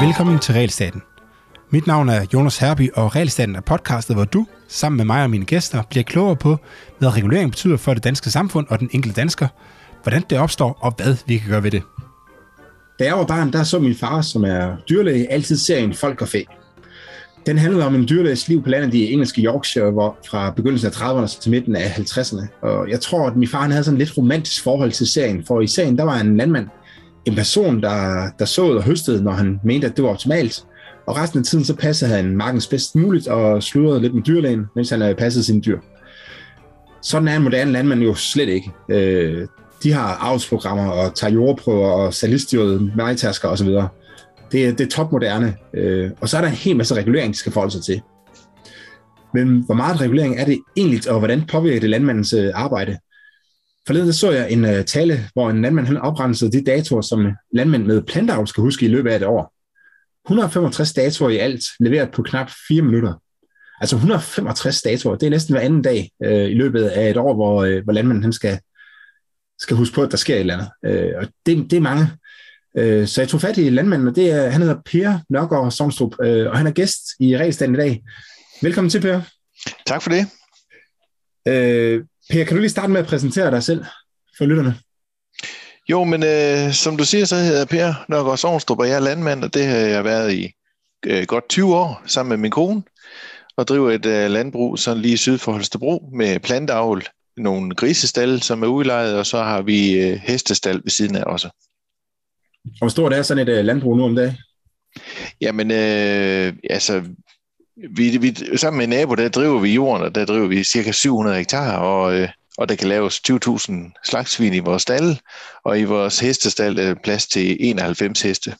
Velkommen 0.00 0.38
til 0.38 0.54
Realstaten. 0.54 1.02
Mit 1.70 1.86
navn 1.86 2.08
er 2.08 2.26
Jonas 2.34 2.58
Herby, 2.58 2.90
og 2.94 3.16
Realstaten 3.16 3.56
er 3.56 3.60
podcastet, 3.60 4.16
hvor 4.16 4.24
du, 4.24 4.46
sammen 4.68 4.96
med 4.96 5.04
mig 5.04 5.22
og 5.22 5.30
mine 5.30 5.44
gæster, 5.44 5.82
bliver 5.90 6.02
klogere 6.02 6.36
på, 6.36 6.56
hvad 6.98 7.16
regulering 7.16 7.50
betyder 7.50 7.76
for 7.76 7.94
det 7.94 8.04
danske 8.04 8.30
samfund 8.30 8.66
og 8.68 8.80
den 8.80 8.90
enkelte 8.92 9.20
dansker, 9.20 9.48
hvordan 10.02 10.24
det 10.30 10.38
opstår 10.38 10.78
og 10.80 10.94
hvad 10.96 11.16
vi 11.26 11.38
kan 11.38 11.50
gøre 11.50 11.62
ved 11.62 11.70
det. 11.70 11.82
Da 12.98 13.04
jeg 13.04 13.18
var 13.18 13.24
barn, 13.24 13.52
der 13.52 13.62
så 13.62 13.78
min 13.78 13.94
far, 13.94 14.22
som 14.22 14.44
er 14.44 14.76
dyrlæge, 14.88 15.32
altid 15.32 15.56
serien 15.56 15.94
Folk 15.94 16.22
og 16.22 16.28
Fæ. 16.28 16.42
Den 17.46 17.58
handlede 17.58 17.86
om 17.86 17.94
en 17.94 18.08
dyrlæges 18.08 18.48
liv 18.48 18.62
på 18.62 18.68
landet 18.68 18.94
i 18.94 19.12
engelske 19.12 19.42
Yorkshire, 19.42 19.90
hvor 19.90 20.18
fra 20.28 20.50
begyndelsen 20.50 20.86
af 20.86 20.92
30'erne 20.92 21.40
til 21.40 21.50
midten 21.50 21.76
af 21.76 21.86
50'erne. 21.86 22.46
Og 22.62 22.90
jeg 22.90 23.00
tror, 23.00 23.26
at 23.26 23.36
min 23.36 23.48
far 23.48 23.60
han 23.60 23.70
havde 23.70 23.84
sådan 23.84 24.00
et 24.00 24.06
lidt 24.06 24.18
romantisk 24.18 24.62
forhold 24.62 24.92
til 24.92 25.06
serien, 25.06 25.44
for 25.44 25.60
i 25.60 25.66
serien 25.66 25.98
der 25.98 26.04
var 26.04 26.20
en 26.20 26.36
landmand, 26.36 26.66
en 27.24 27.34
person, 27.34 27.82
der, 27.82 28.28
der 28.38 28.44
såede 28.44 28.76
og 28.76 28.82
høstede, 28.82 29.24
når 29.24 29.32
han 29.32 29.60
mente, 29.64 29.86
at 29.86 29.96
det 29.96 30.04
var 30.04 30.10
optimalt. 30.10 30.64
Og 31.06 31.16
resten 31.16 31.38
af 31.38 31.44
tiden 31.44 31.64
så 31.64 31.76
passede 31.76 32.10
han 32.10 32.36
markens 32.36 32.66
bedst 32.66 32.96
muligt 32.96 33.28
og 33.28 33.62
sludrede 33.62 34.00
lidt 34.00 34.14
med 34.14 34.22
dyrlægen, 34.22 34.66
mens 34.76 34.90
han 34.90 34.98
øh, 34.98 35.04
havde 35.04 35.14
passet 35.14 35.44
sine 35.44 35.60
dyr. 35.60 35.78
Sådan 37.02 37.28
er 37.28 37.36
en 37.36 37.42
moderne 37.42 37.72
landmand 37.72 38.02
jo 38.02 38.14
slet 38.14 38.48
ikke. 38.48 38.72
Øh, 38.88 39.46
de 39.82 39.92
har 39.92 40.16
avlsprogrammer 40.16 40.90
og 40.90 41.14
tager 41.14 41.32
jordprøver 41.32 41.88
og 41.88 42.14
salistjøde, 42.14 42.92
majtasker 42.96 43.48
osv. 43.48 43.68
Det, 44.52 44.66
er, 44.66 44.72
det 44.72 44.80
er 44.80 44.90
topmoderne. 44.90 45.56
Øh, 45.74 46.10
og 46.20 46.28
så 46.28 46.36
er 46.36 46.40
der 46.40 46.48
en 46.48 46.54
hel 46.54 46.76
masse 46.76 46.94
regulering, 46.94 47.32
de 47.32 47.38
skal 47.38 47.52
forholde 47.52 47.72
sig 47.72 47.84
til. 47.84 48.02
Men 49.34 49.64
hvor 49.66 49.74
meget 49.74 50.00
regulering 50.00 50.40
er 50.40 50.44
det 50.44 50.58
egentlig, 50.76 51.10
og 51.10 51.18
hvordan 51.18 51.46
påvirker 51.46 51.80
det 51.80 51.90
landmandens 51.90 52.32
øh, 52.32 52.50
arbejde? 52.54 52.98
Forleden 53.86 54.12
så 54.12 54.30
jeg 54.30 54.52
en 54.52 54.64
øh, 54.64 54.84
tale, 54.84 55.28
hvor 55.32 55.50
en 55.50 55.62
landmand 55.62 55.86
han 55.86 55.96
oprensede 55.96 56.52
de 56.52 56.64
datoer, 56.64 57.00
som 57.00 57.32
landmænd 57.54 57.86
med 57.86 58.02
plantavl 58.02 58.48
skal 58.48 58.62
huske 58.62 58.86
i 58.86 58.88
løbet 58.88 59.10
af 59.10 59.16
et 59.16 59.22
år. 59.22 59.54
165 60.26 60.92
datoer 60.92 61.30
i 61.30 61.36
alt, 61.36 61.64
leveret 61.80 62.10
på 62.10 62.22
knap 62.22 62.50
4 62.68 62.82
minutter. 62.82 63.14
Altså 63.80 63.96
165 63.96 64.82
datoer, 64.82 65.16
det 65.16 65.26
er 65.26 65.30
næsten 65.30 65.54
hver 65.54 65.62
anden 65.62 65.82
dag 65.82 66.10
øh, 66.24 66.50
i 66.50 66.54
løbet 66.54 66.84
af 66.84 67.10
et 67.10 67.16
år, 67.16 67.34
hvor, 67.34 67.64
øh, 67.64 67.84
hvor 67.84 67.92
landmanden 67.92 68.22
han 68.22 68.32
skal, 68.32 68.58
skal 69.58 69.76
huske 69.76 69.94
på, 69.94 70.02
at 70.02 70.10
der 70.10 70.16
sker 70.16 70.34
et 70.34 70.40
eller 70.40 70.54
andet. 70.54 70.70
Øh, 70.84 71.12
og 71.16 71.26
det, 71.46 71.70
det 71.70 71.76
er 71.76 71.80
mange. 71.80 72.06
Uh, 72.74 73.06
så 73.06 73.20
jeg 73.20 73.28
tog 73.28 73.40
fat 73.40 73.58
i 73.58 73.68
landmanden, 73.68 74.08
og 74.08 74.16
det 74.16 74.30
er, 74.30 74.50
han 74.50 74.60
hedder 74.60 74.80
Per 74.84 75.18
Nørgaard 75.28 75.70
Sovnstrup, 75.70 76.12
uh, 76.12 76.26
og 76.26 76.58
han 76.58 76.66
er 76.66 76.70
gæst 76.70 77.00
i 77.20 77.36
Regelstanden 77.36 77.74
i 77.74 77.78
dag. 77.78 78.02
Velkommen 78.62 78.90
til, 78.90 79.00
Per. 79.00 79.20
Tak 79.86 80.02
for 80.02 80.10
det. 80.10 80.26
Uh, 81.46 82.04
Per, 82.30 82.44
kan 82.44 82.56
du 82.56 82.60
lige 82.60 82.70
starte 82.70 82.92
med 82.92 83.00
at 83.00 83.06
præsentere 83.06 83.50
dig 83.50 83.62
selv 83.62 83.84
for 84.38 84.44
lytterne? 84.44 84.78
Jo, 85.90 86.04
men 86.04 86.22
øh, 86.22 86.72
som 86.72 86.96
du 86.96 87.04
siger, 87.04 87.24
så 87.24 87.36
hedder 87.36 87.58
jeg 87.58 87.68
Per 87.68 88.04
Nørgaard 88.08 88.38
Sovnstrup, 88.38 88.78
og 88.78 88.88
jeg 88.88 88.96
er 88.96 89.00
landmand, 89.00 89.44
og 89.44 89.54
det 89.54 89.66
har 89.66 89.76
jeg 89.76 90.04
været 90.04 90.32
i 90.32 90.52
øh, 91.06 91.26
godt 91.26 91.48
20 91.48 91.76
år 91.76 92.02
sammen 92.06 92.28
med 92.28 92.36
min 92.36 92.50
kone, 92.50 92.82
og 93.56 93.68
driver 93.68 93.90
et 93.90 94.06
øh, 94.06 94.30
landbrug 94.30 94.78
sådan 94.78 95.02
lige 95.02 95.18
syd 95.18 95.38
for 95.38 95.52
Holstebro 95.52 96.10
med 96.12 96.40
plantavl, 96.40 97.04
nogle 97.36 97.74
grisestal, 97.74 98.42
som 98.42 98.62
er 98.62 98.66
udlejet, 98.66 99.18
og 99.18 99.26
så 99.26 99.42
har 99.42 99.62
vi 99.62 99.92
øh, 100.00 100.20
hestestal 100.22 100.80
ved 100.84 100.90
siden 100.90 101.16
af 101.16 101.22
også. 101.26 101.67
Og 102.72 102.78
hvor 102.78 102.88
stort 102.88 103.12
er 103.12 103.22
sådan 103.22 103.48
et 103.48 103.58
øh, 103.58 103.64
landbrug 103.64 103.96
nu 103.96 104.04
om 104.04 104.16
dagen? 104.16 104.36
Jamen, 105.40 105.70
øh, 105.70 106.52
altså, 106.70 107.04
vi, 107.96 108.16
vi, 108.16 108.34
sammen 108.56 108.78
med 108.78 108.84
en 108.84 108.90
nabo, 108.90 109.14
der 109.14 109.28
driver 109.28 109.60
vi 109.60 109.74
jorden, 109.74 110.06
og 110.06 110.14
der 110.14 110.24
driver 110.24 110.46
vi 110.46 110.64
cirka 110.64 110.92
700 110.92 111.36
hektar, 111.36 111.76
og, 111.76 112.20
øh, 112.20 112.28
og 112.58 112.68
der 112.68 112.74
kan 112.74 112.88
laves 112.88 113.20
20.000 113.30 114.02
slagsvin 114.04 114.54
i 114.54 114.58
vores 114.58 114.82
stald, 114.82 115.16
og 115.64 115.80
i 115.80 115.84
vores 115.84 116.20
hestestald 116.20 116.78
er 116.78 116.94
plads 117.04 117.26
til 117.26 117.56
91 117.60 118.22
heste. 118.22 118.54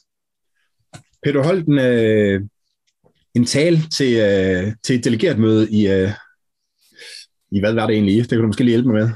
Peter 1.23 1.43
holdt 1.43 1.67
en, 1.67 1.79
øh, 1.79 2.41
en 3.35 3.45
tale 3.45 3.81
til, 3.97 4.17
øh, 4.17 4.73
til 4.83 4.95
et 4.95 5.03
delegeret 5.03 5.39
møde 5.39 5.71
i, 5.71 5.87
øh, 5.87 6.11
i, 7.51 7.59
hvad 7.59 7.73
var 7.73 7.87
det 7.87 7.93
egentlig? 7.93 8.15
Det 8.21 8.29
kan 8.29 8.39
du 8.39 8.47
måske 8.47 8.63
lige 8.63 8.73
hjælpe 8.73 8.89
mig 8.89 9.01
med. 9.01 9.09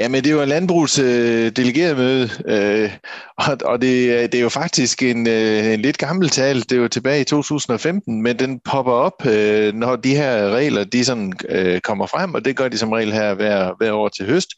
Ja, 0.00 0.08
men 0.08 0.24
det 0.24 0.36
var 0.36 0.42
en 0.42 0.48
landbrugs 0.48 0.98
øh, 0.98 1.50
delegeret 1.50 1.96
møde, 1.96 2.30
øh, 2.48 2.90
og, 3.38 3.58
og 3.64 3.82
det, 3.82 4.10
øh, 4.10 4.22
det 4.22 4.34
er 4.34 4.40
jo 4.40 4.48
faktisk 4.48 5.02
en, 5.02 5.28
øh, 5.28 5.72
en 5.74 5.80
lidt 5.80 5.98
gammel 5.98 6.28
tal. 6.28 6.64
Det 6.70 6.80
var 6.80 6.88
tilbage 6.88 7.20
i 7.20 7.24
2015, 7.24 8.22
men 8.22 8.38
den 8.38 8.60
popper 8.64 8.92
op, 8.92 9.26
øh, 9.26 9.74
når 9.74 9.96
de 9.96 10.16
her 10.16 10.50
regler 10.50 10.84
de 10.84 11.04
sådan, 11.04 11.32
øh, 11.48 11.80
kommer 11.80 12.06
frem, 12.06 12.34
og 12.34 12.44
det 12.44 12.56
gør 12.56 12.68
de 12.68 12.78
som 12.78 12.92
regel 12.92 13.12
her 13.12 13.34
hver, 13.34 13.74
hver 13.78 13.92
år 13.92 14.08
til 14.08 14.26
høst. 14.26 14.48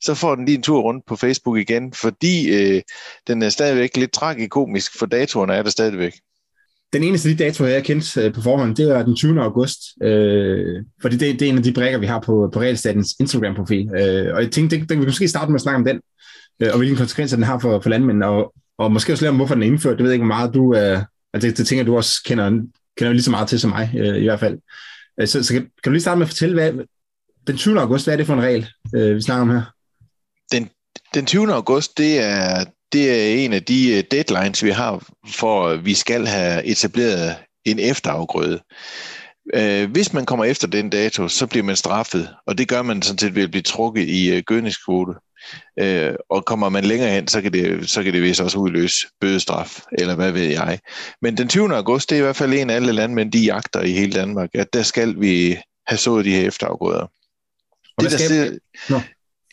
Så 0.00 0.14
får 0.14 0.34
den 0.34 0.44
lige 0.44 0.56
en 0.56 0.62
tur 0.62 0.80
rundt 0.80 1.06
på 1.06 1.16
Facebook 1.16 1.58
igen, 1.58 1.92
fordi 1.92 2.50
øh, 2.50 2.82
den 3.26 3.42
er 3.42 3.48
stadigvæk 3.48 3.96
lidt 3.96 4.12
tragikomisk, 4.12 4.98
for 4.98 5.06
datoerne 5.06 5.54
er 5.54 5.62
der 5.62 5.70
stadigvæk 5.70 6.12
den 6.92 7.02
eneste 7.02 7.28
af 7.28 7.36
de 7.36 7.44
datoer, 7.44 7.68
jeg 7.68 7.84
kendte 7.84 8.20
øh, 8.20 8.32
på 8.32 8.40
forhånd, 8.40 8.76
det 8.76 8.88
var 8.88 9.02
den 9.02 9.16
20. 9.16 9.42
august, 9.42 9.80
øh, 10.02 10.84
fordi 11.02 11.16
det, 11.16 11.40
det 11.40 11.46
er 11.46 11.50
en 11.50 11.58
af 11.58 11.64
de 11.64 11.72
brækker, 11.72 11.98
vi 11.98 12.06
har 12.06 12.20
på, 12.20 12.50
på 12.52 12.60
Realstatens 12.60 13.14
Instagram-profil. 13.20 13.90
Øh, 13.94 14.34
og 14.34 14.42
jeg 14.42 14.50
tænkte, 14.50 14.76
det, 14.76 14.88
det, 14.88 14.98
vi 14.98 15.02
kan 15.02 15.08
måske 15.08 15.28
starte 15.28 15.50
med 15.50 15.56
at 15.56 15.60
snakke 15.60 15.76
om 15.76 15.84
den, 15.84 16.00
øh, 16.62 16.68
og 16.72 16.78
hvilke 16.78 16.96
konsekvenser 16.96 17.36
den 17.36 17.44
har 17.44 17.58
for, 17.58 17.80
for 17.80 17.90
landmændene, 17.90 18.26
og, 18.26 18.54
og 18.78 18.92
måske 18.92 19.12
også 19.12 19.24
lidt 19.24 19.30
om, 19.30 19.36
hvorfor 19.36 19.54
den 19.54 19.62
er 19.62 19.66
indført. 19.66 19.98
Det 19.98 20.02
ved 20.02 20.10
jeg 20.10 20.14
ikke, 20.14 20.26
hvor 20.26 20.34
meget 20.34 20.54
du, 20.54 20.74
øh, 20.76 21.02
altså 21.34 21.48
det, 21.48 21.58
det 21.58 21.66
tænker 21.66 21.84
du 21.84 21.96
også 21.96 22.22
kender, 22.24 22.50
kender 22.98 23.12
lige 23.12 23.22
så 23.22 23.30
meget 23.30 23.48
til 23.48 23.60
som 23.60 23.70
mig, 23.70 23.92
øh, 23.98 24.16
i 24.16 24.24
hvert 24.24 24.40
fald. 24.40 24.58
Øh, 25.20 25.28
så, 25.28 25.42
så 25.42 25.52
kan, 25.52 25.62
kan 25.62 25.70
du 25.84 25.90
lige 25.90 26.00
starte 26.00 26.18
med 26.18 26.26
at 26.26 26.30
fortælle, 26.30 26.54
hvad, 26.54 26.72
den 27.46 27.56
20. 27.56 27.80
august, 27.80 28.06
hvad 28.06 28.14
er 28.14 28.16
det 28.16 28.26
for 28.26 28.34
en 28.34 28.42
regel, 28.42 28.68
øh, 28.94 29.16
vi 29.16 29.20
snakker 29.20 29.42
om 29.42 29.50
her? 29.50 29.62
Den, 30.52 30.70
den 31.14 31.26
20. 31.26 31.54
august, 31.54 31.98
det 31.98 32.20
er, 32.20 32.64
det 32.92 33.10
er 33.10 33.44
en 33.44 33.52
af 33.52 33.62
de 33.62 33.96
øh, 33.96 34.04
deadlines, 34.10 34.64
vi 34.64 34.70
har 34.70 35.06
for, 35.28 35.68
at 35.68 35.84
vi 35.84 35.94
skal 35.94 36.26
have 36.26 36.64
etableret 36.64 37.36
en 37.64 37.78
efterafgrøde. 37.78 38.60
Øh, 39.54 39.90
hvis 39.90 40.12
man 40.12 40.26
kommer 40.26 40.44
efter 40.44 40.66
den 40.66 40.90
dato, 40.90 41.28
så 41.28 41.46
bliver 41.46 41.64
man 41.64 41.76
straffet, 41.76 42.28
og 42.46 42.58
det 42.58 42.68
gør 42.68 42.82
man 42.82 43.02
sådan 43.02 43.18
set 43.18 43.34
ved 43.34 43.42
at 43.42 43.50
blive 43.50 43.62
trukket 43.62 44.08
i 44.08 44.30
øh, 44.30 44.42
gødningskvote. 44.46 45.12
Og 46.30 46.44
kommer 46.44 46.68
man 46.68 46.84
længere 46.84 47.10
hen, 47.10 47.28
så 47.28 47.42
kan 47.42 47.52
det, 47.52 47.90
så 47.90 48.02
kan 48.02 48.12
det 48.12 48.22
vist 48.22 48.40
også 48.40 48.58
udløse 48.58 49.06
bødestraf, 49.20 49.80
eller 49.98 50.14
hvad 50.14 50.32
ved 50.32 50.42
jeg. 50.42 50.78
Men 51.22 51.36
den 51.36 51.48
20. 51.48 51.76
august, 51.76 52.10
det 52.10 52.16
er 52.16 52.20
i 52.20 52.22
hvert 52.22 52.36
fald 52.36 52.52
en 52.52 52.70
af 52.70 52.74
alle 52.74 52.92
landmænd, 52.92 53.32
de 53.32 53.44
jagter 53.44 53.80
i 53.80 53.92
hele 53.92 54.12
Danmark, 54.12 54.50
at 54.54 54.72
der 54.72 54.82
skal 54.82 55.20
vi 55.20 55.58
have 55.86 55.98
sået 55.98 56.24
de 56.24 56.30
her 56.30 56.46
efterafgrøder. 56.46 57.06
Og 57.96 58.04
det, 58.04 58.10
der 58.10 58.18
skal... 58.18 58.60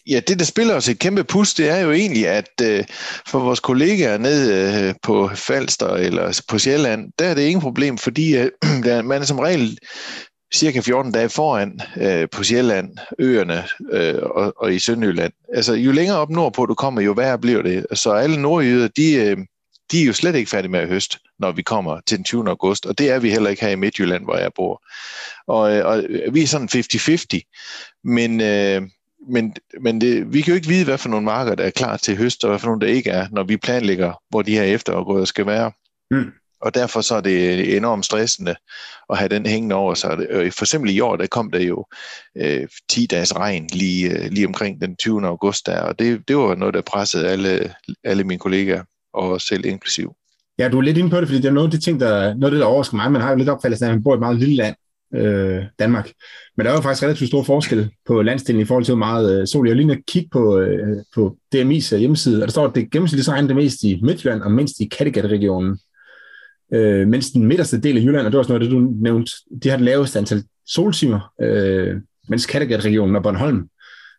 Ja, 0.07 0.19
det, 0.27 0.39
der 0.39 0.45
spiller 0.45 0.75
os 0.75 0.89
et 0.89 0.99
kæmpe 0.99 1.23
pus, 1.23 1.53
det 1.53 1.69
er 1.69 1.77
jo 1.77 1.91
egentlig, 1.91 2.27
at 2.27 2.49
øh, 2.61 2.83
for 3.27 3.39
vores 3.39 3.59
kollegaer 3.59 4.17
nede 4.17 4.83
øh, 4.83 4.95
på 5.03 5.29
Falster 5.35 5.89
eller 5.89 6.41
på 6.47 6.59
Sjælland, 6.59 7.11
der 7.19 7.25
er 7.25 7.33
det 7.33 7.41
ingen 7.41 7.61
problem, 7.61 7.97
fordi 7.97 8.37
øh, 8.37 8.51
man 9.05 9.21
er 9.21 9.25
som 9.25 9.39
regel 9.39 9.77
cirka 10.53 10.79
14 10.79 11.11
dage 11.11 11.29
foran 11.29 11.79
øh, 11.97 12.27
på 12.31 12.43
Sjælland, 12.43 12.97
øerne 13.19 13.63
øh, 13.91 14.21
og, 14.21 14.53
og 14.57 14.73
i 14.73 14.79
Sønderjylland. 14.79 15.33
Altså, 15.53 15.73
jo 15.73 15.91
længere 15.91 16.17
op 16.17 16.29
nordpå 16.29 16.65
du 16.65 16.73
kommer, 16.73 17.01
jo 17.01 17.11
værre 17.11 17.39
bliver 17.39 17.61
det. 17.61 17.85
Så 17.93 18.11
alle 18.11 18.41
nordjyder, 18.41 18.87
de, 18.87 19.13
øh, 19.13 19.37
de 19.91 20.01
er 20.01 20.05
jo 20.05 20.13
slet 20.13 20.35
ikke 20.35 20.49
færdige 20.49 20.71
med 20.71 20.79
at 20.79 20.87
høste, 20.87 21.19
når 21.39 21.51
vi 21.51 21.61
kommer 21.61 21.99
til 22.07 22.17
den 22.17 22.25
20. 22.25 22.49
august, 22.49 22.85
og 22.85 22.97
det 22.97 23.09
er 23.09 23.19
vi 23.19 23.31
heller 23.31 23.49
ikke 23.49 23.65
her 23.65 23.71
i 23.71 23.75
Midtjylland, 23.75 24.23
hvor 24.23 24.37
jeg 24.37 24.51
bor. 24.55 24.83
Og, 25.47 25.75
øh, 25.75 25.85
og 25.85 26.03
vi 26.31 26.43
er 26.43 26.47
sådan 26.47 26.69
50-50, 26.73 27.99
men... 28.03 28.41
Øh, 28.41 28.81
men, 29.27 29.55
men 29.81 30.01
det, 30.01 30.33
vi 30.33 30.41
kan 30.41 30.51
jo 30.51 30.55
ikke 30.55 30.67
vide, 30.67 30.85
hvad 30.85 30.97
for 30.97 31.09
nogle 31.09 31.25
marker, 31.25 31.55
der 31.55 31.63
er 31.63 31.69
klar 31.69 31.97
til 31.97 32.17
høst, 32.17 32.43
og 32.43 32.49
hvad 32.49 32.59
for 32.59 32.67
nogle, 32.67 32.81
der 32.81 32.87
ikke 32.87 33.09
er, 33.09 33.27
når 33.31 33.43
vi 33.43 33.57
planlægger, 33.57 34.13
hvor 34.29 34.41
de 34.41 34.55
her 34.55 34.63
efterafgrøder 34.63 35.25
skal 35.25 35.45
være. 35.45 35.71
Mm. 36.11 36.31
Og 36.61 36.73
derfor 36.73 37.01
så 37.01 37.15
er 37.15 37.21
det 37.21 37.77
enormt 37.77 38.05
stressende 38.05 38.55
at 39.09 39.17
have 39.17 39.29
den 39.29 39.45
hængende 39.45 39.75
over 39.75 39.93
sig. 39.93 40.17
For 40.31 40.63
eksempel 40.63 40.95
i 40.95 40.99
år, 40.99 41.15
der 41.15 41.27
kom 41.27 41.51
der 41.51 41.59
jo 41.59 41.85
øh, 42.37 42.67
10 42.89 43.05
dages 43.05 43.35
regn 43.35 43.67
lige, 43.73 44.11
øh, 44.11 44.31
lige 44.31 44.47
omkring 44.47 44.81
den 44.81 44.95
20. 44.95 45.27
august 45.27 45.65
der, 45.65 45.81
og 45.81 45.99
det, 45.99 46.27
det 46.27 46.37
var 46.37 46.55
noget, 46.55 46.73
der 46.73 46.81
pressede 46.81 47.27
alle, 47.27 47.73
alle 48.03 48.23
mine 48.23 48.39
kollegaer, 48.39 48.83
og 49.13 49.41
selv 49.41 49.65
inklusiv. 49.65 50.15
Ja, 50.59 50.69
du 50.69 50.77
er 50.77 50.81
lidt 50.81 50.97
inde 50.97 51.09
på 51.09 51.21
det, 51.21 51.27
fordi 51.27 51.41
det 51.41 51.47
er 51.47 51.51
noget 51.51 51.67
af 51.67 51.71
de 51.71 51.79
ting, 51.79 51.99
der, 51.99 52.33
noget 52.33 52.43
af 52.43 52.51
det, 52.51 52.59
der 52.59 52.65
overrasker 52.65 52.95
mig. 52.95 53.11
Man 53.11 53.21
har 53.21 53.29
jo 53.29 53.35
lidt 53.35 53.49
opfattelsen 53.49 53.85
af, 53.85 53.89
at 53.89 53.95
man 53.95 54.03
bor 54.03 54.13
i 54.13 54.15
et 54.15 54.19
meget 54.19 54.39
lille 54.39 54.55
land, 54.55 54.75
øh, 55.15 55.63
Danmark. 55.79 56.11
Men 56.57 56.65
der 56.65 56.71
er 56.71 56.75
jo 56.75 56.81
faktisk 56.81 57.03
relativt 57.03 57.27
stor 57.27 57.43
forskel 57.43 57.89
på 58.07 58.21
landsdelen 58.21 58.61
i 58.61 58.65
forhold 58.65 58.85
til, 58.85 58.91
hvor 58.91 59.05
meget 59.05 59.41
øh, 59.41 59.47
sol. 59.47 59.67
Jeg 59.67 59.75
har 59.75 59.81
lige 59.81 60.03
kigge 60.07 60.29
på, 60.31 60.59
øh, 60.59 60.97
på 61.15 61.37
DMI's 61.55 61.93
øh, 61.93 61.99
hjemmeside, 61.99 62.41
og 62.43 62.47
der 62.47 62.51
står, 62.51 62.67
at 62.67 62.75
det 62.75 62.91
gennemsnitligt 62.91 63.25
så 63.25 63.31
regner 63.31 63.47
det 63.47 63.55
mest 63.55 63.83
i 63.83 63.99
Midtjylland 64.03 64.41
og 64.41 64.51
mindst 64.51 64.79
i 64.79 64.85
Kattegat-regionen. 64.85 65.79
Øh, 66.73 67.07
mens 67.07 67.31
den 67.31 67.45
midterste 67.45 67.81
del 67.81 67.97
af 67.97 68.01
Jylland, 68.01 68.25
og 68.25 68.31
det 68.31 68.33
var 68.33 68.39
også 68.39 68.51
noget 68.53 68.61
det, 68.61 68.71
du 68.71 68.93
nævnte, 69.01 69.31
de 69.63 69.69
har 69.69 69.77
det 69.77 69.85
laveste 69.85 70.19
antal 70.19 70.43
soltimer, 70.67 71.33
øh, 71.41 71.95
mens 72.29 72.45
Kattegat-regionen 72.45 73.15
og 73.15 73.23
Bornholm 73.23 73.69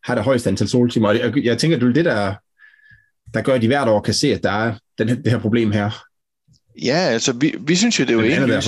har 0.04 0.14
det 0.14 0.24
højeste 0.24 0.50
antal 0.50 0.68
soltimer. 0.68 1.08
Og 1.08 1.18
jeg, 1.18 1.44
jeg 1.44 1.58
tænker, 1.58 1.76
at 1.76 1.80
det 1.80 1.88
er 1.88 1.92
det, 1.92 2.04
der, 2.04 2.34
der 3.34 3.42
gør, 3.42 3.54
at 3.54 3.62
de 3.62 3.66
hvert 3.66 3.88
år 3.88 4.00
kan 4.00 4.14
se, 4.14 4.34
at 4.34 4.42
der 4.42 4.50
er 4.50 4.74
den, 4.98 5.08
det 5.08 5.32
her 5.32 5.38
problem 5.38 5.70
her. 5.70 5.90
Ja, 6.82 6.96
altså 6.96 7.32
vi, 7.32 7.54
vi 7.60 7.74
synes 7.74 8.00
jo, 8.00 8.04
det 8.04 8.10
er 8.10 8.14
jo 8.14 8.20
egentlig... 8.20 8.62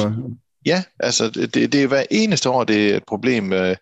Ja, 0.67 0.83
altså 1.01 1.31
det, 1.31 1.55
det 1.55 1.75
er 1.75 1.87
hver 1.87 2.05
eneste 2.11 2.51
år, 2.51 2.65
det 2.65 2.91
er 2.91 2.97
et 2.97 3.05
problem, 3.09 3.53
øh, 3.53 3.77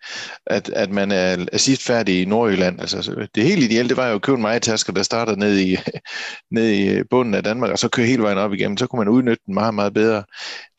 at, 0.45 0.69
at 0.69 0.91
man 0.91 1.11
er, 1.11 1.45
er 1.51 1.57
sidst 1.57 1.83
færdig 1.83 2.21
i 2.21 2.25
Nordjylland. 2.25 2.81
Altså, 2.81 3.27
det 3.35 3.43
helt 3.43 3.63
ideelle, 3.63 3.89
det 3.89 3.97
var 3.97 4.07
jo 4.07 4.15
at 4.15 4.21
købe 4.21 4.35
en 4.35 4.41
majtasker, 4.41 4.93
der 4.93 5.03
starter 5.03 5.35
ned 5.35 5.59
i, 5.59 5.77
ned 6.55 6.69
i 6.69 7.03
bunden 7.03 7.33
af 7.33 7.43
Danmark, 7.43 7.71
og 7.71 7.79
så 7.79 7.89
køre 7.89 8.05
hele 8.05 8.23
vejen 8.23 8.37
op 8.37 8.53
igennem. 8.53 8.77
Så 8.77 8.87
kunne 8.87 8.99
man 8.99 9.07
udnytte 9.07 9.43
den 9.45 9.53
meget, 9.53 9.73
meget 9.73 9.93
bedre. 9.93 10.23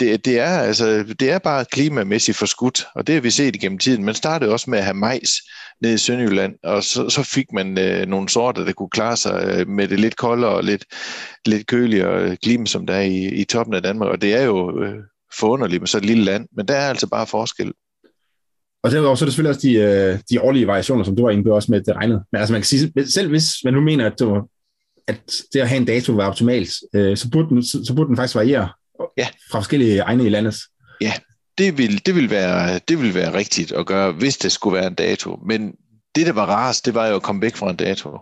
Det, 0.00 0.24
det, 0.24 0.40
er, 0.40 0.58
altså, 0.58 1.14
det 1.20 1.30
er 1.30 1.38
bare 1.38 1.64
klimamæssigt 1.64 2.38
forskudt, 2.38 2.86
og 2.94 3.06
det 3.06 3.14
har 3.14 3.22
vi 3.22 3.30
set 3.30 3.56
igennem 3.56 3.78
tiden. 3.78 4.04
Man 4.04 4.14
startede 4.14 4.52
også 4.52 4.70
med 4.70 4.78
at 4.78 4.84
have 4.84 4.94
majs 4.94 5.30
ned 5.82 5.94
i 5.94 5.98
Sønderjylland, 5.98 6.54
og 6.62 6.84
så, 6.84 7.08
så 7.08 7.22
fik 7.22 7.46
man 7.52 7.78
øh, 7.78 8.06
nogle 8.06 8.28
sorter, 8.28 8.64
der 8.64 8.72
kunne 8.72 8.90
klare 8.90 9.16
sig 9.16 9.44
øh, 9.44 9.68
med 9.68 9.88
det 9.88 10.00
lidt 10.00 10.16
koldere 10.16 10.50
og 10.50 10.64
lidt, 10.64 10.84
lidt 11.46 11.66
køligere 11.66 12.22
øh, 12.22 12.36
klima, 12.42 12.66
som 12.66 12.86
der 12.86 12.94
er 12.94 13.02
i, 13.02 13.24
i 13.24 13.44
toppen 13.44 13.74
af 13.74 13.82
Danmark. 13.82 14.08
Og 14.08 14.22
det 14.22 14.34
er 14.34 14.42
jo 14.42 14.82
øh, 14.82 14.94
forunderligt 15.38 15.80
med 15.80 15.88
så 15.88 15.98
et 15.98 16.04
lille 16.04 16.24
land, 16.24 16.48
men 16.56 16.68
der 16.68 16.74
er 16.74 16.88
altså 16.88 17.06
bare 17.06 17.26
forskel. 17.26 17.72
Og 18.82 18.90
derudover 18.90 19.14
så 19.14 19.24
er 19.24 19.26
det 19.26 19.32
selvfølgelig 19.32 19.56
også 19.56 19.68
de, 19.68 19.74
øh, 19.74 20.18
de 20.30 20.40
årlige 20.40 20.66
variationer, 20.66 21.04
som 21.04 21.16
du 21.16 21.22
var 21.22 21.30
inde 21.30 21.44
på 21.44 21.54
også 21.54 21.70
med 21.70 21.80
det 21.80 21.96
regnet. 21.96 22.22
Men 22.32 22.38
altså 22.38 22.52
man 22.52 22.60
kan 22.60 22.66
sige, 22.66 23.10
selv 23.10 23.28
hvis 23.28 23.46
man 23.64 23.74
nu 23.74 23.80
mener, 23.80 24.06
at, 24.06 24.18
du, 24.20 24.48
at 25.08 25.20
det 25.52 25.60
at 25.60 25.68
have 25.68 25.80
en 25.80 25.84
dato 25.84 26.12
var 26.12 26.28
optimalt, 26.28 26.70
øh, 26.94 27.16
så, 27.16 27.30
burde 27.30 27.48
den, 27.48 27.62
så, 27.62 27.84
så 27.84 27.94
burde 27.94 28.08
den 28.08 28.16
faktisk 28.16 28.34
variere 28.34 28.68
ja. 29.16 29.26
fra 29.50 29.58
forskellige 29.58 29.98
egne 29.98 30.26
i 30.26 30.28
landet. 30.28 30.56
Ja, 31.00 31.12
det 31.58 31.78
vil, 31.78 32.06
det, 32.06 32.14
vil 32.14 32.30
være, 32.30 32.80
det 32.88 33.02
vil 33.02 33.14
være 33.14 33.34
rigtigt 33.34 33.72
at 33.72 33.86
gøre, 33.86 34.12
hvis 34.12 34.36
det 34.36 34.52
skulle 34.52 34.74
være 34.74 34.86
en 34.86 34.94
dato. 34.94 35.38
Men 35.46 35.72
det, 36.14 36.26
der 36.26 36.32
var 36.32 36.46
rarest, 36.46 36.86
det 36.86 36.94
var 36.94 37.06
jo 37.06 37.16
at 37.16 37.22
komme 37.22 37.42
væk 37.42 37.56
fra 37.56 37.70
en 37.70 37.76
dato, 37.76 38.18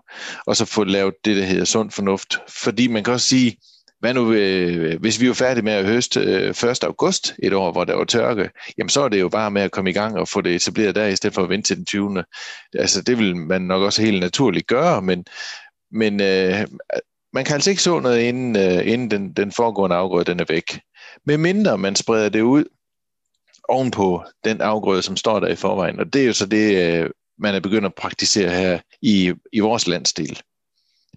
og 0.46 0.56
så 0.56 0.64
få 0.64 0.84
lavet 0.84 1.14
det, 1.24 1.36
der 1.36 1.44
hedder 1.44 1.64
sund 1.64 1.90
fornuft. 1.90 2.38
Fordi 2.62 2.88
man 2.88 3.04
kan 3.04 3.12
også 3.12 3.26
sige, 3.26 3.56
hvad 4.00 4.14
nu, 4.14 4.32
øh, 4.32 5.00
hvis 5.00 5.20
vi 5.20 5.26
er 5.26 5.32
færdige 5.32 5.64
med 5.64 5.72
at 5.72 5.84
høste 5.84 6.20
øh, 6.20 6.70
1. 6.70 6.84
august, 6.84 7.34
et 7.42 7.52
år, 7.52 7.72
hvor 7.72 7.84
der 7.84 7.94
var 7.94 8.04
tørke, 8.04 8.50
jamen 8.78 8.88
så 8.88 9.00
er 9.00 9.08
det 9.08 9.20
jo 9.20 9.28
bare 9.28 9.50
med 9.50 9.62
at 9.62 9.70
komme 9.70 9.90
i 9.90 9.92
gang 9.92 10.18
og 10.18 10.28
få 10.28 10.40
det 10.40 10.54
etableret 10.54 10.94
der, 10.94 11.06
i 11.06 11.16
stedet 11.16 11.34
for 11.34 11.42
at 11.42 11.48
vente 11.48 11.68
til 11.68 11.76
den 11.76 11.84
20. 11.84 12.24
Altså 12.74 13.02
det 13.02 13.18
vil 13.18 13.36
man 13.36 13.62
nok 13.62 13.82
også 13.82 14.02
helt 14.02 14.20
naturligt 14.20 14.66
gøre, 14.66 15.02
men, 15.02 15.24
men 15.90 16.20
øh, 16.20 16.66
man 17.32 17.44
kan 17.44 17.54
altså 17.54 17.70
ikke 17.70 17.82
så 17.82 18.00
noget, 18.00 18.20
inden, 18.20 18.56
øh, 18.56 18.92
inden 18.92 19.10
den, 19.10 19.32
den 19.32 19.52
foregående 19.52 19.96
afgrøde 19.96 20.24
den 20.24 20.40
er 20.40 20.44
væk. 20.48 20.80
Med 21.26 21.38
mindre 21.38 21.78
man 21.78 21.96
spreder 21.96 22.28
det 22.28 22.40
ud 22.40 22.64
ovenpå 23.68 24.24
den 24.44 24.60
afgrøde, 24.60 25.02
som 25.02 25.16
står 25.16 25.40
der 25.40 25.48
i 25.48 25.56
forvejen. 25.56 26.00
Og 26.00 26.12
det 26.12 26.22
er 26.22 26.26
jo 26.26 26.32
så 26.32 26.46
det, 26.46 26.76
øh, 26.76 27.10
man 27.38 27.54
er 27.54 27.60
begyndt 27.60 27.86
at 27.86 27.94
praktisere 27.94 28.50
her 28.50 28.78
i, 29.02 29.34
i 29.52 29.60
vores 29.60 29.86
landsdel. 29.86 30.40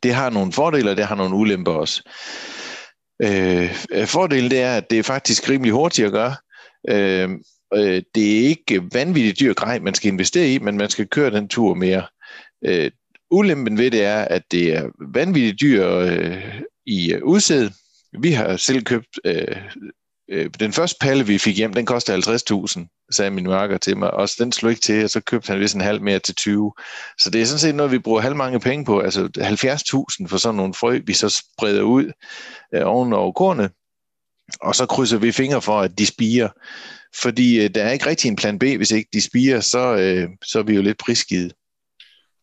Det 0.03 0.13
har 0.13 0.30
nogle 0.30 0.51
fordele, 0.51 0.91
og 0.91 0.97
det 0.97 1.06
har 1.06 1.15
nogle 1.15 1.35
ulemper 1.35 1.71
også. 1.71 2.03
Øh, 3.21 3.86
øh, 3.92 4.07
fordelen 4.07 4.51
det 4.51 4.62
er, 4.62 4.77
at 4.77 4.89
det 4.89 5.00
er 5.00 5.04
faktisk 5.04 5.50
rimelig 5.50 5.74
hurtigt 5.74 6.06
at 6.06 6.12
gøre. 6.12 6.36
Øh, 6.89 7.30
øh, 7.75 8.01
det 8.15 8.39
er 8.39 8.48
ikke 8.48 8.81
vanvittigt 8.94 9.39
dyr 9.39 9.54
grej, 9.54 9.80
man 9.80 9.94
skal 9.94 10.12
investere 10.12 10.50
i, 10.50 10.60
men 10.60 10.77
man 10.77 10.89
skal 10.89 11.07
køre 11.07 11.31
den 11.31 11.48
tur 11.48 11.74
mere. 11.74 12.06
Øh, 12.65 12.92
ulempen 13.31 13.77
ved 13.77 13.92
det 13.92 14.04
er, 14.04 14.21
at 14.21 14.44
det 14.51 14.75
er 14.75 14.89
vanvittigt 15.13 15.62
dyr 15.62 15.88
øh, 15.89 16.62
i 16.86 17.13
øh, 17.13 17.24
udsæd. 17.24 17.69
Vi 18.19 18.31
har 18.31 18.57
selv 18.57 18.83
købt 18.83 19.19
øh, 19.25 19.57
øh, 20.33 20.50
den 20.59 20.74
første 20.74 20.97
palle, 21.01 21.25
vi 21.25 21.38
fik 21.38 21.57
hjem, 21.57 21.74
den 21.74 21.85
kostede 21.85 22.18
50.000, 22.18 23.07
sagde 23.12 23.31
min 23.31 23.44
marker 23.44 23.77
til 23.77 23.97
mig. 23.97 24.12
Og 24.12 24.30
den 24.39 24.51
slog 24.51 24.71
ikke 24.71 24.81
til, 24.81 25.03
og 25.03 25.09
så 25.09 25.19
købte 25.19 25.51
han 25.51 25.59
vist 25.59 25.75
en 25.75 25.81
halv 25.81 26.01
mere 26.01 26.19
til 26.19 26.35
20. 26.35 26.74
Så 27.19 27.30
det 27.30 27.41
er 27.41 27.45
sådan 27.45 27.59
set 27.59 27.75
noget, 27.75 27.91
vi 27.91 28.00
bruger 28.00 28.21
halv 28.21 28.35
mange 28.35 28.59
penge 28.59 28.85
på. 28.85 29.00
Altså 29.00 29.21
70.000 30.21 30.27
for 30.27 30.38
sådan 30.38 30.56
nogle 30.56 30.74
frø, 30.74 31.00
vi 31.06 31.13
så 31.13 31.30
spreder 31.30 31.81
ud 31.81 32.12
øh, 32.75 32.81
oven 32.85 33.13
over 33.13 33.31
kornet. 33.31 33.71
Og 34.62 34.75
så 34.75 34.85
krydser 34.85 35.18
vi 35.18 35.31
fingre 35.31 35.62
for, 35.62 35.80
at 35.80 35.97
de 35.97 36.06
spiger. 36.06 36.50
Fordi 37.21 37.63
øh, 37.63 37.69
der 37.75 37.83
er 37.83 37.91
ikke 37.91 38.06
rigtig 38.06 38.30
en 38.30 38.35
plan 38.35 38.59
B, 38.59 38.63
hvis 38.63 38.91
ikke 38.91 39.09
de 39.13 39.21
spiger, 39.21 39.59
så, 39.59 39.95
øh, 39.95 40.30
så 40.45 40.59
er 40.59 40.63
vi 40.63 40.75
jo 40.75 40.81
lidt 40.81 40.97
prisgivet. 40.97 41.53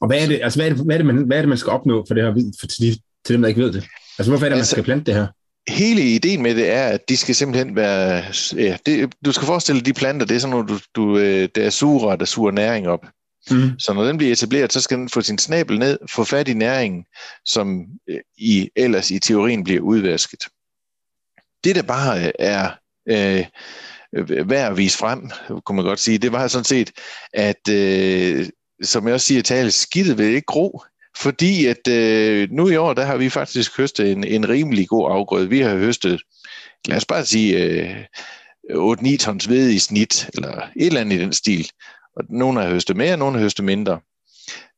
Og 0.00 0.06
hvad 0.06 0.22
er 0.22 0.26
det, 0.26 0.40
altså, 0.42 0.58
hvad 0.58 0.66
er 0.66 0.74
det, 0.74 0.84
hvad 0.84 0.94
er 0.94 0.98
det, 0.98 1.06
man, 1.06 1.16
hvad 1.16 1.36
er 1.36 1.42
det, 1.42 1.48
man 1.48 1.58
skal 1.58 1.70
opnå 1.70 2.04
for 2.08 2.14
det 2.14 2.24
her, 2.24 2.52
for 2.60 2.66
til, 2.66 2.82
de, 2.82 3.00
til 3.26 3.34
dem, 3.34 3.42
der 3.42 3.48
ikke 3.48 3.60
ved 3.60 3.72
det? 3.72 3.84
Altså, 4.18 4.30
hvorfor 4.30 4.46
er 4.46 4.50
det, 4.50 4.56
altså, 4.56 4.76
man 4.76 4.82
skal 4.82 4.84
plante 4.84 5.04
det 5.04 5.14
her? 5.14 5.26
Hele 5.68 6.02
ideen 6.02 6.42
med 6.42 6.54
det 6.54 6.70
er, 6.70 6.86
at 6.86 7.08
de 7.08 7.16
skal 7.16 7.34
simpelthen 7.34 7.76
være... 7.76 8.24
Ja, 8.56 8.76
det, 8.86 9.14
du 9.24 9.32
skal 9.32 9.46
forestille 9.46 9.80
dig, 9.80 9.86
de 9.86 9.98
planter, 9.98 10.26
det 10.26 10.34
er 10.34 10.40
sådan 10.40 10.50
noget, 10.50 10.68
du, 10.68 10.78
du, 10.94 11.18
øh, 11.18 11.48
der 11.54 11.64
er 11.64 11.70
suger, 11.70 12.16
der 12.16 12.24
suger 12.24 12.50
næring 12.50 12.88
op. 12.88 13.06
Mm. 13.50 13.78
Så 13.78 13.92
når 13.92 14.04
den 14.04 14.16
bliver 14.16 14.32
etableret, 14.32 14.72
så 14.72 14.80
skal 14.80 14.98
den 14.98 15.08
få 15.08 15.20
sin 15.20 15.38
snabel 15.38 15.78
ned, 15.78 15.98
få 16.10 16.24
fat 16.24 16.48
i 16.48 16.54
næringen, 16.54 17.04
som 17.44 17.84
øh, 18.08 18.20
i, 18.38 18.70
ellers 18.76 19.10
i 19.10 19.18
teorien 19.18 19.64
bliver 19.64 19.80
udvasket. 19.80 20.44
Det, 21.64 21.76
der 21.76 21.82
bare 21.82 22.40
er 22.40 22.70
øh, 23.08 23.46
værd 24.50 24.70
at 24.70 24.76
vise 24.76 24.98
frem, 24.98 25.30
kunne 25.64 25.76
man 25.76 25.84
godt 25.84 26.00
sige, 26.00 26.18
det 26.18 26.32
var 26.32 26.48
sådan 26.48 26.64
set, 26.64 26.92
at 27.32 27.68
øh, 27.68 28.48
som 28.82 29.06
jeg 29.06 29.14
også 29.14 29.26
siger, 29.26 29.42
tale 29.42 29.70
skidtet 29.70 30.18
vil 30.18 30.26
ikke 30.26 30.46
gro. 30.46 30.82
Fordi 31.20 31.66
at 31.66 31.88
øh, 31.88 32.48
nu 32.50 32.68
i 32.68 32.76
år, 32.76 32.94
der 32.94 33.04
har 33.04 33.16
vi 33.16 33.28
faktisk 33.28 33.78
høstet 33.78 34.12
en, 34.12 34.24
en 34.24 34.48
rimelig 34.48 34.88
god 34.88 35.12
afgrøde. 35.12 35.48
Vi 35.48 35.60
har 35.60 35.76
høstet, 35.76 36.22
lad 36.84 36.96
os 36.96 37.04
bare 37.04 37.24
sige, 37.24 37.58
øh, 37.58 38.04
8-9 38.70 39.16
tons 39.16 39.48
ved 39.48 39.70
i 39.70 39.78
snit, 39.78 40.30
eller 40.34 40.62
et 40.76 40.86
eller 40.86 41.00
andet 41.00 41.16
i 41.16 41.20
den 41.20 41.32
stil. 41.32 41.70
Og 42.16 42.24
nogle 42.28 42.60
har 42.60 42.68
høstet 42.68 42.96
mere, 42.96 43.16
nogle 43.16 43.36
har 43.36 43.42
høstet 43.42 43.64
mindre. 43.64 44.00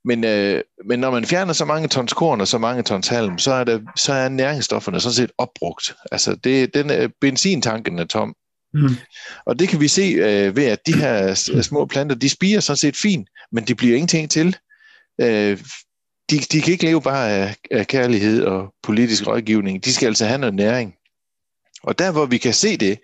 Men, 0.04 0.24
øh, 0.24 0.62
men 0.88 0.98
når 0.98 1.10
man 1.10 1.24
fjerner 1.24 1.52
så 1.52 1.64
mange 1.64 1.88
tons 1.88 2.12
korn 2.12 2.40
og 2.40 2.48
så 2.48 2.58
mange 2.58 2.82
tons 2.82 3.08
halm, 3.08 3.38
så 3.38 3.52
er, 3.52 3.64
det, 3.64 3.82
så 3.96 4.12
er 4.12 4.28
næringsstofferne 4.28 5.00
sådan 5.00 5.14
set 5.14 5.32
opbrugt. 5.38 5.94
Altså 6.12 6.34
det, 6.34 6.74
den, 6.74 6.90
øh, 6.90 7.10
benzintanken 7.20 7.98
er 7.98 8.04
tom. 8.04 8.34
Mm. 8.74 8.88
Og 9.46 9.58
det 9.58 9.68
kan 9.68 9.80
vi 9.80 9.88
se 9.88 10.02
øh, 10.02 10.56
ved, 10.56 10.64
at 10.64 10.86
de 10.86 10.94
her 10.94 11.34
små 11.62 11.86
planter, 11.86 12.16
de 12.16 12.28
spiger 12.28 12.60
sådan 12.60 12.76
set 12.76 12.96
fint, 12.96 13.28
men 13.52 13.64
de 13.64 13.74
bliver 13.74 13.94
ingenting 13.94 14.30
til. 14.30 14.56
Øh, 15.20 15.58
de, 16.32 16.38
de 16.38 16.60
kan 16.60 16.72
ikke 16.72 16.84
leve 16.84 17.02
bare 17.02 17.30
af, 17.30 17.56
af 17.70 17.86
kærlighed 17.86 18.44
og 18.44 18.74
politisk 18.82 19.26
rådgivning. 19.26 19.84
De 19.84 19.92
skal 19.92 20.06
altså 20.06 20.26
have 20.26 20.38
noget 20.38 20.54
næring. 20.54 20.94
Og 21.82 21.98
der, 21.98 22.12
hvor 22.12 22.26
vi 22.26 22.38
kan 22.38 22.54
se 22.54 22.76
det, 22.76 22.98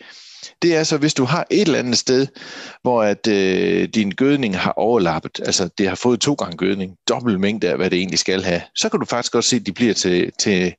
det 0.62 0.76
er 0.76 0.84
så, 0.84 0.96
hvis 0.96 1.14
du 1.14 1.24
har 1.24 1.46
et 1.50 1.60
eller 1.60 1.78
andet 1.78 1.98
sted, 1.98 2.26
hvor 2.82 3.02
at 3.02 3.26
øh, 3.26 3.88
din 3.88 4.10
gødning 4.10 4.58
har 4.58 4.72
overlappet, 4.72 5.40
altså 5.46 5.68
det 5.78 5.88
har 5.88 5.94
fået 5.94 6.20
to 6.20 6.34
gange 6.34 6.56
gødning, 6.56 6.96
dobbelt 7.08 7.40
mængde 7.40 7.70
af, 7.70 7.76
hvad 7.76 7.90
det 7.90 7.98
egentlig 7.98 8.18
skal 8.18 8.42
have, 8.42 8.62
så 8.74 8.88
kan 8.88 9.00
du 9.00 9.06
faktisk 9.06 9.32
godt 9.32 9.44
se, 9.44 9.56
at 9.56 9.66
de 9.66 9.72
bliver 9.72 9.94
til, 9.94 10.32
til 10.38 10.74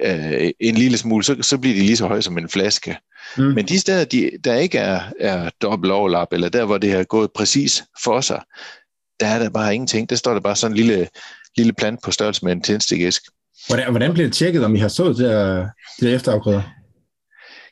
øh, 0.00 0.50
en 0.60 0.74
lille 0.74 0.98
smule, 0.98 1.24
så, 1.24 1.36
så 1.42 1.58
bliver 1.58 1.74
de 1.76 1.82
lige 1.82 1.96
så 1.96 2.06
høje 2.06 2.22
som 2.22 2.38
en 2.38 2.48
flaske. 2.48 2.96
Mm. 3.36 3.44
Men 3.44 3.68
de 3.68 3.78
steder, 3.78 4.04
de, 4.04 4.30
der 4.44 4.54
ikke 4.54 4.78
er, 4.78 5.00
er 5.20 5.50
dobbelt 5.62 5.92
overlap, 5.92 6.32
eller 6.32 6.48
der, 6.48 6.64
hvor 6.64 6.78
det 6.78 6.92
har 6.92 7.04
gået 7.04 7.30
præcis 7.34 7.84
for 8.04 8.20
sig, 8.20 8.42
der 9.20 9.26
er 9.26 9.38
der 9.38 9.50
bare 9.50 9.74
ingenting. 9.74 10.10
Der 10.10 10.16
står 10.16 10.32
der 10.32 10.40
bare 10.40 10.56
sådan 10.56 10.72
en 10.72 10.76
lille 10.76 11.08
lille 11.58 11.72
plant 11.72 12.02
på 12.04 12.10
størrelse 12.10 12.44
med 12.44 12.52
en 12.52 12.62
tændstikæsk. 12.62 13.22
Hvordan, 13.66 13.90
hvordan 13.90 14.12
bliver 14.12 14.26
det 14.26 14.36
tjekket, 14.36 14.64
om 14.64 14.74
I 14.74 14.78
har 14.78 14.88
sået 14.88 15.16
det 15.16 15.24
der, 15.24 15.68
de 16.00 16.06
der 16.06 16.14
efterafgrøder? 16.14 16.62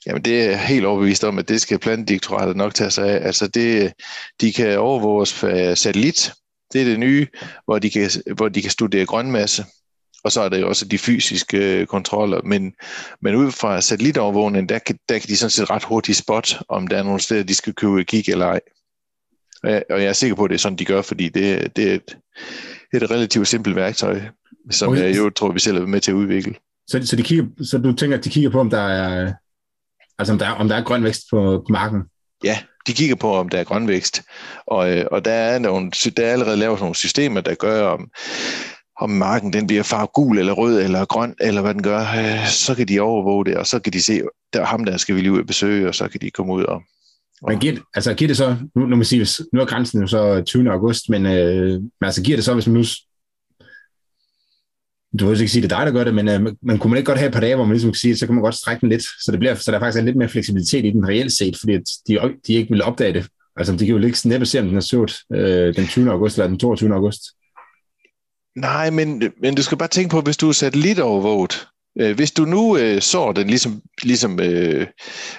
Jamen 0.06 0.22
det 0.22 0.44
er 0.44 0.56
helt 0.56 0.86
overbevist 0.86 1.24
om, 1.24 1.38
at 1.38 1.48
det 1.48 1.60
skal 1.60 1.78
plantedirektoratet 1.78 2.56
nok 2.56 2.74
tage 2.74 2.90
sig 2.90 3.08
af. 3.08 3.26
Altså 3.26 3.46
det, 3.46 3.92
de 4.40 4.52
kan 4.52 4.78
overvåge 4.78 5.22
os 5.22 5.28
satellit. 5.78 6.32
Det 6.72 6.80
er 6.80 6.84
det 6.84 6.98
nye, 6.98 7.26
hvor 7.64 7.78
de 7.78 7.90
kan, 7.90 8.10
hvor 8.36 8.48
de 8.48 8.62
kan 8.62 8.70
studere 8.70 9.06
grønmasse. 9.06 9.64
Og 10.24 10.32
så 10.32 10.40
er 10.40 10.48
der 10.48 10.58
jo 10.58 10.68
også 10.68 10.84
de 10.84 10.98
fysiske 10.98 11.80
øh, 11.80 11.86
kontroller. 11.86 12.40
Men, 12.42 12.72
men 13.22 13.34
ud 13.34 13.52
fra 13.52 13.80
satellitovervågningen, 13.80 14.68
der 14.68 14.78
kan, 14.78 14.98
der 15.08 15.18
kan 15.18 15.28
de 15.28 15.36
sådan 15.36 15.50
set 15.50 15.70
ret 15.70 15.84
hurtigt 15.84 16.18
spot, 16.18 16.62
om 16.68 16.86
der 16.86 16.98
er 16.98 17.02
nogle 17.02 17.20
steder, 17.20 17.42
de 17.42 17.54
skal 17.54 17.74
købe 17.74 18.04
kig 18.04 18.28
eller 18.28 18.46
ej. 18.46 18.60
Og 19.64 20.02
jeg 20.02 20.04
er 20.04 20.12
sikker 20.12 20.36
på, 20.36 20.44
at 20.44 20.50
det 20.50 20.54
er 20.54 20.58
sådan, 20.58 20.78
de 20.78 20.84
gør, 20.84 21.02
fordi 21.02 21.28
det, 21.28 21.76
det 21.76 21.90
er 21.90 21.94
et, 21.94 22.16
et 22.94 23.10
relativt 23.10 23.48
simpelt 23.48 23.76
værktøj, 23.76 24.20
som 24.70 24.88
okay. 24.88 25.02
jeg 25.02 25.16
jo 25.16 25.30
tror, 25.30 25.52
vi 25.52 25.58
selv 25.58 25.76
er 25.76 25.86
med 25.86 26.00
til 26.00 26.10
at 26.10 26.14
udvikle. 26.14 26.54
Så, 26.88 27.06
så, 27.06 27.16
de 27.16 27.22
kigger, 27.22 27.46
så 27.64 27.78
du 27.78 27.92
tænker, 27.92 28.18
at 28.18 28.24
de 28.24 28.30
kigger 28.30 28.50
på, 28.50 28.60
om 28.60 28.70
der 28.70 28.80
er, 28.80 29.32
altså 30.18 30.32
om 30.32 30.38
der, 30.38 30.50
om 30.50 30.68
der 30.68 30.76
er 30.76 30.82
grøn 30.82 31.04
vækst 31.04 31.22
på, 31.30 31.64
på 31.66 31.72
marken? 31.72 32.02
Ja, 32.44 32.58
de 32.86 32.92
kigger 32.92 33.16
på, 33.16 33.34
om 33.34 33.48
der 33.48 33.58
er 33.58 33.64
grøn 33.64 33.88
vækst. 33.88 34.22
Og, 34.66 34.96
øh, 34.96 35.06
og 35.10 35.24
der, 35.24 35.32
er 35.32 35.58
nogle, 35.58 35.90
der 35.90 36.26
er 36.26 36.32
allerede 36.32 36.56
lavet 36.56 36.80
nogle 36.80 36.94
systemer, 36.94 37.40
der 37.40 37.54
gør, 37.54 37.88
om, 37.88 38.10
om 39.00 39.10
marken 39.10 39.52
den 39.52 39.66
bliver 39.66 39.82
farvet 39.82 40.12
gul 40.12 40.38
eller 40.38 40.52
rød 40.52 40.82
eller 40.82 41.04
grøn, 41.04 41.34
eller 41.40 41.60
hvad 41.62 41.74
den 41.74 41.82
gør, 41.82 42.00
øh, 42.00 42.46
så 42.46 42.74
kan 42.74 42.88
de 42.88 43.00
overvåge 43.00 43.44
det, 43.44 43.56
og 43.56 43.66
så 43.66 43.78
kan 43.78 43.92
de 43.92 44.02
se, 44.02 44.22
der 44.52 44.64
ham 44.64 44.84
der 44.84 44.96
skal 44.96 45.14
vi 45.14 45.20
lige 45.20 45.32
ud 45.32 45.40
og 45.40 45.46
besøge, 45.46 45.88
og 45.88 45.94
så 45.94 46.08
kan 46.08 46.20
de 46.20 46.30
komme 46.30 46.52
ud 46.52 46.64
og, 46.64 46.82
men 47.42 47.58
giver, 47.58 47.76
altså, 47.94 48.14
giver 48.14 48.28
det 48.28 48.36
så, 48.36 48.56
nu, 48.74 48.86
nu, 48.86 48.96
man 48.96 49.04
sige, 49.04 49.18
hvis, 49.18 49.40
nu 49.52 49.60
er 49.60 49.64
grænsen 49.64 50.00
jo 50.00 50.06
så 50.06 50.42
20. 50.46 50.70
august, 50.70 51.08
men, 51.08 51.26
øh, 51.26 51.72
men 51.72 51.90
altså 52.02 52.22
giver 52.22 52.36
det 52.36 52.44
så, 52.44 52.54
hvis 52.54 52.66
man 52.66 52.76
nu, 52.76 52.84
du 55.20 55.26
vil 55.26 55.40
ikke 55.40 55.52
sige, 55.52 55.62
det 55.62 55.72
er 55.72 55.76
dig, 55.76 55.86
der 55.86 55.92
gør 55.92 56.04
det, 56.04 56.14
men 56.14 56.28
øh, 56.28 56.54
man 56.62 56.78
kunne 56.78 56.90
man 56.90 56.98
ikke 56.98 57.06
godt 57.06 57.18
have 57.18 57.26
et 57.26 57.32
par 57.32 57.40
dage, 57.40 57.54
hvor 57.54 57.64
man 57.64 57.72
ligesom 57.72 57.90
kan 57.90 57.98
sige, 57.98 58.16
så 58.16 58.26
kan 58.26 58.34
man 58.34 58.42
godt 58.42 58.54
strække 58.54 58.80
den 58.80 58.88
lidt, 58.88 59.02
så, 59.02 59.32
det 59.32 59.38
bliver, 59.38 59.54
så 59.54 59.72
der 59.72 59.78
faktisk 59.78 60.00
er 60.00 60.04
lidt 60.04 60.16
mere 60.16 60.28
fleksibilitet 60.28 60.84
i 60.84 60.90
den 60.90 61.08
reelt 61.08 61.32
set, 61.32 61.56
fordi 61.60 61.72
de, 62.08 62.18
de 62.46 62.52
ikke 62.54 62.70
vil 62.70 62.82
opdage 62.82 63.12
det. 63.12 63.26
Altså 63.56 63.72
de 63.72 63.78
kan 63.78 63.96
jo 63.96 64.06
ikke 64.06 64.28
næppe 64.28 64.46
se, 64.46 64.60
om 64.60 64.66
den 64.66 64.76
er 64.76 64.80
sået 64.80 65.16
øh, 65.32 65.76
den 65.76 65.86
20. 65.86 66.10
august 66.10 66.38
eller 66.38 66.48
den 66.48 66.58
22. 66.58 66.94
august. 66.94 67.22
Nej, 68.56 68.90
men, 68.90 69.22
men 69.42 69.54
du 69.54 69.62
skal 69.62 69.78
bare 69.78 69.88
tænke 69.88 70.10
på, 70.10 70.20
hvis 70.20 70.36
du 70.36 70.48
er 70.48 70.52
sat 70.52 70.76
lidt 70.76 70.98
overvåget, 70.98 71.52
Øh, 71.52 71.75
Øh, 72.00 72.16
hvis 72.16 72.32
du 72.32 72.44
nu 72.44 72.76
øh, 72.76 73.00
sår 73.00 73.32
den, 73.32 73.46
ligesom, 73.46 73.82
ligesom 74.02 74.40
øh, 74.40 74.86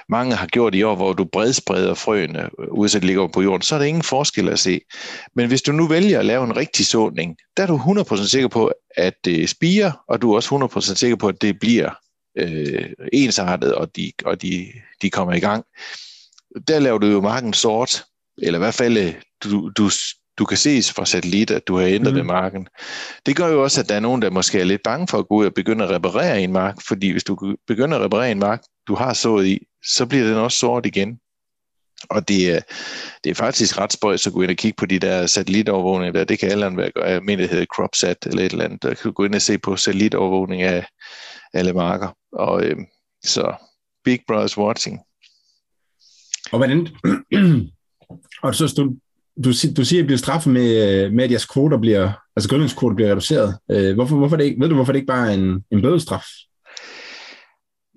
mange 0.09 0.35
har 0.35 0.47
gjort 0.47 0.75
i 0.75 0.83
år, 0.83 0.95
hvor 0.95 1.13
du 1.13 1.25
bredspreder 1.25 1.93
frøene, 1.93 2.43
øh, 2.43 2.67
ud 2.71 2.87
så 2.87 2.99
ligger 2.99 3.27
på 3.27 3.41
jorden, 3.41 3.61
så 3.61 3.75
er 3.75 3.79
der 3.79 3.85
ingen 3.85 4.03
forskel 4.03 4.49
at 4.49 4.59
se. 4.59 4.81
Men 5.35 5.47
hvis 5.47 5.61
du 5.61 5.71
nu 5.71 5.87
vælger 5.87 6.19
at 6.19 6.25
lave 6.25 6.43
en 6.43 6.57
rigtig 6.57 6.85
såning, 6.85 7.35
der 7.57 7.63
er 7.63 7.67
du 7.67 7.77
100% 7.77 8.27
sikker 8.27 8.47
på, 8.47 8.71
at 8.97 9.13
det 9.25 9.49
spiger, 9.49 9.91
og 10.07 10.21
du 10.21 10.31
er 10.31 10.35
også 10.35 10.69
100% 10.77 10.95
sikker 10.95 11.15
på, 11.15 11.27
at 11.27 11.41
det 11.41 11.59
bliver 11.59 11.89
øh, 12.37 12.89
ensartet, 13.13 13.73
og, 13.73 13.95
de, 13.95 14.11
og 14.25 14.41
de, 14.41 14.67
de 15.01 15.09
kommer 15.09 15.33
i 15.33 15.39
gang. 15.39 15.65
Der 16.67 16.79
laver 16.79 16.97
du 16.97 17.07
jo 17.07 17.21
marken 17.21 17.53
sort, 17.53 18.03
eller 18.41 18.59
i 18.59 18.61
hvert 18.61 18.73
fald 18.73 18.97
øh, 18.97 19.13
du, 19.43 19.69
du, 19.77 19.89
du 20.37 20.45
kan 20.45 20.57
ses 20.57 20.93
fra 20.93 21.05
satellit, 21.05 21.51
at 21.51 21.67
du 21.67 21.77
har 21.77 21.85
ændret 21.85 22.13
mm. 22.13 22.17
ved 22.17 22.23
marken. 22.23 22.67
Det 23.25 23.35
gør 23.35 23.47
jo 23.47 23.63
også, 23.63 23.81
at 23.81 23.89
der 23.89 23.95
er 23.95 23.99
nogen, 23.99 24.21
der 24.21 24.29
måske 24.29 24.59
er 24.59 24.63
lidt 24.63 24.83
bange 24.83 25.07
for 25.07 25.17
at 25.17 25.27
gå 25.27 25.35
ud 25.35 25.45
og 25.45 25.53
begynde 25.53 25.85
at 25.85 25.89
reparere 25.89 26.41
en 26.41 26.51
mark, 26.51 26.75
fordi 26.87 27.11
hvis 27.11 27.23
du 27.23 27.55
begynder 27.67 27.97
at 27.97 28.03
reparere 28.03 28.31
en 28.31 28.39
mark, 28.39 28.61
du 28.87 28.95
har 28.95 29.13
sået 29.13 29.47
i, 29.47 29.59
så 29.85 30.05
bliver 30.05 30.27
den 30.27 30.35
også 30.35 30.57
sort 30.57 30.85
igen. 30.85 31.19
Og 32.09 32.27
det 32.27 32.55
er, 32.55 32.59
det 33.23 33.29
er 33.29 33.33
faktisk 33.33 33.77
ret 33.77 33.93
spøjs 33.93 34.27
at 34.27 34.33
gå 34.33 34.41
ind 34.41 34.51
og 34.51 34.57
kigge 34.57 34.75
på 34.77 34.85
de 34.85 34.99
der 34.99 35.27
satellitovervågninger 35.27 36.11
der. 36.13 36.23
Det 36.23 36.39
kan 36.39 36.51
alle 36.51 36.77
være, 36.77 36.91
jeg 36.95 37.23
mener 37.23 37.43
det 37.43 37.49
hedder 37.49 37.65
CropSat 37.65 38.17
eller 38.25 38.43
et 38.43 38.51
eller 38.51 38.65
andet. 38.65 38.83
Der 38.83 38.93
kan 38.93 39.03
du 39.03 39.11
gå 39.11 39.23
ind 39.25 39.35
og 39.35 39.41
se 39.41 39.57
på 39.57 39.75
satellitovervågning 39.75 40.61
af 40.61 40.85
alle 41.53 41.73
marker. 41.73 42.09
Og 42.31 42.63
øh, 42.63 42.77
så 43.23 43.55
Big 44.03 44.19
Brother's 44.31 44.57
watching. 44.57 44.99
Og 46.51 46.57
hvordan, 46.57 46.87
og 48.43 48.55
så 48.55 48.73
du, 48.77 48.95
du, 49.43 49.49
du 49.77 49.85
siger, 49.85 49.99
at 49.99 50.03
I 50.03 50.05
bliver 50.05 50.17
straffet 50.17 50.53
med, 50.53 51.09
med, 51.11 51.23
at 51.23 51.31
jeres 51.31 51.45
kvoter 51.45 51.77
bliver, 51.77 52.11
altså 52.35 52.49
gødningskvoter 52.49 52.95
bliver 52.95 53.11
reduceret. 53.11 53.57
Øh, 53.71 53.95
hvorfor, 53.95 54.15
hvorfor 54.15 54.35
det 54.35 54.43
ikke, 54.43 54.61
ved 54.61 54.69
du, 54.69 54.75
hvorfor 54.75 54.91
det 54.91 54.99
ikke 54.99 55.07
bare 55.07 55.29
er 55.29 55.33
en, 55.33 55.63
en 55.71 55.81
bødestraf? 55.81 56.25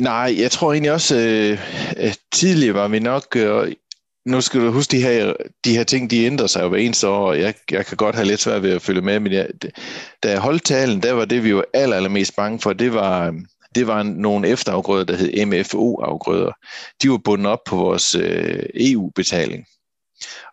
Nej, 0.01 0.35
jeg 0.39 0.51
tror 0.51 0.73
egentlig 0.73 0.93
også, 0.93 1.17
øh, 1.17 2.15
tidligere 2.33 2.75
var 2.75 2.89
vi 2.89 2.99
nok, 2.99 3.37
øh, 3.37 3.73
nu 4.27 4.41
skal 4.41 4.61
du 4.61 4.71
huske, 4.71 4.91
de 4.91 5.03
her, 5.03 5.33
de 5.65 5.77
her 5.77 5.85
ting, 5.85 6.11
de 6.11 6.25
ændrer 6.25 6.47
sig 6.47 6.63
jo 6.63 6.69
hver 6.69 6.79
eneste 6.79 7.09
år, 7.09 7.29
og 7.29 7.41
jeg, 7.41 7.55
jeg 7.71 7.87
kan 7.87 7.97
godt 7.97 8.15
have 8.15 8.27
lidt 8.27 8.41
svært 8.41 8.63
ved 8.63 8.73
at 8.73 8.83
følge 8.83 9.01
med, 9.01 9.21
men 9.21 9.33
jeg, 9.33 9.49
da 10.23 10.31
jeg 10.31 10.41
holdt 10.41 10.65
talen, 10.65 11.03
der 11.03 11.13
var 11.13 11.25
det, 11.25 11.45
vi 11.45 11.55
var 11.55 11.65
aller, 11.75 11.97
allermest 11.97 12.37
bange 12.37 12.59
for, 12.59 12.73
det 12.73 12.95
var, 12.95 13.35
det 13.75 13.87
var 13.87 14.03
nogle 14.03 14.49
efterafgrøder, 14.49 15.05
der 15.05 15.17
hed 15.17 15.47
MFO-afgrøder. 15.47 16.53
De 17.03 17.11
var 17.11 17.19
bundet 17.25 17.47
op 17.47 17.59
på 17.67 17.77
vores 17.77 18.15
øh, 18.15 18.63
EU-betaling. 18.75 19.67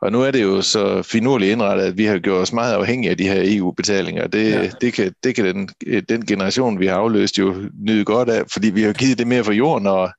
Og 0.01 0.11
nu 0.11 0.21
er 0.21 0.31
det 0.31 0.43
jo 0.43 0.61
så 0.61 1.01
finurligt 1.01 1.51
indrettet, 1.51 1.85
at 1.85 1.97
vi 1.97 2.05
har 2.05 2.19
gjort 2.19 2.41
os 2.41 2.53
meget 2.53 2.73
afhængige 2.73 3.11
af 3.11 3.17
de 3.17 3.27
her 3.27 3.41
EU-betalinger. 3.45 4.27
Det, 4.27 4.51
ja. 4.51 4.69
det 4.81 4.93
kan, 4.93 5.13
det 5.23 5.35
kan 5.35 5.45
den, 5.45 5.69
den 6.09 6.25
generation, 6.25 6.79
vi 6.79 6.87
har 6.87 6.95
afløst, 6.95 7.37
jo 7.37 7.55
nyde 7.79 8.05
godt 8.05 8.29
af, 8.29 8.43
fordi 8.53 8.69
vi 8.69 8.83
har 8.83 8.93
givet 8.93 9.17
det 9.17 9.27
mere 9.27 9.43
for 9.43 9.51
jorden, 9.51 9.87
og 9.87 10.09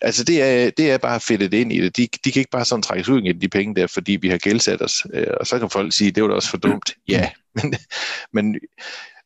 altså 0.00 0.24
det 0.24 0.42
er, 0.42 0.70
det 0.70 0.90
er 0.90 0.98
bare 0.98 1.20
fedtet 1.20 1.54
ind 1.54 1.72
i 1.72 1.80
det. 1.80 1.96
De, 1.96 2.08
de 2.24 2.32
kan 2.32 2.40
ikke 2.40 2.50
bare 2.50 2.64
sådan 2.64 2.82
trækkes 2.82 3.08
ud 3.08 3.22
af 3.22 3.40
de 3.40 3.48
penge 3.48 3.74
der, 3.74 3.86
fordi 3.86 4.18
vi 4.22 4.28
har 4.28 4.38
gældsat 4.38 4.82
os. 4.82 5.06
Øh, 5.14 5.26
og 5.40 5.46
så 5.46 5.58
kan 5.58 5.70
folk 5.70 5.92
sige, 5.92 6.10
det 6.10 6.22
var 6.22 6.28
da 6.28 6.34
også 6.34 6.50
for 6.50 6.56
dumt. 6.56 6.94
Ja, 7.08 7.30
men, 7.54 7.74
men 8.32 8.56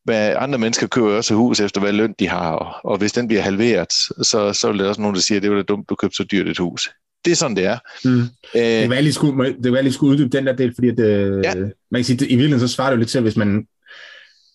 hvad 0.05 0.35
andre 0.39 0.59
mennesker 0.59 0.87
køber 0.87 1.17
også 1.17 1.35
hus 1.35 1.61
efter, 1.61 1.81
hvad 1.81 1.93
løn 1.93 2.15
de 2.19 2.29
har, 2.29 2.51
og, 2.51 2.91
og 2.91 2.99
hvis 2.99 3.13
den 3.13 3.29
bliver 3.29 3.43
halveret, 3.43 3.93
så, 3.93 4.53
så 4.53 4.71
vil 4.71 4.79
der 4.79 4.89
også 4.89 5.01
nogen, 5.01 5.15
der 5.15 5.21
siger, 5.21 5.39
at 5.39 5.43
det 5.43 5.51
var 5.51 5.57
da 5.57 5.63
dumt, 5.63 5.89
du 5.89 5.95
købte 5.95 6.17
så 6.17 6.25
dyrt 6.25 6.49
et 6.49 6.59
hus 6.59 6.91
det 7.25 7.31
er 7.31 7.37
sådan, 7.37 7.57
det 7.57 7.65
er. 7.65 7.79
Mm. 8.05 8.23
Æh, 8.55 8.83
det 8.83 8.91
var 8.91 9.01
lige 9.01 9.13
skulle, 9.13 9.57
det 9.63 9.73
var 9.73 9.81
lige 9.81 9.93
skulle 9.93 10.13
uddybe 10.13 10.37
den 10.37 10.47
der 10.47 10.53
del, 10.53 10.75
fordi 10.75 10.89
at, 10.89 11.01
øh, 11.01 11.45
ja. 11.45 11.55
man 11.91 11.99
kan 11.99 12.05
sige, 12.05 12.17
at 12.17 12.23
i 12.23 12.37
virkeligheden 12.37 12.69
så 12.69 12.75
svarer 12.75 12.91
det 12.91 12.97
jo 12.97 12.99
lidt 12.99 13.11
til, 13.11 13.21
hvis 13.21 13.37
man 13.37 13.67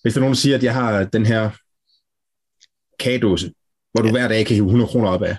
hvis 0.05 0.13
der 0.13 0.19
er 0.19 0.21
nogen, 0.21 0.33
der 0.33 0.39
siger, 0.39 0.57
at 0.57 0.63
jeg 0.63 0.73
har 0.73 1.03
den 1.03 1.25
her 1.25 1.49
kagedåse, 2.99 3.51
hvor 3.91 4.01
du 4.01 4.07
ja. 4.07 4.11
hver 4.11 4.27
dag 4.27 4.45
kan 4.45 4.55
hive 4.55 4.65
100 4.65 4.87
kroner 4.87 5.09
op 5.09 5.23
af, 5.23 5.37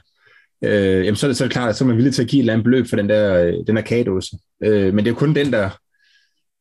øh, 0.64 1.04
jamen 1.04 1.16
så 1.16 1.26
er, 1.26 1.28
det, 1.28 1.36
så 1.36 1.44
er 1.44 1.48
det 1.48 1.52
klart, 1.52 1.68
at 1.68 1.76
så 1.76 1.84
er 1.84 1.88
man 1.88 1.96
villig 1.96 2.14
til 2.14 2.22
at 2.22 2.28
give 2.28 2.40
et 2.40 2.42
eller 2.42 2.52
andet 2.52 2.64
beløb 2.64 2.86
for 2.86 2.96
den 2.96 3.08
der, 3.08 3.44
øh, 3.44 3.54
den 3.66 3.76
der 3.76 3.82
kagedåse. 3.82 4.36
Øh, 4.64 4.94
men 4.94 5.04
det 5.04 5.06
er 5.06 5.14
jo 5.14 5.18
kun 5.18 5.34
den, 5.34 5.52
der 5.52 5.70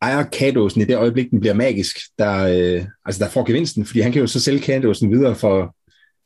ejer 0.02 0.24
kagedåsen 0.24 0.82
i 0.82 0.86
det 0.86 0.98
øjeblik, 0.98 1.32
den 1.32 1.40
bliver 1.40 1.54
magisk, 1.54 1.98
der, 2.20 2.34
øh, 2.34 2.86
altså 3.06 3.24
der 3.24 3.30
får 3.30 3.46
gevinsten, 3.46 3.86
fordi 3.86 4.00
han 4.00 4.12
kan 4.12 4.22
jo 4.22 4.28
så 4.28 4.40
sælge 4.40 4.60
kagedåsen 4.60 5.12
videre 5.12 5.36
for 5.36 5.76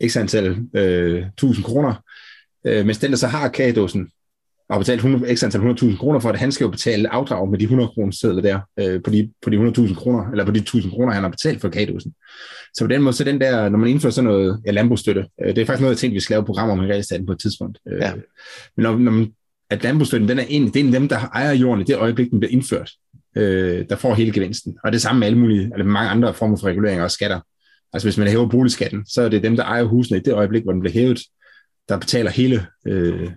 x 0.08 0.18
antal 0.18 0.58
øh, 0.76 1.26
1000 1.28 1.66
kroner, 1.66 2.04
øh, 2.66 2.86
mens 2.86 2.98
den, 2.98 3.12
der 3.12 3.18
så 3.18 3.28
har 3.28 3.48
kagedåsen, 3.48 4.10
og 4.70 4.76
har 4.76 4.80
betalt 4.80 4.98
100, 4.98 5.32
ekstra 5.32 5.46
antal 5.46 5.62
100.000 5.62 5.98
kroner 5.98 6.20
for, 6.20 6.30
at 6.30 6.40
han 6.40 6.52
skal 6.52 6.66
jo 6.66 6.72
betale 6.72 7.14
afdrag 7.14 7.50
med 7.50 7.60
de 7.60 7.64
100 7.64 7.90
kroner 7.90 8.12
sædler 8.12 8.42
der, 8.42 8.60
øh, 8.80 9.04
på 9.04 9.10
de, 9.10 9.30
på 9.42 9.50
de 9.50 9.58
100.000 9.58 9.96
kroner, 9.96 10.32
eller 10.32 10.46
på 10.46 10.52
de 10.52 10.60
1.000 10.60 10.90
kroner, 10.90 11.14
han 11.14 11.24
har 11.24 11.30
betalt 11.30 11.62
for 11.62 11.70
kagedåsen. 11.70 12.14
Så 12.74 12.84
på 12.84 12.88
den 12.88 13.02
måde, 13.02 13.16
så 13.16 13.24
den 13.24 13.42
der, 13.42 13.70
når 13.70 13.78
man 13.78 13.90
indfører 13.90 14.12
sådan 14.12 14.30
noget 14.30 14.62
ja, 14.66 14.72
landbrugsstøtte, 14.72 15.26
øh, 15.42 15.56
det 15.56 15.62
er 15.62 15.66
faktisk 15.66 15.82
noget, 15.82 15.96
jeg 15.96 15.98
tænkte, 15.98 16.14
vi 16.14 16.20
skal 16.20 16.34
lave 16.34 16.46
programmer 16.46 16.74
om 16.74 16.84
i 16.84 16.88
realstaten 16.88 17.26
på 17.26 17.32
et 17.32 17.40
tidspunkt. 17.40 17.80
Øh, 17.92 18.00
ja. 18.02 18.14
Men 18.76 18.84
når, 18.84 18.98
når 18.98 19.12
man, 19.12 19.34
at 19.70 19.84
landbrugsstøtten, 19.84 20.30
den 20.30 20.40
er 20.40 20.46
en, 20.50 20.68
det 20.68 20.76
er 20.76 20.80
en 20.80 20.94
af 20.94 21.00
dem, 21.00 21.10
der 21.10 21.20
ejer 21.20 21.54
jorden 21.54 21.82
i 21.82 21.86
det 21.86 21.98
øjeblik, 21.98 22.32
den 22.32 22.40
bliver 22.40 22.52
indført, 22.52 22.92
øh, 23.38 23.86
der 23.90 23.96
får 23.96 24.14
hele 24.14 24.32
gevinsten. 24.32 24.78
Og 24.84 24.92
det 24.92 25.02
samme 25.02 25.20
med 25.20 25.28
alle 25.28 25.40
mulige, 25.40 25.72
eller 25.74 25.86
mange 25.86 26.10
andre 26.10 26.34
former 26.34 26.58
for 26.58 26.68
reguleringer 26.68 27.04
og 27.04 27.12
skatter. 27.12 27.40
Altså 27.94 28.06
hvis 28.08 28.18
man 28.18 28.28
hæver 28.28 28.50
boligskatten, 28.50 29.06
så 29.06 29.22
er 29.22 29.30
det 29.30 29.44
dem, 29.44 29.56
der 29.56 29.64
ejer 29.64 29.84
husene 29.84 30.18
i 30.18 30.22
det 30.22 30.34
øjeblik, 30.34 30.64
hvor 30.64 30.72
den 30.72 30.82
bliver 30.82 30.94
hævet, 30.94 31.20
der 31.90 31.98
betaler 31.98 32.32
hele, 32.32 32.66
øh, 32.88 33.30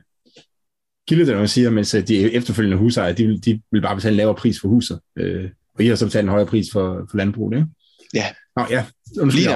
kilde, 1.08 1.34
man 1.34 1.48
siger, 1.48 1.70
mens 1.70 1.94
øh, 1.94 2.08
de 2.08 2.32
efterfølgende 2.32 2.76
husejere, 2.76 3.12
de, 3.12 3.40
de 3.40 3.60
vil 3.72 3.82
bare 3.82 3.94
betale 3.94 4.12
en 4.12 4.16
lavere 4.16 4.34
pris 4.34 4.60
for 4.60 4.68
huset. 4.68 5.00
Øh, 5.18 5.50
og 5.74 5.84
I 5.84 5.86
har 5.86 5.94
så 5.94 6.06
betalt 6.06 6.22
en 6.22 6.28
højere 6.28 6.46
pris 6.46 6.66
for, 6.72 7.06
for 7.10 7.16
landbruget, 7.16 7.56
ikke? 7.56 7.68
Ja. 8.14 8.26
Nå, 8.56 8.66
ja. 8.70 8.84
Lige 9.24 9.48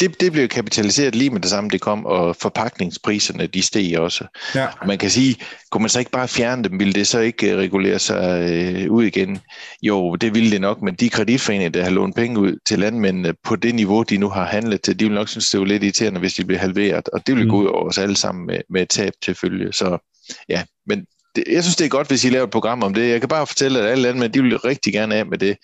det, 0.00 0.20
det 0.20 0.32
blev 0.32 0.48
kapitaliseret 0.48 1.14
lige 1.14 1.30
med 1.30 1.40
det 1.40 1.50
samme, 1.50 1.70
det 1.70 1.80
kom, 1.80 2.06
og 2.06 2.36
forpakningspriserne, 2.36 3.46
de 3.46 3.62
steg 3.62 3.98
også. 3.98 4.24
Ja. 4.54 4.66
Man 4.86 4.98
kan 4.98 5.10
sige, 5.10 5.36
kunne 5.70 5.82
man 5.82 5.90
så 5.90 5.98
ikke 5.98 6.10
bare 6.10 6.28
fjerne 6.28 6.64
dem, 6.64 6.78
ville 6.78 6.92
det 6.92 7.06
så 7.06 7.18
ikke 7.18 7.52
øh, 7.52 7.58
regulere 7.58 7.98
sig 7.98 8.50
øh, 8.50 8.90
ud 8.90 9.04
igen? 9.04 9.38
Jo, 9.82 10.14
det 10.14 10.34
ville 10.34 10.50
det 10.50 10.60
nok, 10.60 10.82
men 10.82 10.94
de 10.94 11.10
kreditforeninger, 11.10 11.70
der 11.70 11.82
har 11.82 11.90
lånt 11.90 12.16
penge 12.16 12.40
ud 12.40 12.58
til 12.66 12.78
landmændene 12.78 13.34
på 13.44 13.56
det 13.56 13.74
niveau, 13.74 14.02
de 14.02 14.18
nu 14.18 14.28
har 14.28 14.46
handlet 14.46 14.82
til, 14.82 15.00
de 15.00 15.04
vil 15.04 15.14
nok 15.14 15.28
synes, 15.28 15.50
det 15.50 15.60
var 15.60 15.66
lidt 15.66 15.82
irriterende, 15.82 16.20
hvis 16.20 16.34
de 16.34 16.44
blev 16.44 16.58
halveret, 16.58 17.08
og 17.08 17.26
det 17.26 17.36
vil 17.36 17.44
mm. 17.44 17.50
gå 17.50 17.56
ud 17.56 17.66
over 17.66 17.88
os 17.88 17.98
alle 17.98 18.16
sammen 18.16 18.46
med, 18.46 18.60
med 18.70 18.86
tab 18.86 19.12
til 19.22 19.34
følge. 19.34 19.72
Så 19.72 19.98
ja, 20.48 20.62
men 20.86 21.06
det, 21.36 21.44
jeg 21.48 21.62
synes, 21.62 21.76
det 21.76 21.84
er 21.84 21.88
godt, 21.88 22.08
hvis 22.08 22.24
I 22.24 22.28
laver 22.28 22.44
et 22.44 22.50
program 22.50 22.82
om 22.82 22.94
det. 22.94 23.08
Jeg 23.08 23.20
kan 23.20 23.28
bare 23.28 23.46
fortælle, 23.46 23.78
at 23.78 23.86
alle 23.86 24.02
landmænd, 24.02 24.32
de 24.32 24.42
vil 24.42 24.58
rigtig 24.58 24.92
gerne 24.92 25.14
af 25.14 25.26
med 25.26 25.38
det 25.38 25.56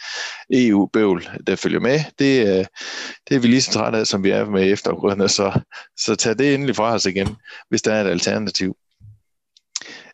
EU-bøvl, 0.50 1.28
der 1.46 1.56
følger 1.56 1.80
med. 1.80 2.00
Det, 2.18 2.40
øh, 2.40 2.64
det 3.28 3.34
er 3.34 3.38
vi 3.38 3.48
lige 3.48 3.62
så 3.62 3.72
trætte 3.72 3.98
af, 3.98 4.06
som 4.06 4.24
vi 4.24 4.30
er 4.30 4.44
med 4.44 4.72
eftergrundene, 4.72 5.28
så, 5.28 5.60
så 5.96 6.16
tag 6.16 6.38
det 6.38 6.54
endelig 6.54 6.76
fra 6.76 6.94
os 6.94 7.06
igen, 7.06 7.36
hvis 7.68 7.82
der 7.82 7.94
er 7.94 8.04
et 8.04 8.10
alternativ. 8.10 8.76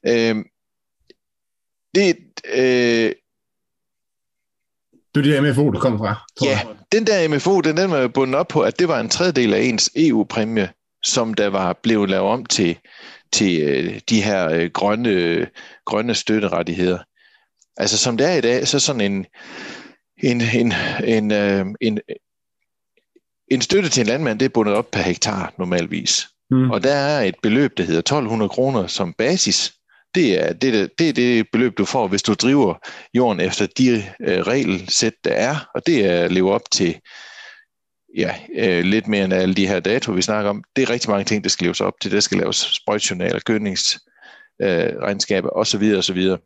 Øh, 0.07 0.37
det, 1.95 2.16
øh, 2.54 3.12
det 5.14 5.26
er 5.26 5.40
det 5.40 5.42
MFO, 5.42 5.71
du 5.71 5.78
kommer 5.78 5.99
fra. 5.99 6.28
Ja, 6.45 6.50
jeg. 6.50 6.76
den 6.92 7.07
der 7.07 7.28
MFO, 7.28 7.61
den, 7.61 7.76
den 7.76 7.90
var 7.90 8.09
bundet 8.09 8.35
op 8.35 8.49
på, 8.49 8.61
at 8.61 8.78
det 8.78 8.88
var 8.88 9.00
en 9.00 9.09
tredjedel 9.09 9.54
af 9.54 9.61
ens 9.61 9.90
EU-præmie, 9.97 10.71
som 11.02 11.35
der 11.35 11.49
var 11.49 11.73
blevet 11.83 12.11
lavet 12.11 12.28
om 12.30 12.47
til, 12.47 12.78
til 13.33 13.63
øh, 13.63 14.01
de 14.09 14.23
her 14.23 14.51
øh, 14.51 14.71
grønne, 14.75 15.47
grønne 15.87 16.15
støtterettigheder. 16.15 16.99
Altså 17.77 17.99
som 17.99 18.17
det 18.17 18.27
er 18.27 18.35
i 18.35 18.41
dag, 18.41 18.69
så 18.69 18.79
sådan 18.79 19.01
en, 19.01 19.27
en, 20.23 20.41
en, 20.41 20.73
en, 21.05 21.33
øh, 21.33 21.67
en, 21.81 21.99
en 23.51 23.61
støtte 23.61 23.89
til 23.89 24.01
en 24.01 24.07
landmand, 24.07 24.39
det 24.39 24.45
er 24.45 24.51
bundet 24.55 24.75
op 24.75 24.91
per 24.91 25.03
hektar 25.03 25.55
normalvis. 25.59 26.29
Mm. 26.51 26.71
Og 26.71 26.83
der 26.83 26.95
er 26.95 27.21
et 27.21 27.35
beløb, 27.43 27.77
der 27.77 27.85
hedder 27.85 27.99
1200 27.99 28.49
kroner 28.49 28.87
som 28.87 29.13
basis. 29.13 29.75
Det 30.15 30.45
er 30.45 30.53
det, 30.53 30.99
det 30.99 31.09
er 31.09 31.13
det 31.13 31.47
beløb, 31.53 31.79
du 31.79 31.85
får, 31.85 32.09
hvis 32.09 32.23
du 32.23 32.35
driver 32.35 32.75
jorden 33.15 33.41
efter 33.41 33.67
de 33.79 34.05
øh, 34.21 34.41
regelsæt, 34.41 35.13
der 35.25 35.31
er. 35.31 35.57
Og 35.75 35.87
det 35.87 36.07
er 36.07 36.25
at 36.25 36.33
leve 36.33 36.53
op 36.53 36.71
til 36.73 37.01
ja, 38.17 38.35
øh, 38.57 38.85
lidt 38.85 39.09
mere 39.09 39.25
end 39.25 39.33
alle 39.33 39.55
de 39.55 39.67
her 39.67 39.81
datoer, 39.81 40.17
vi 40.17 40.23
snakker 40.23 40.50
om. 40.50 40.64
Det 40.76 40.83
er 40.83 40.90
rigtig 40.90 41.11
mange 41.11 41.25
ting, 41.25 41.45
der 41.45 41.50
skal 41.50 41.64
leves 41.64 41.81
op 41.81 41.95
til. 42.02 42.12
Der 42.12 42.21
skal 42.21 42.38
laves 42.38 42.57
sprøjtjournaler, 42.57 43.38
gødningsregnskaber 43.38 45.57
øh, 45.57 45.61
osv. 45.61 45.95
osv. 45.99 46.37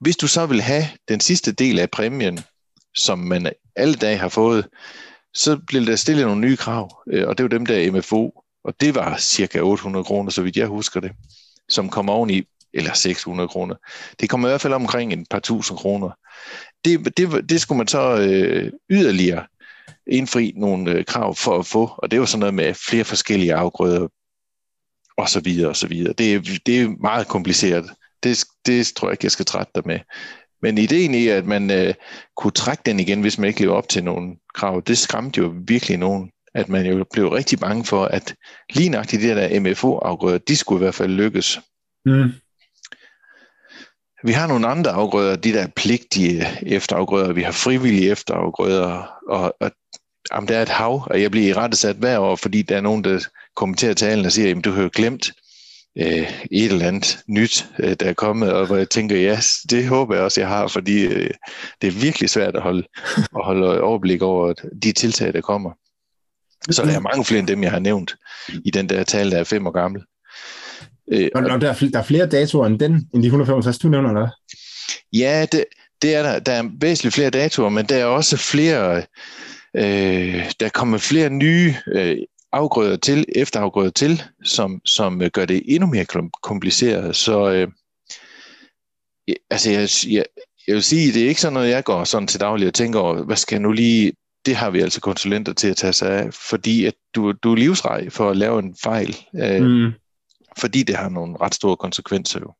Hvis 0.00 0.16
du 0.16 0.26
så 0.26 0.46
vil 0.46 0.60
have 0.60 0.84
den 1.08 1.20
sidste 1.20 1.52
del 1.52 1.78
af 1.78 1.90
præmien, 1.90 2.40
som 2.94 3.18
man 3.18 3.52
alle 3.76 3.94
dage 3.94 4.16
har 4.16 4.28
fået, 4.28 4.66
så 5.34 5.58
bliver 5.66 5.84
der 5.84 5.96
stillet 5.96 6.26
nogle 6.26 6.40
nye 6.40 6.56
krav, 6.56 7.02
øh, 7.12 7.28
og 7.28 7.38
det 7.38 7.44
var 7.44 7.48
dem 7.48 7.66
der 7.66 7.92
MFO, 7.92 8.30
og 8.64 8.74
det 8.80 8.94
var 8.94 9.16
cirka 9.18 9.60
800 9.60 10.04
kroner, 10.04 10.30
så 10.30 10.42
vidt 10.42 10.56
jeg 10.56 10.66
husker 10.66 11.00
det, 11.00 11.12
som 11.68 11.88
kom 11.88 12.08
oveni, 12.08 12.42
eller 12.74 12.92
600 12.92 13.48
kroner. 13.48 13.74
Det 14.20 14.30
kommer 14.30 14.48
i 14.48 14.50
hvert 14.50 14.60
fald 14.60 14.72
omkring 14.72 15.12
en 15.12 15.26
par 15.30 15.38
tusind 15.38 15.78
kroner. 15.78 16.10
Det, 16.84 17.16
det, 17.16 17.48
det 17.48 17.60
skulle 17.60 17.78
man 17.78 17.88
så 17.88 18.16
øh, 18.16 18.72
yderligere 18.90 19.46
indfri 20.06 20.52
nogle 20.56 20.90
øh, 20.90 21.04
krav 21.04 21.34
for 21.34 21.58
at 21.58 21.66
få, 21.66 21.90
og 21.98 22.10
det 22.10 22.16
er 22.16 22.20
jo 22.20 22.26
sådan 22.26 22.40
noget 22.40 22.54
med 22.54 22.74
flere 22.74 23.04
forskellige 23.04 23.54
afgrøder, 23.54 24.08
og 25.16 25.28
så 25.28 25.40
videre, 25.40 25.68
og 25.68 25.76
så 25.76 25.86
videre. 25.86 26.12
Det 26.12 26.34
er, 26.34 26.40
det 26.66 26.80
er 26.80 26.88
meget 27.00 27.28
kompliceret. 27.28 27.90
Det, 28.22 28.44
det 28.66 28.92
tror 28.96 29.08
jeg 29.08 29.12
ikke, 29.12 29.24
jeg 29.24 29.32
skal 29.32 29.46
trætte 29.46 29.72
dig 29.74 29.82
med. 29.86 29.98
Men 30.62 30.78
ideen 30.78 31.14
i, 31.14 31.28
at 31.28 31.46
man 31.46 31.70
øh, 31.70 31.94
kunne 32.36 32.50
trække 32.50 32.82
den 32.86 33.00
igen, 33.00 33.20
hvis 33.20 33.38
man 33.38 33.48
ikke 33.48 33.60
lever 33.60 33.74
op 33.74 33.88
til 33.88 34.04
nogle 34.04 34.36
krav, 34.54 34.82
det 34.86 34.98
skræmte 34.98 35.40
jo 35.40 35.54
virkelig 35.66 35.98
nogen 35.98 36.30
at 36.54 36.68
man 36.68 36.86
jo 36.86 37.04
blev 37.12 37.28
rigtig 37.28 37.58
bange 37.58 37.84
for, 37.84 38.04
at 38.04 38.34
lige 38.70 38.88
nøjagtigt 38.88 39.22
de 39.22 39.28
der 39.28 39.60
MFO-afgrøder, 39.60 40.38
de 40.38 40.56
skulle 40.56 40.78
i 40.78 40.84
hvert 40.84 40.94
fald 40.94 41.12
lykkes. 41.12 41.60
Mm. 42.06 42.32
Vi 44.24 44.32
har 44.32 44.46
nogle 44.46 44.66
andre 44.66 44.90
afgrøder, 44.90 45.36
de 45.36 45.52
der 45.52 45.66
pligtige 45.76 46.46
efterafgrøder, 46.66 47.32
vi 47.32 47.42
har 47.42 47.52
frivillige 47.52 48.10
efterafgrøder, 48.10 49.18
og, 49.28 49.56
og 49.60 49.70
jamen, 50.32 50.48
der 50.48 50.56
er 50.56 50.62
et 50.62 50.68
hav, 50.68 51.06
og 51.10 51.22
jeg 51.22 51.30
bliver 51.30 51.48
i 51.48 51.52
rette 51.52 51.76
sat 51.76 51.96
hver 51.96 52.18
år, 52.18 52.36
fordi 52.36 52.62
der 52.62 52.76
er 52.76 52.80
nogen, 52.80 53.04
der 53.04 53.20
kommenterer 53.56 53.94
talen 53.94 54.26
og 54.26 54.32
siger, 54.32 54.56
at 54.56 54.64
du 54.64 54.70
har 54.70 54.82
jo 54.82 54.90
glemt 54.92 55.32
øh, 55.98 56.30
et 56.50 56.72
eller 56.72 56.88
andet 56.88 57.18
nyt, 57.28 57.66
øh, 57.78 57.96
der 58.00 58.06
er 58.06 58.12
kommet, 58.12 58.52
og 58.52 58.66
hvor 58.66 58.76
jeg 58.76 58.90
tænker, 58.90 59.16
ja, 59.16 59.38
det 59.70 59.88
håber 59.88 60.14
jeg 60.14 60.24
også, 60.24 60.40
jeg 60.40 60.48
har, 60.48 60.68
fordi 60.68 61.04
øh, 61.04 61.30
det 61.82 61.88
er 61.88 62.00
virkelig 62.00 62.30
svært 62.30 62.56
at 62.56 62.62
holde, 62.62 62.86
at 63.16 63.44
holde 63.44 63.80
overblik 63.80 64.22
over 64.22 64.52
de 64.82 64.92
tiltag, 64.92 65.32
der 65.32 65.40
kommer. 65.40 65.70
Så 66.70 66.82
der 66.82 66.96
er 66.96 67.00
mange 67.00 67.24
flere 67.24 67.38
end 67.38 67.48
dem, 67.48 67.62
jeg 67.62 67.70
har 67.70 67.78
nævnt 67.78 68.14
i 68.64 68.70
den 68.70 68.88
der 68.88 69.04
tale, 69.04 69.30
der 69.30 69.38
er 69.38 69.44
fem 69.44 69.66
år 69.66 69.70
gammel. 69.70 70.02
Øh, 71.12 71.30
og, 71.34 71.42
og 71.42 71.60
der, 71.60 71.68
er, 71.70 71.88
der 71.92 71.98
er 71.98 72.02
flere 72.02 72.26
datoer 72.26 72.66
end 72.66 72.78
den, 72.78 73.08
end 73.14 73.22
de 73.22 73.26
165, 73.26 73.78
du 73.78 73.88
nævner, 73.88 74.08
eller 74.08 74.28
Ja, 75.12 75.46
det, 75.52 75.64
det 76.02 76.14
er 76.14 76.22
der. 76.22 76.38
Der 76.38 76.52
er 76.52 76.70
væsentligt 76.80 77.14
flere 77.14 77.30
datoer, 77.30 77.68
men 77.68 77.86
der 77.86 77.96
er 77.96 78.04
også 78.04 78.36
flere, 78.36 79.02
øh, 79.76 80.52
der 80.60 80.68
kommer 80.68 80.98
flere 80.98 81.30
nye 81.30 81.74
øh, 81.86 82.16
afgrøder 82.52 82.96
til, 82.96 83.24
efterafgrøder 83.34 83.90
til, 83.90 84.22
som, 84.44 84.80
som 84.84 85.22
øh, 85.22 85.30
gør 85.30 85.44
det 85.44 85.62
endnu 85.64 85.86
mere 85.86 86.06
kompliceret. 86.42 87.16
Så 87.16 87.50
øh, 87.50 87.68
altså 89.50 89.70
jeg, 89.70 89.88
jeg, 90.08 90.24
jeg 90.66 90.74
vil 90.74 90.82
sige, 90.82 91.12
det 91.12 91.24
er 91.24 91.28
ikke 91.28 91.40
sådan 91.40 91.52
noget, 91.52 91.70
jeg 91.70 91.84
går 91.84 92.04
sådan 92.04 92.28
til 92.28 92.40
daglig 92.40 92.68
og 92.68 92.74
tænker 92.74 92.98
over, 92.98 93.22
hvad 93.22 93.36
skal 93.36 93.54
jeg 93.54 93.62
nu 93.62 93.72
lige, 93.72 94.12
det 94.46 94.56
har 94.56 94.70
vi 94.70 94.80
altså 94.80 95.00
konsulenter 95.00 95.52
til 95.52 95.68
at 95.68 95.76
tage 95.76 95.92
sig 95.92 96.10
af, 96.10 96.34
fordi 96.34 96.84
at 96.84 96.94
du, 97.14 97.32
du 97.32 97.52
er 97.52 97.56
livsrej 97.56 98.10
for 98.10 98.30
at 98.30 98.36
lave 98.36 98.58
en 98.58 98.76
fejl, 98.82 99.16
øh, 99.42 99.62
mm. 99.62 99.92
fordi 100.58 100.82
det 100.82 100.96
har 100.96 101.08
nogle 101.08 101.36
ret 101.40 101.54
store 101.54 101.76
konsekvenser 101.76 102.40
jo. 102.40 102.52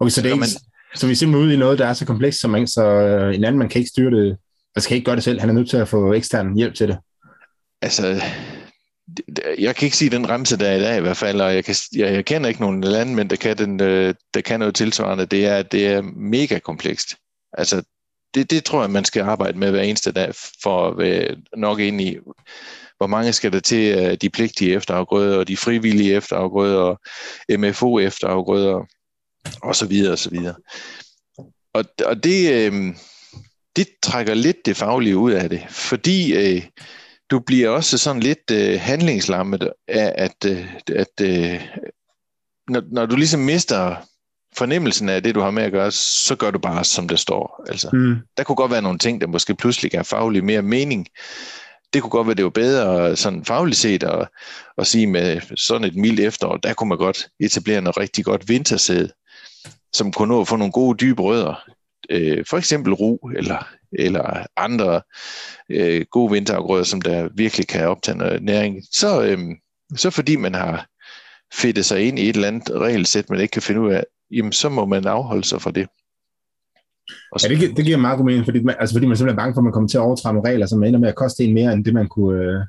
Okay, 0.00 0.10
så, 0.10 0.22
det 0.22 0.28
er 0.28 0.32
ikke, 0.32 0.40
man, 0.40 0.48
så 0.94 1.06
vi 1.06 1.12
er 1.12 1.16
simpelthen 1.16 1.46
ude 1.46 1.54
i 1.54 1.58
noget, 1.58 1.78
der 1.78 1.86
er 1.86 1.92
så 1.92 2.06
komplekst, 2.06 2.40
som 2.40 2.50
man, 2.50 2.66
så 2.66 2.84
øh, 2.84 3.34
en 3.34 3.44
anden 3.44 3.58
man 3.58 3.68
kan 3.68 3.78
ikke 3.78 3.88
styre 3.88 4.10
det, 4.10 4.38
altså 4.76 4.86
skal 4.86 4.96
ikke 4.96 5.04
gøre 5.04 5.16
det 5.16 5.24
selv, 5.24 5.40
han 5.40 5.48
er 5.48 5.54
nødt 5.54 5.70
til 5.70 5.76
at 5.76 5.88
få 5.88 6.12
ekstern 6.12 6.56
hjælp 6.56 6.74
til 6.74 6.88
det. 6.88 6.98
Altså, 7.82 8.22
jeg 9.58 9.76
kan 9.76 9.86
ikke 9.86 9.96
sige 9.96 10.10
den 10.10 10.28
remse, 10.28 10.58
der 10.58 10.68
er 10.68 10.76
i 10.76 10.80
dag 10.80 10.98
i 10.98 11.00
hvert 11.00 11.16
fald, 11.16 11.40
og 11.40 11.54
jeg, 11.54 11.64
kan, 11.64 11.74
jeg, 11.96 12.12
jeg 12.14 12.24
kender 12.24 12.48
ikke 12.48 12.60
nogen 12.60 12.80
landmænd, 12.80 13.30
der 13.30 13.36
kan, 13.36 13.58
den, 13.58 13.80
øh, 13.80 14.14
der 14.34 14.40
kan 14.40 14.60
noget 14.60 14.74
tilsvarende. 14.74 15.26
Det 15.26 15.46
er, 15.46 15.62
det 15.62 15.86
er 15.86 16.02
mega 16.16 16.58
komplekst. 16.58 17.16
Altså, 17.52 17.82
det, 18.34 18.50
det 18.50 18.64
tror 18.64 18.80
jeg, 18.80 18.90
man 18.90 19.04
skal 19.04 19.22
arbejde 19.22 19.58
med 19.58 19.70
hver 19.70 19.82
eneste 19.82 20.12
dag, 20.12 20.34
for 20.62 20.88
at 20.88 20.98
være 20.98 21.36
nok 21.56 21.80
ind 21.80 22.00
i, 22.00 22.18
hvor 22.96 23.06
mange 23.06 23.32
skal 23.32 23.52
der 23.52 23.60
til 23.60 23.98
øh, 23.98 24.14
de 24.14 24.30
pligtige 24.30 24.74
efterafgrøder, 24.74 25.38
og 25.38 25.48
de 25.48 25.56
frivillige 25.56 26.14
efterafgrøder, 26.14 26.78
og 26.78 27.00
MFO 27.58 27.98
efterafgrøder, 27.98 28.86
og 29.62 29.76
så 29.76 29.86
videre, 29.86 30.12
og 30.12 30.18
så 30.18 30.30
videre. 30.30 30.54
Og, 31.74 31.84
og 32.06 32.24
det, 32.24 32.52
øh, 32.52 32.94
det 33.76 33.88
trækker 34.02 34.34
lidt 34.34 34.56
det 34.66 34.76
faglige 34.76 35.16
ud 35.16 35.32
af 35.32 35.50
det, 35.50 35.62
fordi 35.68 36.34
øh, 36.34 36.62
du 37.30 37.38
bliver 37.38 37.68
også 37.68 37.98
sådan 37.98 38.22
lidt 38.22 38.50
øh, 38.52 38.80
handlingslammet 38.80 39.70
af, 39.88 40.12
at, 40.16 40.44
øh, 40.46 40.74
at 40.96 41.20
øh, 41.22 41.60
når, 42.68 42.82
når 42.92 43.06
du 43.06 43.16
ligesom 43.16 43.40
mister 43.40 43.96
fornemmelsen 44.56 45.08
af 45.08 45.22
det, 45.22 45.34
du 45.34 45.40
har 45.40 45.50
med 45.50 45.62
at 45.62 45.72
gøre, 45.72 45.90
så 45.90 46.36
gør 46.36 46.50
du 46.50 46.58
bare, 46.58 46.84
som 46.84 47.08
det 47.08 47.18
står. 47.18 47.64
Altså, 47.68 47.90
mm. 47.92 48.16
Der 48.36 48.44
kunne 48.44 48.56
godt 48.56 48.70
være 48.70 48.82
nogle 48.82 48.98
ting, 48.98 49.20
der 49.20 49.26
måske 49.26 49.54
pludselig 49.54 49.90
gav 49.90 50.04
faglig 50.04 50.44
mere 50.44 50.62
mening. 50.62 51.06
Det 51.92 52.02
kunne 52.02 52.10
godt 52.10 52.26
være, 52.26 52.34
det 52.34 52.44
var 52.44 52.50
bedre 52.50 53.16
sådan 53.16 53.44
fagligt 53.44 53.78
set 53.78 54.02
at, 54.02 54.28
at 54.78 54.86
sige 54.86 55.06
med 55.06 55.40
sådan 55.56 55.84
et 55.84 55.96
mildt 55.96 56.20
efterår, 56.20 56.56
der 56.56 56.74
kunne 56.74 56.88
man 56.88 56.98
godt 56.98 57.28
etablere 57.40 57.80
noget 57.80 57.96
rigtig 57.96 58.24
godt 58.24 58.48
vintersæd, 58.48 59.08
som 59.92 60.12
kunne 60.12 60.28
nå 60.28 60.40
at 60.40 60.48
få 60.48 60.56
nogle 60.56 60.72
gode 60.72 60.96
dybe 60.96 61.22
rødder. 61.22 61.75
Øh, 62.10 62.44
for 62.50 62.56
eksempel 62.56 62.92
ro 62.92 63.30
eller 63.36 63.68
eller 63.92 64.46
andre 64.56 65.02
øh, 65.70 66.06
gode 66.10 66.32
vinterafgrøder, 66.32 66.84
som 66.84 67.00
der 67.00 67.28
virkelig 67.34 67.66
kan 67.66 67.88
optage 67.88 68.18
noget 68.18 68.42
næring, 68.42 68.82
så, 68.92 69.22
øh, 69.22 69.38
så 69.96 70.10
fordi 70.10 70.36
man 70.36 70.54
har 70.54 70.86
fedtet 71.54 71.84
sig 71.84 72.00
ind 72.00 72.18
i 72.18 72.28
et 72.28 72.34
eller 72.36 72.48
andet 72.48 72.70
regelsæt, 72.70 73.30
man 73.30 73.40
ikke 73.40 73.52
kan 73.52 73.62
finde 73.62 73.80
ud 73.80 73.92
af, 73.92 74.04
jamen 74.30 74.52
så 74.52 74.68
må 74.68 74.86
man 74.86 75.06
afholde 75.06 75.44
sig 75.44 75.62
fra 75.62 75.70
det. 75.70 75.88
Og 77.32 77.40
så, 77.40 77.48
ja, 77.48 77.54
det, 77.54 77.76
det 77.76 77.84
giver 77.84 77.96
meget 77.96 78.16
god 78.16 78.26
mening, 78.26 78.44
fordi 78.44 78.62
man, 78.62 78.74
altså 78.80 78.94
fordi 78.94 79.06
man 79.06 79.16
simpelthen 79.16 79.38
er 79.38 79.42
bange 79.42 79.54
for, 79.54 79.60
at 79.60 79.64
man 79.64 79.72
kommer 79.72 79.88
til 79.88 79.98
at 79.98 80.02
overtræde 80.02 80.34
nogle 80.34 80.50
regler, 80.50 80.66
som 80.66 80.84
ender 80.84 81.00
med 81.00 81.08
at 81.08 81.14
koste 81.14 81.44
en 81.44 81.54
mere, 81.54 81.72
end 81.72 81.84
det 81.84 81.94
man 81.94 82.08
kunne, 82.08 82.42
øh, 82.42 82.60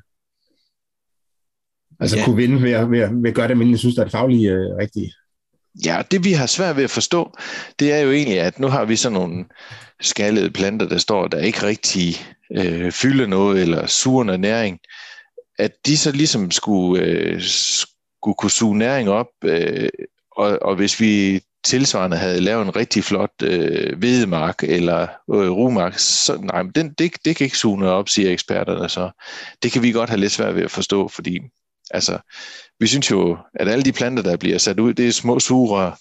altså 2.00 2.16
ja. 2.18 2.24
kunne 2.24 2.36
vinde 2.36 2.62
ved 2.62 2.72
at, 2.72 2.90
ved, 2.90 3.00
at, 3.00 3.10
ved 3.22 3.28
at 3.28 3.34
gøre 3.34 3.48
det, 3.48 3.58
man 3.58 3.78
synes, 3.78 3.94
der 3.94 4.02
er 4.02 4.04
det 4.04 4.12
faglige 4.12 4.50
øh, 4.50 4.76
rigtige. 4.76 5.12
Ja, 5.84 6.02
det 6.10 6.24
vi 6.24 6.32
har 6.32 6.46
svært 6.46 6.76
ved 6.76 6.84
at 6.84 6.90
forstå, 6.90 7.32
det 7.78 7.92
er 7.92 7.98
jo 7.98 8.12
egentlig, 8.12 8.40
at 8.40 8.58
nu 8.58 8.66
har 8.66 8.84
vi 8.84 8.96
sådan 8.96 9.18
nogle 9.18 9.44
skallede 10.00 10.50
planter, 10.50 10.88
der 10.88 10.98
står, 10.98 11.28
der 11.28 11.38
ikke 11.38 11.62
rigtig 11.62 12.14
øh, 12.56 12.92
fylder 12.92 13.26
noget 13.26 13.62
eller 13.62 13.86
suger 13.86 14.24
noget 14.24 14.40
næring, 14.40 14.78
at 15.58 15.72
de 15.86 15.96
så 15.96 16.12
ligesom 16.12 16.50
skulle, 16.50 17.04
øh, 17.04 17.40
skulle 17.42 18.34
kunne 18.34 18.50
suge 18.50 18.78
næring 18.78 19.08
op, 19.08 19.26
øh, 19.44 19.88
og, 20.36 20.58
og 20.62 20.76
hvis 20.76 21.00
vi 21.00 21.40
tilsvarende 21.64 22.16
havde 22.16 22.40
lavet 22.40 22.62
en 22.62 22.76
rigtig 22.76 23.04
flot 23.04 23.42
øh, 23.42 23.98
hvedemark 23.98 24.62
eller 24.62 25.02
øh, 25.34 25.50
rumark, 25.50 25.98
så 25.98 26.36
nej, 26.42 26.62
men 26.62 26.72
den, 26.72 26.92
det, 26.98 27.12
det 27.24 27.36
kan 27.36 27.44
ikke 27.44 27.58
suge 27.58 27.78
noget 27.78 27.94
op, 27.94 28.08
siger 28.08 28.32
eksperterne 28.32 28.88
så. 28.88 29.10
Det 29.62 29.72
kan 29.72 29.82
vi 29.82 29.92
godt 29.92 30.10
have 30.10 30.20
lidt 30.20 30.32
svært 30.32 30.54
ved 30.54 30.62
at 30.62 30.70
forstå, 30.70 31.08
fordi 31.08 31.40
altså, 31.90 32.18
vi 32.80 32.86
synes 32.86 33.10
jo, 33.10 33.38
at 33.54 33.68
alle 33.68 33.84
de 33.84 33.92
planter, 33.92 34.22
der 34.22 34.36
bliver 34.36 34.58
sat 34.58 34.80
ud, 34.80 34.94
det 34.94 35.08
er 35.08 35.12
små 35.12 35.38
sugerør, 35.38 35.98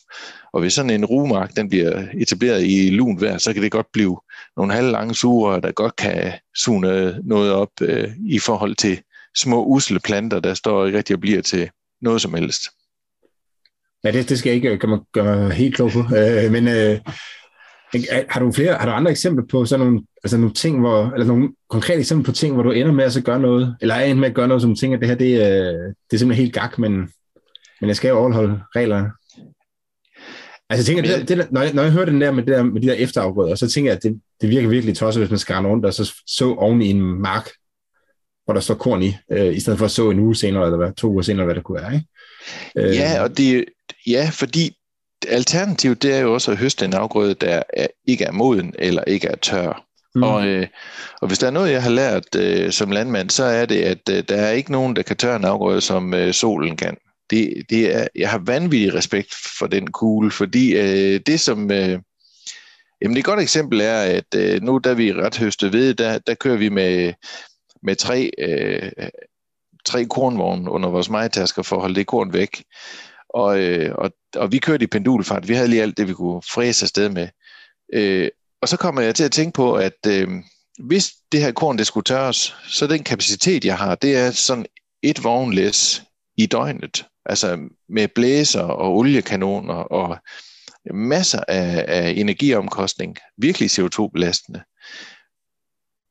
og 0.53 0.61
hvis 0.61 0.73
sådan 0.73 0.91
en 0.91 1.05
rumark, 1.05 1.55
den 1.55 1.69
bliver 1.69 2.07
etableret 2.17 2.63
i 2.63 2.89
lunt 2.89 3.21
vejr, 3.21 3.37
så 3.37 3.53
kan 3.53 3.63
det 3.63 3.71
godt 3.71 3.87
blive 3.93 4.19
nogle 4.57 4.73
halvlange 4.73 5.15
sugerør, 5.15 5.59
der 5.59 5.71
godt 5.71 5.95
kan 5.95 6.33
suge 6.55 6.81
noget 7.23 7.51
op 7.51 7.71
øh, 7.81 8.09
i 8.29 8.39
forhold 8.39 8.75
til 8.75 9.01
små 9.37 9.65
usle 9.65 9.99
planter, 9.99 10.39
der 10.39 10.53
står 10.53 10.85
ikke 10.85 10.97
rigtig 10.97 11.13
og 11.13 11.19
bliver 11.19 11.41
til 11.41 11.69
noget 12.01 12.21
som 12.21 12.33
helst. 12.33 12.61
Ja, 14.03 14.11
det, 14.11 14.29
det 14.29 14.39
skal 14.39 14.49
jeg 14.49 14.55
ikke 14.55 14.77
gøre 14.77 14.89
mig, 14.89 14.99
gøre 15.13 15.43
mig 15.43 15.51
helt 15.51 15.75
klog 15.75 15.91
på. 15.91 15.99
Øh, 15.99 16.51
men 16.51 16.67
øh, 16.67 16.99
har 18.29 18.39
du 18.39 18.51
flere, 18.51 18.73
har 18.73 18.85
du 18.85 18.91
andre 18.91 19.11
eksempler 19.11 19.45
på 19.51 19.65
sådan 19.65 19.85
nogle, 19.85 20.01
altså 20.23 20.37
nogle 20.37 20.53
ting, 20.53 20.79
hvor, 20.79 21.11
eller 21.11 21.25
nogle 21.25 21.49
konkrete 21.69 21.99
eksempler 21.99 22.25
på 22.25 22.31
ting, 22.31 22.53
hvor 22.53 22.63
du 22.63 22.71
ender 22.71 22.91
med 22.91 23.03
at 23.03 23.13
så 23.13 23.21
gøre 23.21 23.39
noget, 23.39 23.75
eller 23.81 23.95
er 23.95 24.13
med 24.13 24.29
at 24.29 24.35
gøre 24.35 24.47
noget, 24.47 24.61
som 24.61 24.75
tænker, 24.75 24.97
at 24.97 25.01
det 25.01 25.09
her, 25.09 25.15
det, 25.15 25.43
er, 25.43 25.71
det 25.71 26.13
er 26.13 26.17
simpelthen 26.17 26.43
helt 26.43 26.53
gak, 26.53 26.79
men, 26.79 26.91
men 27.81 27.87
jeg 27.87 27.95
skal 27.95 28.09
jo 28.09 28.17
overholde 28.17 28.59
reglerne? 28.75 29.11
Altså 30.69 30.91
jeg 30.91 30.97
tænker, 30.97 31.17
det, 31.17 31.29
det, 31.29 31.51
når, 31.51 31.61
jeg, 31.61 31.73
når 31.73 31.83
jeg 31.83 31.91
hører 31.91 32.05
den 32.05 32.21
der 32.21 32.31
med, 32.31 32.43
det 32.43 32.55
der, 32.55 32.63
med 32.63 32.81
de 32.81 32.87
der 32.87 32.93
efterafgrøder, 32.93 33.55
så 33.55 33.69
tænker 33.69 33.91
jeg, 33.91 33.97
at 33.97 34.03
det, 34.03 34.21
det 34.41 34.49
virker 34.49 34.69
virkelig 34.69 34.97
tosset, 34.97 35.21
hvis 35.21 35.29
man 35.29 35.39
skal 35.39 35.55
rundt 35.55 35.85
og 35.85 35.93
så, 35.93 36.13
så 36.27 36.53
oven 36.53 36.81
i 36.81 36.89
en 36.89 37.01
mark, 37.01 37.49
hvor 38.45 38.53
der 38.53 38.61
står 38.61 38.75
korn 38.75 39.03
i, 39.03 39.15
øh, 39.31 39.55
i 39.55 39.59
stedet 39.59 39.79
for 39.79 39.85
at 39.85 39.91
så 39.91 40.09
en 40.09 40.19
uge 40.19 40.35
senere, 40.35 40.65
eller 40.65 40.77
hvad, 40.77 40.93
to 40.93 41.11
uger 41.11 41.21
senere, 41.21 41.45
hvad 41.45 41.55
det 41.55 41.63
kunne 41.63 41.81
være. 41.81 41.93
Ikke? 41.93 42.07
Øh, 42.77 42.95
ja, 42.95 43.23
og 43.23 43.37
det, 43.37 43.65
ja, 44.07 44.29
fordi 44.33 44.76
alternativet 45.27 46.01
det 46.01 46.13
er 46.13 46.19
jo 46.19 46.33
også 46.33 46.51
at 46.51 46.57
høste 46.57 46.85
en 46.85 46.93
afgrøde, 46.93 47.33
der 47.33 47.63
er, 47.73 47.87
ikke 48.05 48.23
er 48.23 48.31
moden 48.31 48.73
eller 48.79 49.03
ikke 49.03 49.27
er 49.27 49.35
tør. 49.35 49.83
Mm. 50.15 50.23
Og, 50.23 50.47
øh, 50.47 50.67
og 51.21 51.27
hvis 51.27 51.39
der 51.39 51.47
er 51.47 51.51
noget, 51.51 51.71
jeg 51.71 51.83
har 51.83 51.89
lært 51.89 52.35
øh, 52.35 52.71
som 52.71 52.91
landmand, 52.91 53.29
så 53.29 53.43
er 53.43 53.65
det, 53.65 53.81
at 53.81 54.09
øh, 54.09 54.23
der 54.29 54.35
er 54.35 54.51
ikke 54.51 54.71
nogen, 54.71 54.95
der 54.95 55.01
kan 55.01 55.17
tørre 55.17 55.35
en 55.35 55.45
afgrøde, 55.45 55.81
som 55.81 56.13
øh, 56.13 56.33
solen 56.33 56.77
kan. 56.77 56.97
Det, 57.29 57.53
det 57.69 57.95
er, 57.95 58.07
jeg 58.15 58.29
har 58.29 58.41
vanvittig 58.45 58.93
respekt 58.93 59.35
for 59.59 59.67
den 59.67 59.91
kugle, 59.91 60.31
fordi 60.31 60.75
øh, 60.75 61.19
det 61.25 61.39
som... 61.39 61.71
Øh, 61.71 61.99
jamen 63.01 63.17
et 63.17 63.25
godt 63.25 63.39
eksempel 63.39 63.81
er, 63.81 63.97
at 63.97 64.35
øh, 64.35 64.61
nu 64.61 64.77
da 64.77 64.93
vi 64.93 65.13
ret 65.13 65.37
høste 65.37 65.73
ved, 65.73 65.93
der, 65.93 66.17
der 66.17 66.33
kører 66.33 66.57
vi 66.57 66.69
med, 66.69 67.13
med 67.83 67.95
tre, 67.95 68.31
øh, 68.37 68.91
tre 69.85 70.05
kornvogne 70.05 70.71
under 70.71 70.89
vores 70.89 71.09
majtasker 71.09 71.63
for 71.63 71.75
at 71.75 71.81
holde 71.81 71.95
det 71.95 72.07
korn 72.07 72.33
væk. 72.33 72.63
Og, 73.29 73.59
øh, 73.59 73.95
og, 73.95 74.11
og 74.35 74.51
vi 74.51 74.57
kørte 74.57 74.83
i 74.83 74.87
pendulfart. 74.87 75.47
Vi 75.47 75.53
havde 75.53 75.67
lige 75.67 75.81
alt 75.81 75.97
det, 75.97 76.07
vi 76.07 76.13
kunne 76.13 76.41
fræse 76.41 76.83
afsted 76.85 77.09
med. 77.09 77.27
Øh, 77.93 78.29
og 78.61 78.69
så 78.69 78.77
kommer 78.77 79.01
jeg 79.01 79.15
til 79.15 79.23
at 79.23 79.31
tænke 79.31 79.55
på, 79.55 79.73
at 79.73 79.97
øh, 80.07 80.27
hvis 80.79 81.11
det 81.31 81.41
her 81.41 81.51
korn 81.51 81.77
det 81.77 81.87
skulle 81.87 82.03
tørres, 82.03 82.55
så 82.67 82.87
den 82.87 83.03
kapacitet, 83.03 83.65
jeg 83.65 83.77
har, 83.77 83.95
det 83.95 84.15
er 84.15 84.31
sådan 84.31 84.65
et 85.03 85.23
vognlæs 85.23 86.03
i 86.37 86.45
døgnet. 86.45 87.05
Altså 87.25 87.69
med 87.89 88.07
blæser 88.07 88.61
og 88.61 88.95
oliekanoner 88.95 89.73
og 89.73 90.17
masser 90.93 91.43
af, 91.47 91.85
af 91.87 92.13
energiomkostning. 92.17 93.17
Virkelig 93.37 93.79
CO2-belastende. 93.79 94.61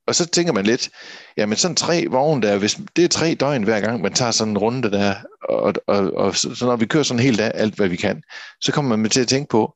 Og 0.06 0.14
så 0.14 0.26
tænker 0.26 0.52
man 0.52 0.66
lidt, 0.66 0.90
jamen 1.36 1.56
sådan 1.56 1.76
tre 1.76 2.06
vogne 2.10 2.42
der, 2.42 2.58
hvis 2.58 2.78
det 2.96 3.04
er 3.04 3.08
tre 3.08 3.34
døgn 3.34 3.62
hver 3.62 3.80
gang, 3.80 4.02
man 4.02 4.12
tager 4.12 4.30
sådan 4.30 4.50
en 4.50 4.58
runde 4.58 4.90
der, 4.90 5.14
og, 5.48 5.74
og, 5.86 6.14
og 6.14 6.36
så 6.36 6.66
når 6.66 6.76
vi 6.76 6.86
kører 6.86 7.02
sådan 7.04 7.22
helt 7.22 7.40
af 7.40 7.52
alt, 7.54 7.74
hvad 7.74 7.88
vi 7.88 7.96
kan, 7.96 8.22
så 8.60 8.72
kommer 8.72 8.96
man 8.96 9.10
til 9.10 9.20
at 9.20 9.28
tænke 9.28 9.48
på, 9.48 9.74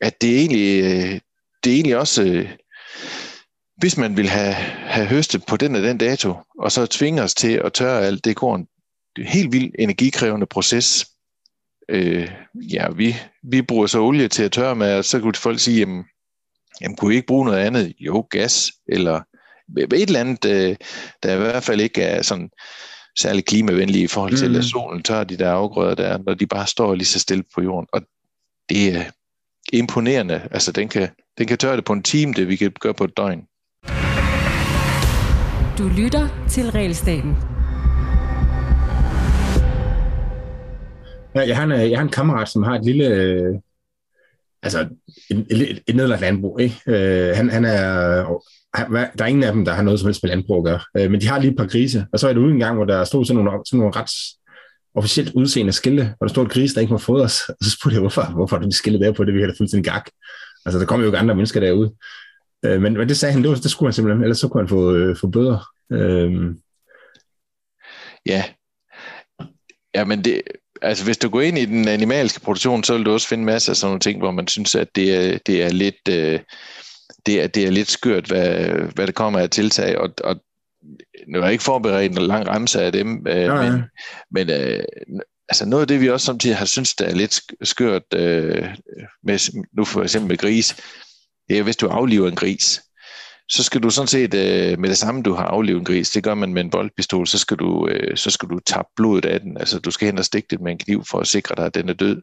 at 0.00 0.20
det 0.20 0.34
er 0.34 0.38
egentlig, 0.38 0.82
øh, 0.84 1.20
det 1.64 1.70
er 1.70 1.74
egentlig 1.74 1.96
også, 1.96 2.22
øh, 2.22 2.50
hvis 3.76 3.96
man 3.96 4.16
vil 4.16 4.28
have, 4.28 4.54
have 4.54 5.06
høstet 5.06 5.46
på 5.46 5.56
den 5.56 5.74
og 5.74 5.82
den 5.82 5.98
dato, 5.98 6.34
og 6.58 6.72
så 6.72 6.86
tvinge 6.86 7.22
os 7.22 7.34
til 7.34 7.52
at 7.64 7.72
tørre 7.72 8.06
alt 8.06 8.24
det 8.24 8.36
korn, 8.36 8.66
det 9.16 9.22
er 9.22 9.26
en 9.26 9.32
helt 9.32 9.52
vildt 9.52 9.74
energikrævende 9.78 10.46
proces. 10.46 11.06
Øh, 11.88 12.30
ja, 12.54 12.88
vi, 12.90 13.16
vi 13.42 13.62
bruger 13.62 13.86
så 13.86 14.00
olie 14.00 14.28
til 14.28 14.42
at 14.42 14.52
tørre 14.52 14.76
med, 14.76 14.94
og 14.94 15.04
så 15.04 15.20
kunne 15.20 15.34
folk 15.34 15.60
sige, 15.60 15.78
jamen, 15.78 16.04
jamen 16.80 16.96
kunne 16.96 17.14
I 17.14 17.16
ikke 17.16 17.26
bruge 17.26 17.44
noget 17.44 17.58
andet? 17.58 17.92
Jo, 18.00 18.26
gas, 18.30 18.72
eller 18.88 19.20
et 19.76 19.92
eller 19.92 20.20
andet, 20.20 20.44
øh, 20.44 20.76
der 21.22 21.34
i 21.34 21.38
hvert 21.38 21.62
fald 21.62 21.80
ikke 21.80 22.02
er 22.02 22.22
sådan 22.22 22.50
særlig 23.18 23.44
klimavenlige 23.44 24.04
i 24.04 24.06
forhold 24.06 24.36
til, 24.36 24.50
mm. 24.50 24.56
at 24.56 24.64
solen 24.64 25.02
tør 25.02 25.24
de 25.24 25.36
der 25.36 25.50
afgrøder 25.50 25.94
der, 25.94 26.18
når 26.18 26.34
de 26.34 26.46
bare 26.46 26.66
står 26.66 26.94
lige 26.94 27.06
så 27.06 27.18
stille 27.18 27.44
på 27.54 27.62
jorden. 27.62 27.88
Og 27.92 28.02
det 28.68 28.96
er 28.96 29.04
imponerende. 29.72 30.42
Altså, 30.50 30.72
den 30.72 30.88
kan, 30.88 31.08
den 31.38 31.46
kan 31.46 31.58
tørre 31.58 31.76
det 31.76 31.84
på 31.84 31.92
en 31.92 32.02
time, 32.02 32.32
det 32.32 32.48
vi 32.48 32.56
kan 32.56 32.72
gøre 32.80 32.94
på 32.94 33.04
et 33.04 33.16
døgn. 33.16 33.42
Du 35.78 35.88
lytter 35.88 36.46
til 36.48 36.70
Realstaten. 36.70 37.36
Ja, 41.34 41.48
jeg, 41.48 41.56
har 41.56 41.64
en, 41.64 41.90
jeg 41.90 41.98
har 41.98 42.04
en 42.04 42.12
kammerat, 42.12 42.48
som 42.48 42.62
har 42.62 42.74
et 42.74 42.84
lille, 42.84 43.06
øh, 43.06 43.54
altså 44.62 44.88
et, 45.30 45.46
et, 45.50 45.82
et 45.86 45.96
nedlagt 45.96 46.20
landbrug. 46.20 46.60
Ikke? 46.60 46.76
Øh, 46.86 47.36
han, 47.36 47.50
han 47.50 47.64
er, 47.64 48.24
der 48.76 49.24
er 49.24 49.26
ingen 49.26 49.44
af 49.44 49.52
dem, 49.52 49.64
der 49.64 49.72
har 49.72 49.82
noget 49.82 50.00
som 50.00 50.06
helst 50.06 50.22
med 50.22 50.30
landbrug 50.30 50.56
at 50.58 50.64
gøre. 50.64 51.04
Øh, 51.04 51.10
men 51.10 51.20
de 51.20 51.26
har 51.26 51.38
lige 51.38 51.50
et 51.50 51.56
par 51.56 51.66
grise, 51.66 52.06
og 52.12 52.18
så 52.18 52.28
er 52.28 52.32
det 52.32 52.40
ude 52.40 52.52
en 52.52 52.58
gang, 52.58 52.76
hvor 52.76 52.84
der 52.84 53.04
stod 53.04 53.24
sådan 53.24 53.44
nogle, 53.44 53.60
sådan 53.66 53.78
nogle 53.78 53.96
ret 53.96 54.10
officielt 54.94 55.34
udseende 55.34 55.72
skilte, 55.72 56.14
hvor 56.18 56.26
der 56.26 56.32
stod 56.32 56.46
et 56.46 56.52
gris, 56.52 56.72
der 56.72 56.80
ikke 56.80 56.92
må 56.92 56.98
fodres. 56.98 57.40
Og 57.48 57.64
så 57.64 57.70
spurgte 57.70 57.94
jeg, 57.94 58.00
hvorfor, 58.00 58.22
hvorfor 58.22 58.56
er 58.56 58.60
du 58.60 58.70
skilte 58.70 59.06
der 59.06 59.12
på 59.12 59.24
det? 59.24 59.34
Vi 59.34 59.40
havde 59.40 59.52
da 59.52 59.56
fuldstændig 59.58 59.92
gak. 59.92 60.10
Altså, 60.66 60.78
der 60.78 60.86
kom 60.86 61.00
jo 61.00 61.06
ikke 61.06 61.18
andre 61.18 61.34
mennesker 61.34 61.60
derude. 61.60 61.94
Øh, 62.64 62.82
men, 62.82 62.92
men 62.92 63.08
det 63.08 63.16
sagde 63.16 63.32
han, 63.32 63.42
det, 63.42 63.50
var, 63.50 63.56
det 63.56 63.70
skulle 63.70 63.88
han 63.88 63.92
simpelthen, 63.92 64.22
ellers 64.22 64.38
så 64.38 64.48
kunne 64.48 64.62
han 64.62 64.68
få, 64.68 64.94
øh, 64.94 65.16
få 65.16 65.26
bøder. 65.26 65.68
Øh. 65.92 66.54
Ja. 68.26 68.44
Ja, 69.94 70.04
men 70.04 70.24
det, 70.24 70.42
altså 70.82 71.04
hvis 71.04 71.18
du 71.18 71.28
går 71.28 71.40
ind 71.40 71.58
i 71.58 71.64
den 71.64 71.88
animalske 71.88 72.40
produktion, 72.40 72.84
så 72.84 72.96
vil 72.96 73.06
du 73.06 73.12
også 73.12 73.28
finde 73.28 73.44
masser 73.44 73.72
af 73.72 73.76
sådan 73.76 73.88
nogle 73.88 74.00
ting, 74.00 74.18
hvor 74.18 74.30
man 74.30 74.48
synes, 74.48 74.74
at 74.74 74.88
det 74.94 75.14
er, 75.14 75.38
det 75.46 75.62
er 75.62 75.68
lidt... 75.68 76.08
Øh, 76.10 76.40
det 77.26 77.42
er, 77.42 77.46
det 77.46 77.66
er 77.66 77.70
lidt 77.70 77.90
skørt, 77.90 78.26
hvad, 78.26 78.58
hvad 78.94 79.06
det 79.06 79.14
kommer 79.14 79.38
af 79.38 79.50
tiltag, 79.50 79.98
og, 79.98 80.10
og 80.24 80.36
nu 81.28 81.38
har 81.38 81.46
jeg 81.46 81.52
ikke 81.52 81.64
forberedt 81.64 82.18
en 82.18 82.26
lang 82.26 82.48
remse 82.48 82.82
af 82.82 82.92
dem, 82.92 83.26
øh, 83.28 83.36
ja, 83.36 83.70
men, 83.70 83.82
men 84.30 84.50
øh, 84.50 84.84
altså 85.48 85.66
noget 85.66 85.82
af 85.82 85.88
det, 85.88 86.00
vi 86.00 86.10
også 86.10 86.26
samtidig 86.26 86.56
har 86.56 86.66
synes, 86.66 86.94
der 86.94 87.04
er 87.04 87.14
lidt 87.14 87.40
skørt, 87.62 88.02
øh, 88.14 88.68
med, 89.22 89.64
nu 89.76 89.84
for 89.84 90.02
eksempel 90.02 90.28
med 90.28 90.36
gris, 90.36 90.76
det 91.48 91.58
er, 91.58 91.62
hvis 91.62 91.76
du 91.76 91.88
afliver 91.88 92.28
en 92.28 92.36
gris, 92.36 92.82
så 93.50 93.62
skal 93.62 93.82
du 93.82 93.90
sådan 93.90 94.08
set 94.08 94.34
øh, 94.34 94.78
med 94.78 94.88
det 94.88 94.98
samme, 94.98 95.22
du 95.22 95.32
har 95.34 95.44
aflevet 95.44 95.78
en 95.78 95.84
gris, 95.84 96.10
det 96.10 96.24
gør 96.24 96.34
man 96.34 96.52
med 96.52 96.62
en 96.62 96.70
boldpistol, 96.70 97.26
så 97.26 97.38
skal 97.38 97.56
du, 97.56 97.88
øh, 97.88 98.16
så 98.16 98.30
skal 98.30 98.48
du 98.48 98.58
tabe 98.66 98.88
blodet 98.96 99.24
af 99.24 99.40
den. 99.40 99.56
Altså 99.56 99.78
du 99.78 99.90
skal 99.90 100.06
hen 100.06 100.18
og 100.18 100.24
stikke 100.24 100.46
det 100.50 100.60
med 100.60 100.72
en 100.72 100.78
kniv 100.78 101.04
for 101.10 101.20
at 101.20 101.26
sikre 101.26 101.54
dig, 101.56 101.66
at 101.66 101.74
den 101.74 101.88
er 101.88 101.92
død. 101.92 102.22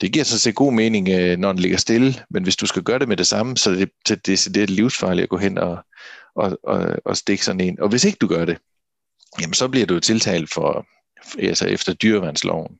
Det 0.00 0.12
giver 0.12 0.24
så 0.24 0.38
set 0.38 0.54
god 0.54 0.72
mening, 0.72 1.08
øh, 1.08 1.38
når 1.38 1.52
den 1.52 1.60
ligger 1.60 1.78
stille, 1.78 2.14
men 2.30 2.42
hvis 2.42 2.56
du 2.56 2.66
skal 2.66 2.82
gøre 2.82 2.98
det 2.98 3.08
med 3.08 3.16
det 3.16 3.26
samme, 3.26 3.56
så 3.56 3.70
er 3.70 3.74
det, 3.74 3.90
det, 4.08 4.26
det, 4.26 4.48
det 4.54 4.62
er 4.62 4.66
livsfarligt 4.66 5.22
at 5.22 5.28
gå 5.28 5.36
hen 5.36 5.58
og, 5.58 5.78
og, 6.36 6.58
og, 6.62 6.96
og 7.04 7.16
stikke 7.16 7.44
sådan 7.44 7.60
en. 7.60 7.80
Og 7.80 7.88
hvis 7.88 8.04
ikke 8.04 8.18
du 8.20 8.26
gør 8.26 8.44
det, 8.44 8.58
jamen 9.40 9.54
så 9.54 9.68
bliver 9.68 9.86
du 9.86 10.00
tiltalt 10.00 10.52
for, 10.54 10.86
altså 11.38 11.66
efter 11.66 11.92
dyrevandsloven. 11.92 12.72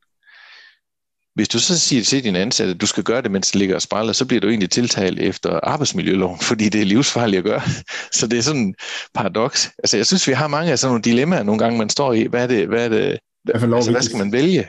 Hvis 1.34 1.48
du 1.48 1.58
så 1.58 1.78
siger 1.78 2.02
til 2.02 2.24
din 2.24 2.36
ansatte, 2.36 2.74
at 2.74 2.80
du 2.80 2.86
skal 2.86 3.02
gøre 3.02 3.22
det, 3.22 3.30
mens 3.30 3.50
det 3.50 3.58
ligger 3.58 3.74
og 3.74 3.82
spræller, 3.82 4.12
så 4.12 4.26
bliver 4.26 4.40
du 4.40 4.48
egentlig 4.48 4.70
tiltalt 4.70 5.18
efter 5.18 5.60
arbejdsmiljøloven, 5.62 6.38
fordi 6.38 6.68
det 6.68 6.80
er 6.80 6.84
livsfarligt 6.84 7.38
at 7.38 7.44
gøre. 7.44 7.62
Så 8.18 8.26
det 8.26 8.38
er 8.38 8.42
sådan 8.42 8.60
en 8.60 8.74
paradoks. 9.14 9.70
Altså 9.78 9.96
jeg 9.96 10.06
synes, 10.06 10.28
vi 10.28 10.32
har 10.32 10.48
mange 10.48 10.72
af 10.72 10.78
sådan 10.78 10.90
nogle 10.90 11.02
dilemmaer 11.02 11.42
nogle 11.42 11.58
gange, 11.58 11.78
man 11.78 11.90
står 11.90 12.12
i. 12.12 12.22
Hvad 12.22 12.42
er 12.42 12.46
det, 12.46 12.68
hvad 12.68 12.84
er 12.84 12.88
det, 12.88 13.18
altså, 13.54 13.90
hvad 13.90 14.02
skal 14.02 14.18
man 14.18 14.32
vælge? 14.32 14.68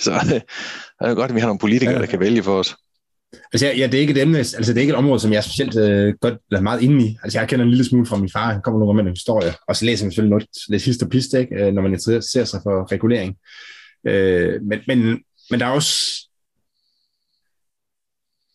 Så 0.00 0.12
det 0.30 0.42
er 1.00 1.14
godt, 1.14 1.30
at 1.30 1.34
vi 1.34 1.40
har 1.40 1.46
nogle 1.46 1.58
politikere, 1.58 1.94
ja. 1.94 2.00
der 2.00 2.06
kan 2.06 2.20
vælge 2.20 2.42
for 2.42 2.58
os. 2.58 2.76
Altså, 3.52 3.66
ja, 3.66 3.86
det 3.86 3.94
er 3.94 4.00
ikke 4.00 4.10
et 4.10 4.22
emne, 4.22 4.38
altså 4.38 4.72
det 4.72 4.76
er 4.76 4.80
ikke 4.80 4.90
et 4.90 4.96
område, 4.96 5.20
som 5.20 5.32
jeg 5.32 5.38
er 5.38 5.42
specielt 5.42 5.76
øh, 5.76 6.14
godt 6.20 6.34
eller 6.50 6.60
meget 6.60 6.82
inde 6.82 7.06
i. 7.06 7.16
Altså, 7.22 7.38
jeg 7.38 7.48
kender 7.48 7.64
en 7.64 7.70
lille 7.70 7.84
smule 7.84 8.06
fra 8.06 8.16
min 8.16 8.30
far, 8.30 8.52
han 8.52 8.62
kommer 8.62 8.80
nogle 8.80 8.90
gange 8.90 9.02
med 9.04 9.10
en 9.10 9.16
historie, 9.16 9.52
og 9.68 9.76
så 9.76 9.84
læser 9.84 10.04
man 10.04 10.10
selvfølgelig 10.10 10.30
noget, 10.30 10.48
lidt 10.68 10.84
hist 10.84 11.02
og 11.02 11.08
pist, 11.08 11.34
ikke, 11.34 11.54
øh, 11.54 11.72
når 11.72 11.82
man 11.82 11.92
interesserer 11.92 12.44
sig 12.44 12.60
for 12.62 12.92
regulering. 12.92 13.36
Øh, 14.06 14.62
men, 14.62 14.80
men, 14.86 14.98
men 15.50 15.60
der 15.60 15.66
er 15.66 15.70
også, 15.70 15.94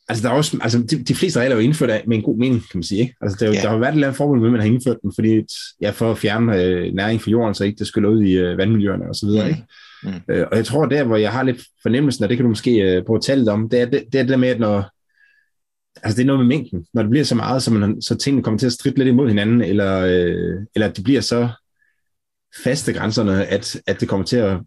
altså 0.09 0.23
der 0.23 0.29
er 0.29 0.37
også, 0.37 0.57
altså 0.61 0.79
de, 0.79 1.03
de 1.03 1.15
fleste 1.15 1.39
regler 1.39 1.55
er 1.55 1.59
jo 1.61 1.65
indført 1.65 1.89
af, 1.89 2.03
med 2.07 2.17
en 2.17 2.23
god 2.23 2.37
mening, 2.37 2.61
kan 2.61 2.77
man 2.77 2.83
sige, 2.83 3.01
ikke? 3.01 3.15
Altså, 3.21 3.37
der, 3.39 3.53
ja. 3.53 3.61
der 3.61 3.69
har 3.69 3.77
været 3.77 3.89
et 3.89 3.93
eller 3.93 4.07
andet 4.07 4.17
formål 4.17 4.39
med, 4.39 4.47
at 4.47 4.51
man 4.51 4.61
har 4.61 4.67
indført 4.67 4.97
dem, 5.03 5.11
fordi, 5.15 5.43
ja, 5.81 5.89
for 5.89 6.11
at 6.11 6.17
fjerne 6.17 6.63
øh, 6.63 6.93
næring 6.93 7.21
fra 7.21 7.31
jorden, 7.31 7.55
så 7.55 7.63
ikke 7.63 7.79
det 7.79 7.87
skyller 7.87 8.09
ud 8.09 8.23
i 8.23 8.31
øh, 8.31 8.57
vandmiljøerne 8.57 9.09
og 9.09 9.15
så 9.15 9.25
videre, 9.25 9.43
mm. 9.43 9.49
ikke? 9.49 9.63
Mm. 10.03 10.13
Øh, 10.29 10.47
og 10.51 10.57
jeg 10.57 10.65
tror, 10.65 10.85
der 10.85 11.03
hvor 11.03 11.17
jeg 11.17 11.31
har 11.31 11.43
lidt 11.43 11.61
fornemmelsen, 11.81 12.23
og 12.23 12.29
det 12.29 12.37
kan 12.37 12.43
du 12.43 12.49
måske 12.49 12.81
øh, 12.81 13.05
prøve 13.05 13.17
at 13.17 13.23
tale 13.23 13.39
lidt 13.39 13.49
om, 13.49 13.69
det 13.69 13.81
er 13.81 13.85
det, 13.85 14.03
det, 14.13 14.19
er 14.19 14.23
det 14.23 14.29
der 14.29 14.37
med, 14.37 14.49
at 14.49 14.59
når, 14.59 14.89
altså 16.03 16.17
det 16.17 16.21
er 16.21 16.27
noget 16.27 16.39
med 16.39 16.47
mængden. 16.47 16.85
Når 16.93 17.01
det 17.01 17.09
bliver 17.09 17.25
så 17.25 17.35
meget, 17.35 17.63
så, 17.63 17.71
man, 17.73 18.01
så 18.01 18.15
tingene 18.15 18.43
kommer 18.43 18.57
til 18.57 18.65
at 18.65 18.73
stritte 18.73 18.99
lidt 18.99 19.09
imod 19.09 19.27
hinanden, 19.27 19.61
eller, 19.61 19.99
øh, 19.99 20.55
eller 20.75 20.87
at 20.87 20.95
det 20.95 21.03
bliver 21.03 21.21
så 21.21 21.49
faste 22.63 22.93
grænserne, 22.93 23.45
at, 23.45 23.81
at 23.87 23.99
det 23.99 24.09
kommer 24.09 24.25
til 24.25 24.37
at, 24.37 24.57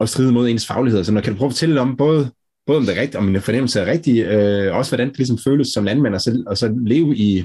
at 0.00 0.08
stride 0.08 0.32
mod 0.32 0.48
ens 0.48 0.66
faglighed. 0.66 1.04
Så 1.04 1.12
når 1.12 1.20
kan 1.20 1.32
du 1.32 1.38
prøve 1.38 1.48
at 1.48 1.52
fortælle 1.52 1.80
om, 1.80 1.96
både, 1.96 2.30
både 2.66 2.78
om 2.78 2.86
det 2.86 2.96
er 2.96 3.00
rigtigt, 3.00 3.16
om 3.16 3.24
mine 3.24 3.40
fornemmelser 3.40 3.82
er 3.82 3.92
rigtige, 3.92 4.26
øh, 4.26 4.76
også 4.76 4.90
hvordan 4.90 5.08
det 5.08 5.16
ligesom 5.16 5.38
føles 5.38 5.68
som 5.68 5.84
landmand, 5.84 6.14
og 6.14 6.20
så, 6.20 6.44
og 6.46 6.58
så 6.58 6.74
leve, 6.86 7.16
i, 7.16 7.44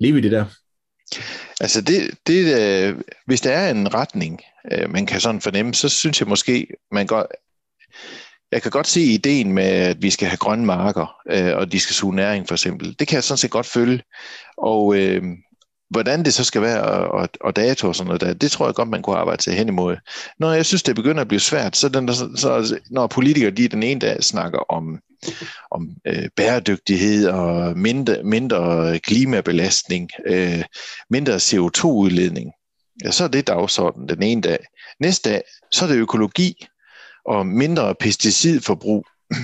leve 0.00 0.18
i 0.18 0.20
det 0.20 0.32
der? 0.32 0.44
Altså 1.60 1.80
det, 1.80 2.10
det 2.26 2.60
øh, 2.60 3.00
hvis 3.26 3.40
der 3.40 3.50
er 3.50 3.70
en 3.70 3.94
retning, 3.94 4.40
øh, 4.72 4.90
man 4.90 5.06
kan 5.06 5.20
sådan 5.20 5.40
fornemme, 5.40 5.74
så 5.74 5.88
synes 5.88 6.20
jeg 6.20 6.28
måske, 6.28 6.66
man 6.92 7.06
godt, 7.06 7.26
jeg 8.52 8.62
kan 8.62 8.70
godt 8.70 8.86
se 8.86 9.00
ideen 9.00 9.52
med, 9.52 9.64
at 9.64 10.02
vi 10.02 10.10
skal 10.10 10.28
have 10.28 10.36
grønne 10.36 10.66
marker, 10.66 11.16
øh, 11.30 11.56
og 11.56 11.72
de 11.72 11.80
skal 11.80 11.94
suge 11.94 12.16
næring 12.16 12.48
for 12.48 12.54
eksempel. 12.54 12.96
Det 12.98 13.08
kan 13.08 13.14
jeg 13.14 13.24
sådan 13.24 13.38
set 13.38 13.50
godt 13.50 13.66
følge. 13.66 14.02
Og 14.56 14.96
øh, 14.96 15.22
hvordan 15.90 16.24
det 16.24 16.34
så 16.34 16.44
skal 16.44 16.62
være, 16.62 16.82
og, 17.10 17.28
og 17.40 17.56
dato 17.56 17.88
og 17.88 17.96
sådan 17.96 18.06
noget 18.06 18.20
der, 18.20 18.34
det 18.34 18.50
tror 18.50 18.66
jeg 18.66 18.74
godt, 18.74 18.88
man 18.88 19.02
kunne 19.02 19.16
arbejde 19.16 19.42
til 19.42 19.52
hen 19.52 19.68
imod. 19.68 19.96
Når 20.38 20.52
jeg 20.52 20.66
synes, 20.66 20.82
det 20.82 20.96
begynder 20.96 21.20
at 21.20 21.28
blive 21.28 21.40
svært, 21.40 21.76
så, 21.76 21.88
den 21.88 22.08
der, 22.08 22.12
så 22.12 22.80
når 22.90 23.06
politikere 23.06 23.50
de 23.50 23.68
den 23.68 23.82
ene 23.82 24.00
dag 24.00 24.24
snakker 24.24 24.72
om 24.72 25.00
om 25.70 25.88
øh, 26.06 26.28
bæredygtighed 26.36 27.28
og 27.28 27.78
mindre, 27.78 28.22
mindre 28.22 28.98
klimabelastning, 28.98 30.10
øh, 30.26 30.64
mindre 31.10 31.36
CO2-udledning. 31.36 32.52
Ja, 33.04 33.10
så 33.10 33.24
er 33.24 33.28
det 33.28 33.46
dagsordenen 33.46 34.08
den 34.08 34.22
ene 34.22 34.40
dag. 34.40 34.58
Næste 35.00 35.30
dag, 35.30 35.42
så 35.70 35.84
er 35.84 35.88
det 35.88 35.96
økologi 35.96 36.66
og 37.24 37.46
mindre 37.46 37.94
pesticidforbrug 37.94 39.06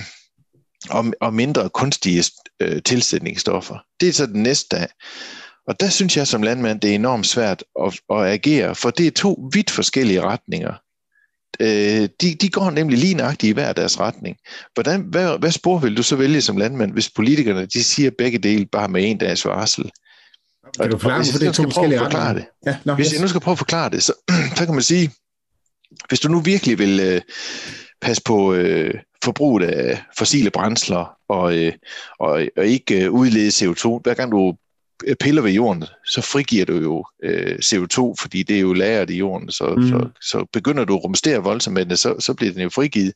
og, 0.97 1.05
og 1.21 1.33
mindre 1.33 1.69
kunstige 1.69 2.23
øh, 2.59 2.83
tilsætningsstoffer. 2.83 3.77
Det 3.99 4.09
er 4.09 4.13
så 4.13 4.25
den 4.25 4.43
næste 4.43 4.77
dag. 4.77 4.87
Og 5.67 5.79
der 5.79 5.89
synes 5.89 6.17
jeg 6.17 6.27
som 6.27 6.43
landmand, 6.43 6.81
det 6.81 6.91
er 6.91 6.95
enormt 6.95 7.27
svært 7.27 7.63
at, 7.85 7.99
at 8.09 8.25
agere, 8.25 8.75
for 8.75 8.89
det 8.89 9.07
er 9.07 9.11
to 9.11 9.49
vidt 9.53 9.71
forskellige 9.71 10.21
retninger 10.21 10.73
øh, 11.59 12.09
de, 12.21 12.35
de 12.35 12.49
går 12.49 12.69
nemlig 12.69 12.97
lige 12.97 13.13
nøjagtigt 13.13 13.49
i 13.49 13.53
hver 13.53 13.73
deres 13.73 13.99
retning. 13.99 14.37
Hvordan, 14.73 15.01
hvad, 15.01 15.39
hvad 15.39 15.51
spor 15.51 15.79
vil 15.79 15.97
du 15.97 16.03
så 16.03 16.15
vælge 16.15 16.41
som 16.41 16.57
landmand, 16.57 16.91
hvis 16.93 17.09
politikerne 17.09 17.65
de 17.65 17.83
siger 17.83 18.11
begge 18.17 18.37
dele 18.37 18.65
bare 18.65 18.87
med 18.87 19.09
en 19.09 19.17
dags 19.17 19.45
varsel? 19.45 19.91
Kan 20.81 20.91
du 20.91 20.97
forklare, 20.97 21.25
for 21.31 21.39
det 21.39 21.47
er 21.47 21.51
to 21.51 21.63
forskellige 21.63 22.01
retninger? 22.01 22.33
Det, 22.33 22.45
ja, 22.65 22.77
no, 22.85 22.95
hvis 22.95 23.07
yes. 23.07 23.13
jeg 23.13 23.21
nu 23.21 23.27
skal 23.27 23.41
prøve 23.41 23.53
at 23.53 23.57
forklare 23.57 23.89
det, 23.89 24.03
så, 24.03 24.13
så 24.57 24.65
kan 24.65 24.73
man 24.73 24.83
sige, 24.83 25.11
hvis 26.09 26.19
du 26.19 26.27
nu 26.29 26.39
virkelig 26.39 26.79
vil 26.79 26.99
øh, 26.99 27.21
passe 28.01 28.21
på 28.25 28.53
øh, 28.53 28.93
forbruget 29.23 29.63
af 29.63 30.03
fossile 30.17 30.49
brændsler 30.49 31.17
og, 31.29 31.57
øh, 31.57 31.73
og, 32.19 32.41
og 32.57 32.65
ikke 32.65 33.05
øh, 33.05 33.11
udlede 33.11 33.47
CO2, 33.47 33.99
hver 34.03 34.13
gang 34.13 34.31
du 34.31 34.55
piller 35.19 35.41
ved 35.41 35.51
jorden, 35.51 35.83
så 36.05 36.21
frigiver 36.21 36.65
du 36.65 36.73
jo 36.73 37.05
øh, 37.23 37.59
CO2, 37.63 38.15
fordi 38.19 38.43
det 38.43 38.55
er 38.55 38.59
jo 38.59 38.73
lagret 38.73 39.09
i 39.09 39.17
jorden, 39.17 39.51
så, 39.51 39.75
mm. 39.77 39.87
så, 39.87 40.09
så 40.21 40.45
begynder 40.53 40.85
du 40.85 40.97
at 40.97 41.03
rumstere 41.03 41.43
voldsomt 41.43 41.73
med 41.73 41.85
det, 41.85 41.99
så, 41.99 42.15
så 42.19 42.33
bliver 42.33 42.53
den 42.53 42.61
jo 42.61 42.69
frigivet. 42.69 43.13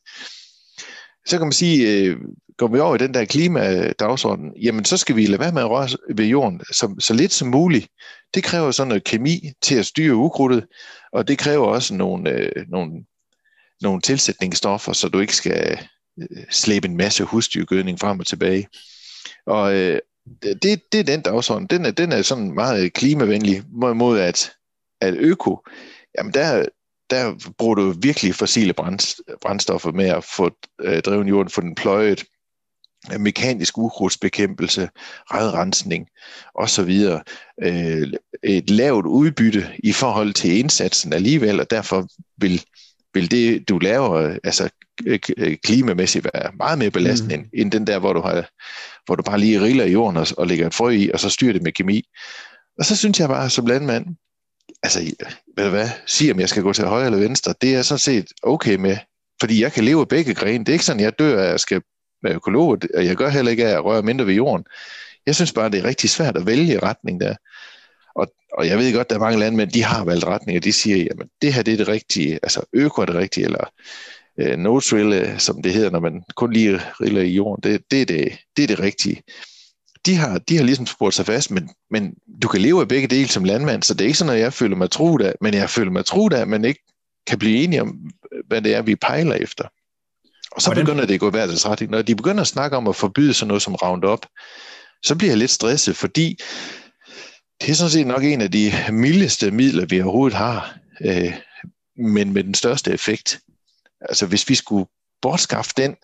Så 1.25 1.37
kan 1.37 1.47
man 1.47 1.51
sige, 1.51 2.05
øh, 2.05 2.17
går 2.57 2.67
vi 2.67 2.79
over 2.79 2.95
i 2.95 2.97
den 2.97 3.13
der 3.13 3.25
klimadagsorden, 3.25 4.53
jamen 4.61 4.85
så 4.85 4.97
skal 4.97 5.15
vi 5.15 5.25
lade 5.25 5.39
være 5.39 5.51
med 5.51 5.61
at 5.61 5.69
røre 5.69 5.87
ved 6.15 6.25
jorden 6.25 6.61
så, 6.71 6.95
så 6.99 7.13
lidt 7.13 7.31
som 7.31 7.47
muligt. 7.47 7.87
Det 8.33 8.43
kræver 8.43 8.71
sådan 8.71 8.87
noget 8.87 9.03
kemi 9.03 9.51
til 9.61 9.75
at 9.75 9.85
styre 9.85 10.15
ukrudtet, 10.15 10.65
og 11.11 11.27
det 11.27 11.37
kræver 11.37 11.65
også 11.65 11.93
nogle, 11.93 12.31
øh, 12.31 12.65
nogle, 12.69 12.91
nogle 13.81 14.01
tilsætningsstoffer, 14.01 14.93
så 14.93 15.09
du 15.09 15.19
ikke 15.19 15.35
skal 15.35 15.79
øh, 16.21 16.43
slæbe 16.49 16.87
en 16.87 16.97
masse 16.97 17.23
husdyrgødning 17.23 17.99
frem 17.99 18.19
og 18.19 18.27
tilbage. 18.27 18.67
Og, 19.45 19.75
øh, 19.75 19.99
det, 20.43 20.81
det 20.91 20.99
er 20.99 21.03
den 21.03 21.21
dagsorden. 21.21 21.67
Den 21.67 21.85
er, 21.85 21.91
den 21.91 22.11
er 22.11 22.21
sådan 22.21 22.51
meget 22.51 22.93
klimavenlig 22.93 23.63
mod 23.71 24.19
at, 24.19 24.51
at 25.01 25.13
øko, 25.13 25.59
jamen 26.17 26.33
der, 26.33 26.65
der 27.11 27.53
bruger 27.57 27.75
du 27.75 27.93
virkelig 28.01 28.35
fossile 28.35 28.73
brændstoffer 29.41 29.91
med 29.91 30.05
at 30.05 30.23
få 30.23 30.51
øh, 30.81 31.01
drevet 31.01 31.27
jorden, 31.29 31.49
få 31.49 31.61
den 31.61 31.75
pløjet, 31.75 32.23
mekanisk 33.19 33.77
ukrudtsbekæmpelse, 33.77 34.89
redrensning 35.31 36.07
osv. 36.55 37.19
Øh, 37.63 38.13
et 38.43 38.69
lavt 38.69 39.05
udbytte 39.05 39.67
i 39.83 39.91
forhold 39.91 40.33
til 40.33 40.57
indsatsen 40.57 41.13
alligevel, 41.13 41.59
og 41.59 41.69
derfor 41.69 42.07
vil, 42.37 42.63
vil 43.13 43.31
det, 43.31 43.69
du 43.69 43.79
laver, 43.79 44.37
altså 44.43 44.69
klimamæssigt 45.63 46.27
være 46.33 46.51
meget 46.57 46.79
mere 46.79 46.91
belastende 46.91 47.37
mm. 47.37 47.49
end 47.53 47.71
den 47.71 47.87
der, 47.87 47.99
hvor 47.99 48.13
du, 48.13 48.21
har, 48.21 48.49
hvor 49.05 49.15
du 49.15 49.23
bare 49.23 49.39
lige 49.39 49.61
riller 49.61 49.85
i 49.85 49.91
jorden 49.91 50.17
og, 50.17 50.27
og 50.37 50.47
lægger 50.47 50.67
et 50.67 50.73
frø 50.73 50.89
i, 50.89 51.11
og 51.11 51.19
så 51.19 51.29
styrer 51.29 51.53
det 51.53 51.63
med 51.63 51.71
kemi. 51.71 52.03
Og 52.79 52.85
så 52.85 52.95
synes 52.95 53.19
jeg 53.19 53.29
bare 53.29 53.49
som 53.49 53.65
landmand, 53.65 54.05
altså, 54.83 54.99
ved 55.57 55.65
du 55.65 55.69
hvad, 55.69 55.89
sig 56.05 56.31
om 56.31 56.39
jeg 56.39 56.49
skal 56.49 56.63
gå 56.63 56.73
til 56.73 56.85
højre 56.85 57.05
eller 57.05 57.19
venstre, 57.19 57.53
det 57.61 57.75
er 57.75 57.81
sådan 57.81 57.99
set 57.99 58.27
okay 58.43 58.75
med, 58.75 58.97
fordi 59.39 59.61
jeg 59.61 59.71
kan 59.71 59.83
leve 59.83 60.01
af 60.01 60.07
begge 60.07 60.33
grene. 60.33 60.59
Det 60.59 60.69
er 60.69 60.73
ikke 60.73 60.85
sådan, 60.85 61.01
jeg 61.01 61.19
dør 61.19 61.39
af, 61.39 61.45
at 61.45 61.51
jeg 61.51 61.59
skal 61.59 61.81
være 62.23 62.33
økolog, 62.33 62.77
og 62.93 63.05
jeg 63.05 63.15
gør 63.15 63.29
heller 63.29 63.51
ikke 63.51 63.67
af 63.67 63.73
at 63.73 63.85
røre 63.85 64.01
mindre 64.01 64.27
ved 64.27 64.33
jorden. 64.33 64.65
Jeg 65.25 65.35
synes 65.35 65.53
bare, 65.53 65.69
det 65.69 65.79
er 65.79 65.83
rigtig 65.83 66.09
svært 66.09 66.37
at 66.37 66.45
vælge 66.45 66.79
retning 66.79 67.21
der. 67.21 67.35
Og, 68.15 68.27
og 68.53 68.67
jeg 68.67 68.77
ved 68.77 68.93
godt, 68.93 69.09
der 69.09 69.15
er 69.15 69.19
mange 69.19 69.39
landmænd, 69.39 69.71
de 69.71 69.83
har 69.83 70.05
valgt 70.05 70.25
retning, 70.25 70.57
og 70.57 70.63
de 70.63 70.73
siger, 70.73 70.97
jamen 70.97 71.29
det 71.41 71.53
her 71.53 71.63
det 71.63 71.73
er 71.73 71.77
det 71.77 71.87
rigtige, 71.87 72.39
altså 72.43 72.63
øko 72.73 73.01
er 73.01 73.05
det 73.05 73.15
rigtige, 73.15 73.45
eller 73.45 73.71
øh, 74.39 74.57
no-trill, 74.57 75.13
øh, 75.13 75.39
som 75.39 75.61
det 75.61 75.73
hedder, 75.73 75.89
når 75.89 75.99
man 75.99 76.23
kun 76.35 76.53
lige 76.53 76.81
riller 77.01 77.21
i 77.21 77.29
jorden, 77.29 77.63
det, 77.63 77.81
det, 77.91 78.01
er, 78.01 78.05
det, 78.05 78.37
det 78.57 78.63
er 78.63 78.67
det 78.67 78.79
rigtige. 78.79 79.21
De 80.05 80.15
har, 80.15 80.37
de 80.39 80.57
har 80.57 80.63
ligesom 80.63 80.85
spurgt 80.85 81.15
sig 81.15 81.25
fast, 81.25 81.51
men, 81.51 81.69
men 81.91 82.13
du 82.43 82.47
kan 82.47 82.61
leve 82.61 82.81
af 82.81 82.87
begge 82.87 83.07
dele 83.07 83.27
som 83.27 83.43
landmand, 83.43 83.83
så 83.83 83.93
det 83.93 84.01
er 84.01 84.05
ikke 84.05 84.17
sådan, 84.17 84.33
at 84.33 84.39
jeg 84.39 84.53
føler 84.53 84.75
mig 84.75 84.91
truet 84.91 85.21
af, 85.25 85.33
men 85.41 85.53
jeg 85.53 85.69
føler 85.69 85.91
mig 85.91 86.05
truet 86.05 86.33
af, 86.33 86.47
man 86.47 86.65
ikke 86.65 86.83
kan 87.27 87.39
blive 87.39 87.63
enige 87.63 87.81
om, 87.81 87.95
hvad 88.47 88.61
det 88.61 88.75
er, 88.75 88.81
vi 88.81 88.95
pejler 88.95 89.35
efter. 89.35 89.63
Og 90.51 90.61
så 90.61 90.67
Hvordan? 90.69 90.85
begynder 90.85 91.05
det 91.05 91.13
at 91.13 91.19
gå 91.19 91.29
i 91.29 91.33
verdens 91.33 91.65
retning. 91.65 91.91
Når 91.91 92.01
de 92.01 92.15
begynder 92.15 92.41
at 92.41 92.47
snakke 92.47 92.77
om 92.77 92.87
at 92.87 92.95
forbyde 92.95 93.33
sådan 93.33 93.47
noget 93.47 93.61
som 93.61 93.75
Roundup, 93.75 94.25
så 95.03 95.15
bliver 95.15 95.31
jeg 95.31 95.37
lidt 95.37 95.51
stresset, 95.51 95.95
fordi 95.97 96.37
det 97.61 97.69
er 97.69 97.73
sådan 97.73 97.91
set 97.91 98.07
nok 98.07 98.23
en 98.23 98.41
af 98.41 98.51
de 98.51 98.71
mildeste 98.91 99.51
midler, 99.51 99.85
vi 99.85 100.01
overhovedet 100.01 100.37
har, 100.37 100.77
øh, 101.01 101.33
men 101.97 102.33
med 102.33 102.43
den 102.43 102.53
største 102.53 102.91
effekt. 102.91 103.39
Altså 104.01 104.25
hvis 104.25 104.49
vi 104.49 104.55
skulle 104.55 104.85
bortskaffe 105.21 105.71
den 105.77 105.95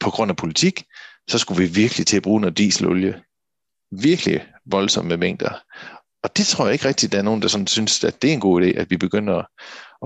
på 0.00 0.10
grund 0.10 0.30
af 0.30 0.36
politik, 0.36 0.84
så 1.28 1.38
skulle 1.38 1.62
vi 1.62 1.74
virkelig 1.74 2.06
til 2.06 2.16
at 2.16 2.22
bruge 2.22 2.40
noget 2.40 2.58
dieselolie. 2.58 3.22
Virkelig 3.90 4.46
voldsomme 4.66 5.16
mængder. 5.16 5.50
Og 6.22 6.36
det 6.36 6.46
tror 6.46 6.64
jeg 6.64 6.72
ikke 6.72 6.88
rigtigt, 6.88 7.12
der 7.12 7.18
er 7.18 7.22
nogen, 7.22 7.42
der 7.42 7.48
sådan 7.48 7.66
synes, 7.66 8.04
at 8.04 8.22
det 8.22 8.30
er 8.30 8.34
en 8.34 8.40
god 8.40 8.62
idé, 8.62 8.78
at 8.78 8.90
vi 8.90 8.96
begynder 8.96 9.34
at, 9.34 9.46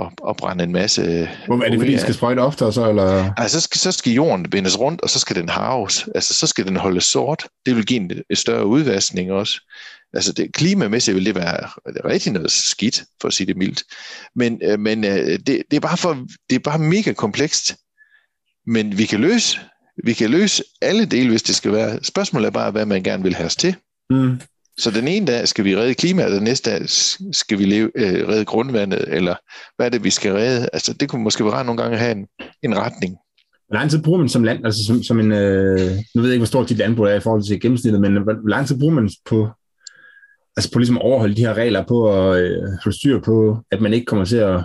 at, 0.01 0.07
at 0.29 0.37
brænde 0.37 0.65
en 0.65 0.73
masse... 0.73 1.29
Hvor 1.47 1.63
er 1.63 1.71
det, 1.71 1.81
fordi 1.81 1.95
I 1.95 1.99
skal 1.99 2.15
sprøjte 2.15 2.41
oftere 2.41 2.73
så? 2.73 2.89
Eller? 2.89 3.33
Altså, 3.37 3.61
så 3.61 3.65
skal, 3.65 3.79
så 3.79 3.93
skal 3.93 4.13
jorden 4.13 4.51
bindes 4.51 4.79
rundt, 4.79 5.01
og 5.01 5.11
så 5.11 5.19
skal 5.19 5.37
den 5.37 5.49
harves. 5.49 6.09
Altså, 6.15 6.35
så 6.35 6.47
skal 6.47 6.67
den 6.67 6.77
holde 6.77 7.01
sort. 7.01 7.49
Det 7.67 7.77
vil 7.77 7.87
give 7.87 8.01
en, 8.01 8.11
en 8.31 8.37
større 8.37 8.67
udvaskning 8.67 9.33
også. 9.33 9.61
Altså, 10.15 10.33
det, 10.33 10.55
klimamæssigt 10.55 11.15
vil 11.15 11.27
det 11.27 11.35
være 11.35 11.67
rigtig 12.05 12.33
noget 12.33 12.53
skidt, 12.53 13.05
for 13.21 13.29
at 13.29 13.35
sige 13.35 13.47
det 13.47 13.57
mildt. 13.57 13.83
Men, 14.35 14.61
øh, 14.63 14.81
men 14.81 15.05
øh, 15.05 15.39
det, 15.47 15.47
det, 15.47 15.77
er 15.77 15.81
bare 15.81 15.97
for, 15.97 16.27
det 16.51 16.57
er 16.57 16.61
bare 16.61 16.79
mega 16.79 17.13
komplekst. 17.13 17.77
Men 18.67 18.99
vi 18.99 19.07
kan 19.07 19.21
løse 19.21 19.61
vi 20.05 20.13
kan 20.13 20.31
løse 20.31 20.65
alle 20.83 21.05
dele, 21.05 21.29
hvis 21.29 21.43
det 21.43 21.55
skal 21.55 21.73
være. 21.73 21.99
Spørgsmålet 22.03 22.47
er 22.47 22.51
bare, 22.51 22.71
hvad 22.71 22.87
man 22.87 23.03
gerne 23.03 23.23
vil 23.23 23.35
have 23.35 23.47
os 23.47 23.57
til. 23.57 23.77
Mm. 24.11 24.41
Så 24.79 24.91
den 24.91 25.09
ene 25.09 25.27
dag 25.27 25.49
skal 25.49 25.65
vi 25.65 25.77
redde 25.77 25.95
klimaet, 25.95 26.29
og 26.29 26.35
den 26.35 26.45
næste 26.45 26.71
dag 26.71 26.89
skal 27.33 27.59
vi 27.59 27.65
leve, 27.65 27.91
øh, 27.95 28.29
redde 28.29 28.45
grundvandet, 28.45 29.05
eller 29.09 29.35
hvad 29.77 29.87
er 29.87 29.91
det, 29.91 30.05
vi 30.05 30.11
skal 30.11 30.33
redde? 30.33 30.69
Altså, 30.73 30.93
det 30.93 31.09
kunne 31.09 31.23
måske 31.23 31.45
være 31.45 31.65
nogle 31.65 31.83
gange 31.83 31.99
have 31.99 32.13
en, 32.13 32.27
en 32.63 32.79
retning. 32.79 33.17
Hvor 33.69 33.79
lang 33.79 33.91
tid 33.91 34.03
bruger 34.03 34.19
man 34.19 34.29
som 34.29 34.45
land, 34.45 34.65
altså 34.65 34.85
som, 34.85 35.03
som 35.03 35.21
en, 35.21 35.33
øh, 35.33 35.91
nu 36.15 36.21
ved 36.21 36.25
jeg 36.25 36.35
ikke, 36.35 36.39
hvor 36.39 36.47
stort 36.47 36.69
dit 36.69 36.79
landbrug 36.79 37.07
er 37.07 37.15
i 37.15 37.21
forhold 37.21 37.43
til 37.43 37.61
gennemsnittet, 37.61 38.01
men 38.01 38.23
hvor 38.23 38.49
lang 38.49 38.67
tid 38.67 38.79
bruger 38.79 38.95
man 38.95 39.11
på, 39.25 39.49
altså 40.57 40.73
på 40.73 40.79
ligesom 40.79 40.97
at 40.97 41.03
overholde 41.03 41.35
de 41.37 41.47
her 41.47 41.55
regler, 41.55 41.85
på 41.87 42.29
at 42.29 42.41
øh, 42.41 42.63
holde 42.85 42.99
styr 42.99 43.21
på, 43.21 43.59
at 43.71 43.81
man 43.81 43.93
ikke 43.93 44.07
kommer 44.07 44.25
til 44.25 44.37
at, 44.37 44.65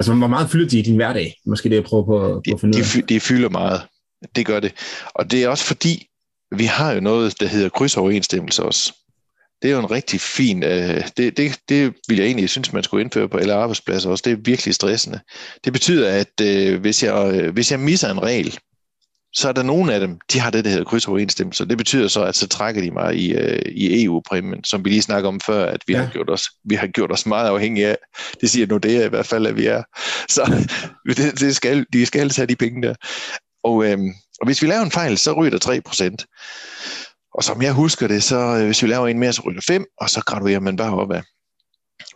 altså 0.00 0.14
hvor 0.14 0.26
meget 0.26 0.50
fylder 0.50 0.68
de 0.68 0.78
i 0.78 0.82
din 0.82 0.96
hverdag? 0.96 1.34
Måske 1.46 1.68
det, 1.68 1.76
jeg 1.76 1.84
prøver 1.84 2.04
på, 2.04 2.42
på 2.48 2.54
at 2.54 2.60
finde 2.60 2.78
de, 2.78 2.82
ud 2.82 2.84
af. 2.96 3.02
De, 3.08 3.14
de 3.14 3.20
fylder 3.20 3.48
meget, 3.48 3.80
det 4.36 4.46
gør 4.46 4.60
det. 4.60 4.72
Og 5.14 5.30
det 5.30 5.44
er 5.44 5.48
også 5.48 5.64
fordi, 5.64 6.06
vi 6.56 6.64
har 6.64 6.92
jo 6.92 7.00
noget, 7.00 7.40
der 7.40 7.46
hedder 7.46 7.68
krydsoverensstemmelse 7.68 8.62
også. 8.62 8.92
Det 9.62 9.70
er 9.70 9.74
jo 9.74 9.80
en 9.80 9.90
rigtig 9.90 10.20
fin, 10.20 10.62
øh, 10.62 11.08
det, 11.16 11.36
det, 11.36 11.60
det 11.68 11.94
vil 12.08 12.16
jeg 12.16 12.26
egentlig 12.26 12.50
synes, 12.50 12.72
man 12.72 12.82
skulle 12.82 13.04
indføre 13.04 13.28
på 13.28 13.36
alle 13.36 13.52
arbejdspladser 13.52 14.10
også. 14.10 14.22
Det 14.22 14.32
er 14.32 14.36
virkelig 14.36 14.74
stressende. 14.74 15.20
Det 15.64 15.72
betyder, 15.72 16.10
at 16.10 16.40
øh, 16.42 16.80
hvis, 16.80 17.02
jeg, 17.02 17.34
øh, 17.34 17.52
hvis 17.52 17.70
jeg 17.70 17.80
misser 17.80 18.10
en 18.10 18.22
regel, 18.22 18.58
så 19.32 19.48
er 19.48 19.52
der 19.52 19.62
nogle 19.62 19.94
af 19.94 20.00
dem, 20.00 20.18
de 20.32 20.40
har 20.40 20.50
det, 20.50 20.64
der 20.64 20.70
hedder 20.70 20.84
krydsoverensstemmelse. 20.84 21.68
Det 21.68 21.78
betyder 21.78 22.08
så, 22.08 22.24
at 22.24 22.36
så 22.36 22.48
trækker 22.48 22.82
de 22.82 22.90
mig 22.90 23.16
i, 23.16 23.32
øh, 23.32 23.62
i 23.66 24.04
EU-præmien, 24.04 24.64
som 24.64 24.84
vi 24.84 24.90
lige 24.90 25.02
snakker 25.02 25.28
om 25.28 25.40
før, 25.40 25.66
at 25.66 25.80
vi, 25.86 25.92
ja. 25.92 26.02
har 26.02 26.10
gjort 26.10 26.30
os, 26.30 26.44
vi 26.64 26.74
har 26.74 26.86
gjort 26.86 27.12
os 27.12 27.26
meget 27.26 27.48
afhængige 27.48 27.88
af. 27.88 27.96
Det 28.40 28.50
siger 28.50 28.66
nu 28.66 28.76
det 28.76 28.96
er 28.96 29.04
i 29.04 29.08
hvert 29.08 29.26
fald, 29.26 29.46
at 29.46 29.56
vi 29.56 29.66
er. 29.66 29.82
Så 30.28 30.66
det, 31.16 31.40
det 31.40 31.56
skal, 31.56 31.86
de 31.92 32.06
skal 32.06 32.30
tage 32.30 32.46
de 32.46 32.56
penge 32.56 32.82
der. 32.82 32.94
Og, 33.64 33.84
øh, 33.84 33.98
og 34.40 34.46
hvis 34.46 34.62
vi 34.62 34.66
laver 34.66 34.82
en 34.82 34.90
fejl, 34.90 35.18
så 35.18 35.32
ryger 35.32 35.58
der 35.58 35.80
3%. 36.18 37.30
Og 37.34 37.44
som 37.44 37.62
jeg 37.62 37.72
husker 37.72 38.08
det, 38.08 38.22
så 38.22 38.36
øh, 38.36 38.66
hvis 38.66 38.82
vi 38.82 38.88
laver 38.88 39.08
en 39.08 39.18
mere, 39.18 39.32
så 39.32 39.42
ryger 39.46 39.60
5, 39.66 39.84
og 40.00 40.10
så 40.10 40.22
graduerer 40.26 40.60
man 40.60 40.76
bare 40.76 40.94
opad. 40.94 41.22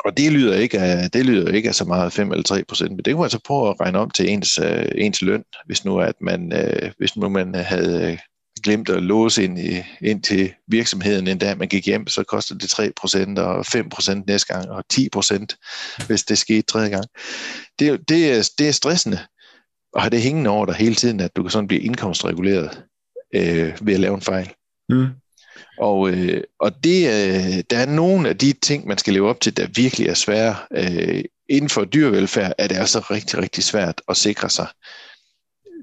Og 0.04 0.16
det 0.16 0.32
lyder 0.32 0.54
ikke 0.54 0.78
af, 0.78 1.10
det 1.10 1.26
lyder 1.26 1.52
ikke 1.52 1.68
af 1.68 1.74
så 1.74 1.84
meget 1.84 2.12
5 2.12 2.30
eller 2.30 2.42
3 2.42 2.64
procent, 2.64 2.90
men 2.90 2.98
det 2.98 3.14
kunne 3.14 3.20
man 3.20 3.30
så 3.30 3.40
prøve 3.44 3.70
at 3.70 3.80
regne 3.80 3.98
om 3.98 4.10
til 4.10 4.28
ens, 4.28 4.58
øh, 4.58 4.88
ens 4.94 5.22
løn, 5.22 5.44
hvis 5.66 5.84
nu, 5.84 6.00
at 6.00 6.14
man, 6.20 6.52
øh, 6.52 6.92
hvis 6.98 7.16
nu 7.16 7.28
man 7.28 7.54
havde 7.54 8.12
øh, 8.12 8.18
glemt 8.62 8.88
at 8.88 9.02
låse 9.02 9.44
ind, 9.44 9.58
i, 9.58 9.82
ind 10.00 10.22
til 10.22 10.52
virksomheden, 10.68 11.28
endda 11.28 11.54
man 11.54 11.68
gik 11.68 11.86
hjem, 11.86 12.06
så 12.06 12.22
kostede 12.22 12.58
det 12.58 12.70
3 12.70 12.92
procent 13.00 13.38
og 13.38 13.66
5 13.66 13.88
procent 13.88 14.26
næste 14.26 14.54
gang, 14.54 14.70
og 14.70 14.84
10 14.90 15.08
procent, 15.08 15.56
hvis 16.06 16.22
det 16.22 16.38
skete 16.38 16.62
tredje 16.62 16.88
gang. 16.88 17.04
Det, 17.78 18.08
det, 18.08 18.32
er, 18.32 18.50
det 18.58 18.68
er 18.68 18.72
stressende, 18.72 19.18
at 19.96 20.02
have 20.02 20.10
det 20.10 20.22
hængende 20.22 20.50
over 20.50 20.66
dig 20.66 20.74
hele 20.74 20.94
tiden, 20.94 21.20
at 21.20 21.36
du 21.36 21.42
kan 21.42 21.50
sådan 21.50 21.68
blive 21.68 21.82
indkomstreguleret 21.82 22.82
øh, 23.34 23.78
ved 23.82 23.94
at 23.94 24.00
lave 24.00 24.14
en 24.14 24.20
fejl. 24.20 24.52
Mm. 24.88 25.06
Og, 25.78 26.10
øh, 26.10 26.42
og 26.60 26.84
det, 26.84 27.06
øh, 27.06 27.64
der 27.70 27.78
er 27.78 27.86
nogle 27.86 28.28
af 28.28 28.38
de 28.38 28.52
ting, 28.52 28.86
man 28.86 28.98
skal 28.98 29.12
leve 29.12 29.28
op 29.28 29.40
til, 29.40 29.56
der 29.56 29.66
virkelig 29.74 30.08
er 30.08 30.14
svære. 30.14 30.56
Øh, 30.74 31.24
inden 31.48 31.68
for 31.68 31.84
dyrevelfærd 31.84 32.52
er 32.58 32.68
det 32.68 32.76
altså 32.76 32.98
rigtig, 32.98 33.38
rigtig 33.38 33.64
svært 33.64 34.02
at 34.08 34.16
sikre 34.16 34.50
sig. 34.50 34.66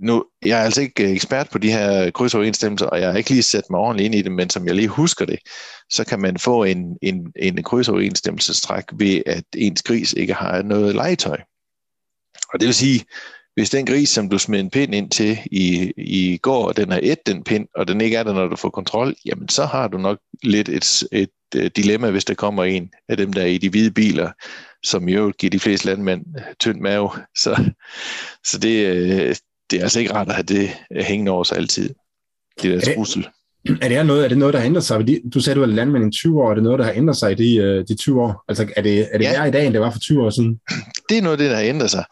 Nu, 0.02 0.26
jeg 0.46 0.60
er 0.60 0.64
altså 0.64 0.82
ikke 0.82 1.04
øh, 1.04 1.12
ekspert 1.12 1.50
på 1.50 1.58
de 1.58 1.72
her 1.72 2.12
krydsoverensstemmelser, 2.12 2.86
og 2.86 3.02
jeg 3.02 3.10
har 3.10 3.18
ikke 3.18 3.30
lige 3.30 3.44
sat 3.44 3.64
mig 3.70 3.80
ordentligt 3.80 4.06
ind 4.06 4.16
i 4.16 4.22
det, 4.22 4.32
men 4.32 4.50
som 4.50 4.68
jeg 4.68 4.76
lige 4.76 4.88
husker 4.88 5.26
det, 5.26 5.40
så 5.90 6.06
kan 6.06 6.20
man 6.20 6.38
få 6.38 6.64
en, 6.64 6.98
en, 7.02 7.34
en 7.36 7.64
krydsoverensstemmelsestræk 7.64 8.84
ved, 8.94 9.22
at 9.26 9.44
ens 9.56 9.84
gris 9.84 10.14
ikke 10.14 10.34
har 10.34 10.62
noget 10.62 10.96
legetøj. 10.96 11.38
Og 12.54 12.60
det 12.60 12.66
vil 12.66 12.76
sige, 12.76 13.06
hvis 13.60 13.70
den 13.70 13.86
gris, 13.86 14.10
som 14.10 14.30
du 14.30 14.38
smed 14.38 14.60
en 14.60 14.70
pind 14.70 14.96
ind 14.96 15.10
til 15.10 15.38
i, 15.52 15.92
i 15.98 16.38
går, 16.38 16.72
den 16.72 16.92
har 16.92 17.00
et 17.04 17.26
den 17.26 17.44
pind, 17.44 17.68
og 17.76 17.88
den 17.88 18.02
ikke 18.02 18.18
er 18.18 18.24
der, 18.24 18.34
når 18.34 18.48
du 18.48 18.56
får 18.56 18.70
kontrol, 18.70 19.16
jamen 19.26 19.50
så 19.50 19.66
har 19.66 19.88
du 19.88 19.98
nok 19.98 20.20
lidt 20.44 20.70
et, 20.70 21.04
et, 21.12 21.22
et 21.22 21.30
øh, 21.56 21.72
dilemma, 21.76 22.10
hvis 22.10 22.26
der 22.26 22.34
kommer 22.34 22.64
en 22.64 22.92
af 23.10 23.18
dem, 23.18 23.34
der 23.34 23.42
er 23.42 23.46
i 23.46 23.58
de 23.58 23.70
hvide 23.70 23.92
biler, 23.92 24.32
som 24.84 25.10
jo 25.10 25.34
giver 25.40 25.52
de 25.52 25.60
fleste 25.60 25.86
landmænd 25.86 26.26
tynd 26.60 26.80
mave. 26.80 27.10
Så, 27.44 27.72
så 28.44 28.60
det, 28.60 28.86
øh, 28.86 29.36
det 29.72 29.80
er 29.80 29.84
altså 29.84 30.00
ikke 30.00 30.14
rart 30.14 30.28
at 30.28 30.36
have 30.36 30.44
det 30.44 30.70
hængende 30.92 31.32
over 31.32 31.44
sig 31.44 31.58
altid. 31.58 31.90
Det 32.62 32.84
der 32.84 32.96
trussel. 32.96 33.28
Er 33.82 33.88
det, 33.90 34.06
noget, 34.06 34.24
er 34.24 34.28
det 34.28 34.38
noget, 34.38 34.54
der 34.54 34.60
har 34.60 34.66
ændret 34.66 34.84
sig? 34.84 35.08
Du 35.34 35.40
sagde, 35.40 35.56
du 35.56 35.60
var 35.60 35.68
landmand 35.68 36.14
i 36.14 36.18
20 36.18 36.42
år. 36.42 36.50
Er 36.50 36.54
det 36.54 36.64
noget, 36.64 36.80
der 36.80 36.86
har 36.86 36.94
ændret 36.96 37.18
sig 37.18 37.32
i 37.32 37.36
de, 37.36 37.56
øh, 37.56 37.88
de 37.88 37.96
20 37.96 38.22
år? 38.22 38.44
Altså, 38.48 38.68
er 38.76 38.82
det, 38.82 39.08
er 39.12 39.18
det 39.18 39.26
ja. 39.26 39.44
i 39.44 39.52
dag, 39.52 39.66
end 39.66 39.74
det 39.74 39.82
var 39.82 39.92
for 39.92 40.00
20 40.00 40.24
år 40.24 40.30
siden? 40.30 40.60
Det 41.10 41.18
er 41.18 41.22
noget 41.22 41.40
det, 41.40 41.50
der 41.50 41.56
har 41.56 41.64
ændret 41.64 41.92
sig. 41.92 42.04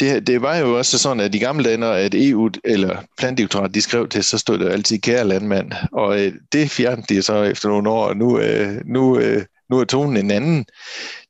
Det, 0.00 0.26
det 0.26 0.42
var 0.42 0.56
jo 0.56 0.78
også 0.78 0.98
sådan, 0.98 1.20
at 1.20 1.34
i 1.34 1.38
gamle 1.38 1.64
dage, 1.64 1.76
når 1.76 1.92
at 1.92 2.14
EU 2.14 2.50
eller 2.64 2.96
Plantdirektoratet, 3.18 3.74
de 3.74 3.80
skrev 3.80 4.08
til, 4.08 4.24
så 4.24 4.38
stod 4.38 4.58
der 4.58 4.70
altid 4.70 4.98
kære 4.98 5.28
landmand. 5.28 5.72
Og 5.92 6.20
øh, 6.20 6.32
det 6.52 6.70
fjernede 6.70 7.14
de 7.14 7.22
så 7.22 7.42
efter 7.42 7.68
nogle 7.68 7.90
år, 7.90 8.04
og 8.06 8.16
nu, 8.16 8.38
øh, 8.38 8.80
nu, 8.86 9.18
øh, 9.18 9.44
nu 9.70 9.78
er 9.78 9.84
tonen 9.84 10.16
en 10.16 10.30
anden. 10.30 10.64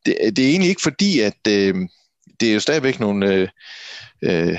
Det, 0.07 0.17
det 0.37 0.45
er 0.45 0.51
egentlig 0.51 0.69
ikke 0.69 0.83
fordi, 0.83 1.21
at 1.21 1.39
øh, 1.49 1.75
det 2.41 2.49
er 2.49 2.55
jo 2.55 2.61
stadigvæk 2.61 3.01
nogle... 3.01 3.35
Øh, 3.35 3.49
øh, 4.23 4.59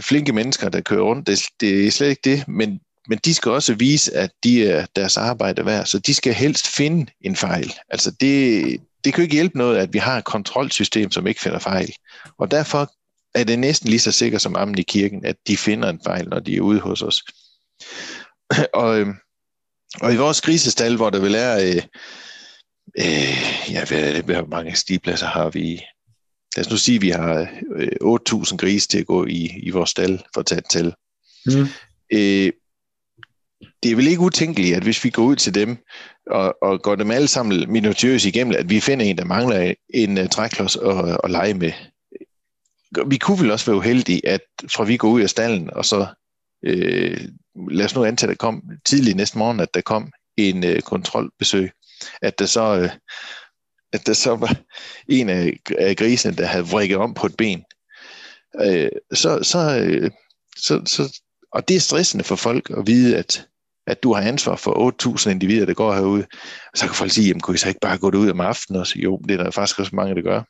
flinke 0.00 0.32
mennesker, 0.32 0.68
der 0.68 0.80
kører 0.80 1.02
rundt. 1.02 1.26
Det, 1.26 1.42
det 1.60 1.86
er 1.86 1.90
slet 1.90 2.08
ikke 2.08 2.20
det, 2.24 2.48
men 2.48 2.80
men 3.08 3.18
de 3.24 3.34
skal 3.34 3.52
også 3.52 3.74
vise, 3.74 4.14
at 4.14 4.30
de 4.44 4.68
er 4.68 4.86
deres 4.96 5.16
arbejde 5.16 5.66
værd, 5.66 5.86
så 5.86 5.98
de 5.98 6.14
skal 6.14 6.34
helst 6.34 6.66
finde 6.66 7.12
en 7.20 7.36
fejl. 7.36 7.72
Altså 7.88 8.10
det, 8.10 8.80
det 9.04 9.14
kan 9.14 9.22
jo 9.22 9.22
ikke 9.22 9.34
hjælpe 9.34 9.58
noget, 9.58 9.78
at 9.78 9.92
vi 9.92 9.98
har 9.98 10.18
et 10.18 10.24
kontrolsystem, 10.24 11.10
som 11.10 11.26
ikke 11.26 11.40
finder 11.40 11.58
fejl. 11.58 11.92
Og 12.38 12.50
derfor 12.50 12.92
er 13.34 13.44
det 13.44 13.58
næsten 13.58 13.88
lige 13.88 14.00
så 14.00 14.12
sikkert 14.12 14.42
som 14.42 14.56
ammen 14.56 14.78
i 14.78 14.82
kirken, 14.82 15.24
at 15.24 15.36
de 15.46 15.56
finder 15.56 15.88
en 15.88 16.00
fejl, 16.04 16.28
når 16.28 16.38
de 16.38 16.56
er 16.56 16.60
ude 16.60 16.80
hos 16.80 17.02
os. 17.02 17.22
og, 18.82 19.00
øhm, 19.00 19.14
og 20.00 20.12
i 20.12 20.16
vores 20.16 20.40
grisestal, 20.40 20.96
hvor 20.96 21.10
der 21.10 21.20
vil 21.20 21.34
er, 21.34 21.56
øh, 21.56 21.82
øh, 22.98 23.72
ja, 23.72 23.84
hvad, 23.84 24.22
hvor 24.22 24.46
mange 24.46 24.76
stigpladser 24.76 25.26
har 25.26 25.50
vi? 25.50 25.82
Lad 26.56 26.66
os 26.66 26.70
nu 26.70 26.76
sige, 26.76 26.96
at 26.96 27.02
vi 27.02 27.10
har 27.10 27.46
øh, 27.76 27.88
8.000 28.42 28.56
grise 28.56 28.88
til 28.88 28.98
at 28.98 29.06
gå 29.06 29.26
i, 29.26 29.52
i 29.62 29.70
vores 29.70 29.90
stald 29.90 30.18
for 30.34 30.40
at 30.40 30.46
tage 30.46 30.58
et 30.58 30.70
tal. 30.70 30.94
Mm. 31.46 31.66
Øh, 32.12 32.52
det 33.82 33.90
er 33.90 33.96
vel 33.96 34.06
ikke 34.06 34.20
utænkeligt, 34.20 34.76
at 34.76 34.82
hvis 34.82 35.04
vi 35.04 35.10
går 35.10 35.22
ud 35.22 35.36
til 35.36 35.54
dem 35.54 35.76
og, 36.26 36.56
og 36.62 36.82
går 36.82 36.94
dem 36.94 37.10
alle 37.10 37.28
sammen 37.28 37.72
minutiøst 37.72 38.24
igennem, 38.24 38.56
at 38.58 38.70
vi 38.70 38.80
finder 38.80 39.06
en, 39.06 39.18
der 39.18 39.24
mangler 39.24 39.74
en 39.94 40.18
uh, 40.18 40.28
træklods 40.28 40.76
at, 40.76 41.18
at 41.24 41.30
lege 41.30 41.54
med. 41.54 41.72
Vi 43.06 43.16
kunne 43.16 43.40
vel 43.40 43.50
også 43.50 43.66
være 43.66 43.76
uheldige, 43.76 44.28
at 44.28 44.40
fra 44.74 44.84
vi 44.84 44.96
går 44.96 45.08
ud 45.08 45.22
af 45.22 45.30
stallen, 45.30 45.70
og 45.70 45.84
så 45.84 46.06
øh, 46.62 47.20
lad 47.70 47.84
os 47.84 47.94
nu 47.94 48.04
antage, 48.04 48.30
at 48.30 48.38
der 48.38 48.46
kom 48.46 48.62
tidligt 48.84 49.16
næste 49.16 49.38
morgen, 49.38 49.60
at 49.60 49.74
der 49.74 49.80
kom 49.80 50.12
en 50.36 50.64
øh, 50.64 50.80
kontrolbesøg, 50.80 51.70
at 52.22 52.38
der 52.38 52.46
så 52.46 52.80
øh, 52.80 52.90
at 53.92 54.06
der 54.06 54.12
så 54.12 54.36
var 54.36 54.56
en 55.08 55.28
af, 55.28 55.58
af 55.78 55.96
grisene, 55.96 56.36
der 56.36 56.46
havde 56.46 56.66
vrikket 56.66 56.96
om 56.96 57.14
på 57.14 57.26
et 57.26 57.36
ben. 57.36 57.64
Øh, 58.60 58.88
så, 59.12 59.42
så, 59.42 59.58
øh, 59.80 60.10
så, 60.56 60.82
så, 60.86 61.20
og 61.56 61.68
det 61.68 61.76
er 61.76 61.80
stressende 61.80 62.24
for 62.24 62.36
folk 62.36 62.70
at 62.70 62.86
vide, 62.86 63.16
at, 63.16 63.46
at 63.86 64.02
du 64.02 64.12
har 64.14 64.22
ansvar 64.22 64.56
for 64.56 65.26
8.000 65.26 65.30
individer, 65.30 65.66
der 65.66 65.74
går 65.74 65.94
herude. 65.94 66.26
Og 66.72 66.78
så 66.78 66.86
kan 66.86 66.94
folk 66.94 67.10
sige, 67.10 67.26
jamen 67.26 67.40
kunne 67.40 67.54
I 67.54 67.58
så 67.58 67.68
ikke 67.68 67.80
bare 67.80 67.98
gå 67.98 68.10
ud 68.10 68.30
om 68.30 68.40
aftenen 68.40 68.80
også? 68.80 68.98
Jo, 68.98 69.16
det 69.16 69.40
er 69.40 69.44
der 69.44 69.50
faktisk 69.50 69.78
også 69.78 69.96
mange, 69.96 70.14
der 70.14 70.22
gør. 70.22 70.42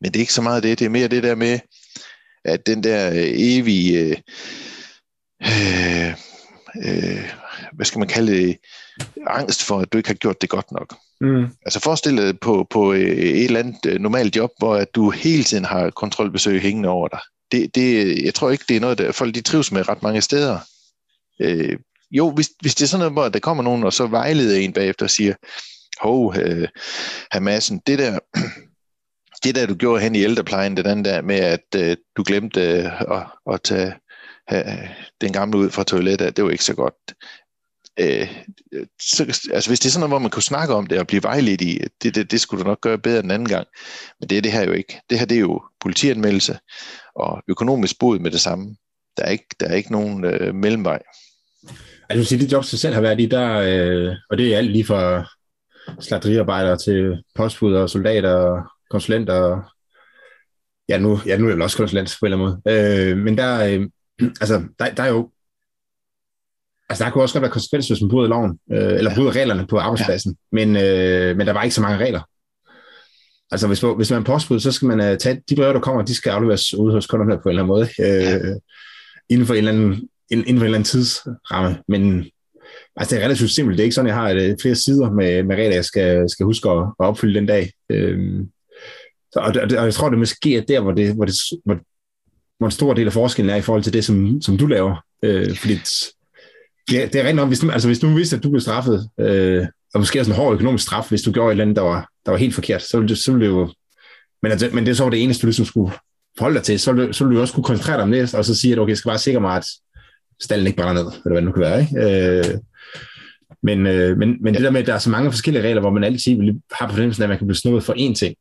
Men 0.00 0.12
det 0.12 0.16
er 0.16 0.20
ikke 0.20 0.32
så 0.32 0.42
meget 0.42 0.62
det. 0.62 0.78
Det 0.78 0.84
er 0.84 0.88
mere 0.88 1.08
det 1.08 1.22
der 1.22 1.34
med, 1.34 1.58
at 2.44 2.66
den 2.66 2.82
der 2.84 3.10
øh, 3.10 3.30
evige... 3.34 3.98
Øh, 3.98 4.16
øh, 5.42 6.14
øh, 6.84 7.30
hvad 7.72 7.86
skal 7.86 7.98
man 7.98 8.08
kalde 8.08 8.32
det, 8.32 8.58
angst 9.26 9.62
for, 9.62 9.80
at 9.80 9.92
du 9.92 9.98
ikke 9.98 10.08
har 10.08 10.14
gjort 10.14 10.40
det 10.40 10.50
godt 10.50 10.72
nok. 10.72 10.96
Mm. 11.20 11.46
Altså 11.62 11.80
forestil 11.80 12.16
dig 12.16 12.40
på, 12.40 12.66
på 12.70 12.92
øh, 12.92 13.00
et 13.00 13.44
eller 13.44 13.60
andet 13.60 13.86
øh, 13.86 14.00
normalt 14.00 14.36
job, 14.36 14.50
hvor 14.58 14.76
at 14.76 14.94
du 14.94 15.10
hele 15.10 15.44
tiden 15.44 15.64
har 15.64 15.90
kontrolbesøg 15.90 16.60
hængende 16.60 16.88
over 16.88 17.08
dig. 17.08 17.20
Det, 17.54 17.74
det, 17.74 18.18
jeg 18.24 18.34
tror 18.34 18.50
ikke, 18.50 18.64
det 18.68 18.76
er 18.76 18.80
noget, 18.80 18.98
der 18.98 19.12
folk 19.12 19.34
de 19.34 19.40
trives 19.40 19.72
med 19.72 19.88
ret 19.88 20.02
mange 20.02 20.20
steder. 20.20 20.58
Øh, 21.40 21.78
jo, 22.10 22.30
hvis, 22.30 22.50
hvis 22.60 22.74
det 22.74 22.82
er 22.84 22.88
sådan 22.88 22.98
noget, 22.98 23.12
hvor 23.12 23.28
der 23.28 23.38
kommer 23.38 23.62
nogen, 23.62 23.84
og 23.84 23.92
så 23.92 24.06
vejleder 24.06 24.56
en 24.56 24.72
bagefter 24.72 25.06
og 25.06 25.10
siger, 25.10 25.34
hov, 26.00 26.34
øh, 26.36 26.68
Hamassen, 27.30 27.80
det 27.86 27.98
der, 27.98 28.18
det 29.44 29.54
der, 29.54 29.66
du 29.66 29.74
gjorde 29.74 30.02
hen 30.02 30.14
i 30.14 30.22
ældreplejen, 30.22 30.76
det 30.76 30.84
den 30.84 31.04
der 31.04 31.22
med, 31.22 31.36
at 31.36 31.66
øh, 31.76 31.96
du 32.16 32.22
glemte 32.26 32.60
øh, 32.60 33.00
at, 33.00 33.26
at 33.52 33.62
tage 33.62 33.94
øh, 34.52 34.88
den 35.20 35.32
gamle 35.32 35.58
ud 35.58 35.70
fra 35.70 35.84
toilettet, 35.84 36.36
det 36.36 36.44
var 36.44 36.50
ikke 36.50 36.64
så 36.64 36.74
godt 36.74 36.94
øh, 38.00 38.28
så, 39.00 39.22
altså 39.52 39.70
hvis 39.70 39.80
det 39.80 39.86
er 39.86 39.90
sådan 39.90 40.00
noget, 40.00 40.10
hvor 40.10 40.18
man 40.18 40.30
kunne 40.30 40.42
snakke 40.42 40.74
om 40.74 40.86
det 40.86 40.98
og 40.98 41.06
blive 41.06 41.22
vejledt 41.22 41.60
i, 41.60 41.80
det, 42.02 42.14
det, 42.14 42.30
det 42.30 42.40
skulle 42.40 42.64
du 42.64 42.68
nok 42.68 42.80
gøre 42.80 42.98
bedre 42.98 43.22
den 43.22 43.30
anden 43.30 43.48
gang. 43.48 43.66
Men 44.20 44.28
det 44.28 44.38
er 44.38 44.42
det 44.42 44.52
her 44.52 44.64
jo 44.64 44.72
ikke. 44.72 45.00
Det 45.10 45.18
her 45.18 45.26
det 45.26 45.36
er 45.36 45.40
jo 45.40 45.62
politianmeldelse 45.84 46.58
og 47.16 47.42
økonomisk 47.48 47.98
bod 47.98 48.18
med 48.18 48.30
det 48.30 48.40
samme. 48.40 48.76
Der 49.16 49.24
er 49.24 49.30
ikke, 49.30 49.46
der 49.60 49.66
er 49.66 49.74
ikke 49.74 49.92
nogen 49.92 50.24
øh, 50.24 50.54
mellemvej. 50.54 51.02
Altså, 52.08 52.28
sige, 52.28 52.40
det 52.40 52.52
jobs, 52.52 52.72
jeg 52.72 52.78
selv 52.78 52.94
har 52.94 53.00
været 53.00 53.20
i, 53.20 53.26
der, 53.26 53.48
øh, 53.50 54.14
og 54.30 54.38
det 54.38 54.54
er 54.54 54.58
alt 54.58 54.70
lige 54.70 54.84
fra 54.84 55.24
slagteriarbejdere 56.00 56.76
til 56.76 57.22
postbud 57.34 57.74
og 57.74 57.90
soldater 57.90 58.34
og 58.34 58.62
konsulenter. 58.90 59.34
Og, 59.34 59.62
ja, 60.88 60.98
nu, 60.98 61.20
ja, 61.26 61.36
nu 61.36 61.46
er 61.46 61.50
jeg 61.50 61.62
også 61.62 61.76
konsulent 61.76 62.16
på 62.20 62.26
en 62.26 62.32
eller 62.32 62.46
anden 62.46 62.62
måde. 62.66 63.10
Øh, 63.10 63.16
men 63.16 63.38
der, 63.38 63.64
øh, 63.64 63.80
altså, 64.42 64.62
der, 64.78 64.94
der 64.94 65.02
er 65.02 65.08
jo 65.08 65.30
Altså, 66.88 67.04
der 67.04 67.10
kunne 67.10 67.24
også 67.24 67.34
godt 67.34 67.42
være 67.42 67.50
konsekvenser, 67.50 67.94
hvis 67.94 68.02
man 68.02 68.10
bryder 68.10 68.28
loven, 68.28 68.58
øh, 68.72 68.98
eller 68.98 69.14
bryder 69.14 69.36
reglerne 69.36 69.66
på 69.66 69.78
arbejdspladsen, 69.78 70.36
ja. 70.52 70.56
men, 70.56 70.76
øh, 70.76 71.36
men 71.36 71.46
der 71.46 71.52
var 71.52 71.62
ikke 71.62 71.74
så 71.74 71.82
mange 71.82 72.04
regler. 72.04 72.20
Altså, 73.54 73.66
hvis, 73.66 73.80
hvis 73.96 74.10
man 74.10 74.20
er 74.20 74.24
postbud, 74.24 74.60
så 74.60 74.72
skal 74.72 74.88
man 74.88 75.12
uh, 75.12 75.18
tage 75.18 75.42
de 75.48 75.56
breve, 75.56 75.72
der 75.72 75.80
kommer, 75.80 76.02
de 76.02 76.14
skal 76.14 76.30
afleveres 76.30 76.74
ude 76.74 76.92
hos 76.92 77.06
kunderne 77.06 77.40
på 77.42 77.48
en 77.48 77.58
eller 77.58 77.62
anden 77.62 77.74
måde, 77.74 77.88
øh, 78.00 78.22
ja. 78.22 78.54
inden, 79.28 79.46
for 79.46 79.54
en 79.54 79.58
eller 79.58 79.72
anden, 79.72 80.08
inden 80.30 80.44
for 80.44 80.50
en 80.50 80.64
eller 80.64 80.78
anden 80.78 80.84
tidsramme. 80.84 81.78
Men 81.88 82.24
altså, 82.96 83.14
det 83.14 83.20
er 83.20 83.24
relativt 83.24 83.50
simpelt. 83.50 83.78
Det 83.78 83.82
er 83.82 83.84
ikke 83.84 83.94
sådan, 83.94 84.08
jeg 84.08 84.14
har 84.14 84.30
et, 84.30 84.56
flere 84.62 84.74
sider 84.74 85.10
med, 85.10 85.42
med 85.42 85.56
regler, 85.56 85.74
jeg 85.74 85.84
skal, 85.84 86.30
skal 86.30 86.44
huske 86.46 86.70
at, 86.70 86.78
at 86.78 87.06
opfylde 87.06 87.34
den 87.34 87.46
dag. 87.46 87.72
Øh, 87.90 88.40
så, 89.32 89.40
og, 89.40 89.54
og, 89.62 89.78
og 89.78 89.84
jeg 89.84 89.94
tror, 89.94 90.08
det 90.08 90.18
måske 90.18 90.56
er 90.56 90.60
der, 90.60 90.80
hvor, 90.80 90.92
det, 90.92 91.14
hvor, 91.14 91.24
det, 91.24 91.34
hvor, 91.64 91.78
hvor 92.58 92.66
en 92.66 92.70
stor 92.70 92.94
del 92.94 93.06
af 93.06 93.12
forskellen 93.12 93.50
er 93.50 93.56
i 93.56 93.62
forhold 93.62 93.82
til 93.82 93.92
det, 93.92 94.04
som, 94.04 94.42
som 94.42 94.56
du 94.56 94.66
laver. 94.66 94.96
Øh, 95.22 95.56
fordi 95.56 95.78
Ja, 96.92 97.08
det 97.12 97.20
er 97.20 97.24
rent 97.24 97.36
nok, 97.36 97.48
hvis 97.48 97.64
altså 97.64 97.88
hvis 97.88 97.98
du 97.98 98.08
vidste, 98.08 98.36
at 98.36 98.42
du 98.42 98.50
blev 98.50 98.60
straffet, 98.60 99.10
øh, 99.20 99.66
og 99.94 100.00
måske 100.00 100.20
også 100.20 100.30
en 100.30 100.36
hård 100.36 100.54
økonomisk 100.54 100.84
straf, 100.84 101.08
hvis 101.08 101.22
du 101.22 101.32
gjorde 101.32 101.48
et 101.48 101.50
eller 101.50 101.64
andet, 101.64 101.76
der 101.76 101.82
var, 101.82 102.08
der 102.26 102.30
var 102.30 102.38
helt 102.38 102.54
forkert, 102.54 102.82
så 102.82 102.98
ville 102.98 103.08
det, 103.08 103.18
så 103.18 103.32
ville 103.32 103.46
det 103.46 103.52
jo... 103.52 103.72
Men, 104.42 104.52
altså, 104.52 104.70
men 104.72 104.86
det 104.86 104.96
så 104.96 105.10
det 105.10 105.22
eneste, 105.22 105.42
du 105.42 105.46
ligesom 105.46 105.64
skulle 105.64 105.92
forholde 106.38 106.56
dig 106.56 106.64
til. 106.64 106.80
Så 106.80 106.92
ville, 106.92 107.14
så 107.14 107.24
ville 107.24 107.36
du 107.36 107.40
også 107.40 107.54
kunne 107.54 107.64
koncentrere 107.64 107.96
dig 107.96 108.04
om 108.04 108.10
det, 108.10 108.34
og 108.34 108.44
så 108.44 108.54
sige, 108.54 108.72
at 108.72 108.78
okay, 108.78 108.90
jeg 108.90 108.98
skal 108.98 109.08
bare 109.08 109.18
sikre 109.18 109.40
mig, 109.40 109.56
at 109.56 109.66
stallen 110.42 110.66
ikke 110.66 110.76
brænder 110.76 111.02
ned, 111.02 111.12
eller 111.12 111.32
hvad 111.32 111.36
det 111.36 111.44
nu 111.44 111.52
kan 111.52 111.60
være. 111.60 111.80
Ikke? 111.80 112.48
Øh, 112.50 112.58
men, 113.62 113.86
øh, 113.86 114.18
men, 114.18 114.36
men 114.42 114.54
det 114.54 114.62
der 114.62 114.70
med, 114.70 114.80
at 114.80 114.86
der 114.86 114.94
er 114.94 114.98
så 114.98 115.10
mange 115.10 115.32
forskellige 115.32 115.62
regler, 115.62 115.80
hvor 115.80 115.90
man 115.90 116.04
altid 116.04 116.36
have 116.72 116.88
på 116.88 116.94
fornemmelsen 116.94 117.22
af, 117.22 117.26
at 117.26 117.28
man 117.28 117.38
kan 117.38 117.46
blive 117.46 117.56
snuppet 117.56 117.84
for 117.84 117.92
én 117.92 118.14
ting. 118.14 118.34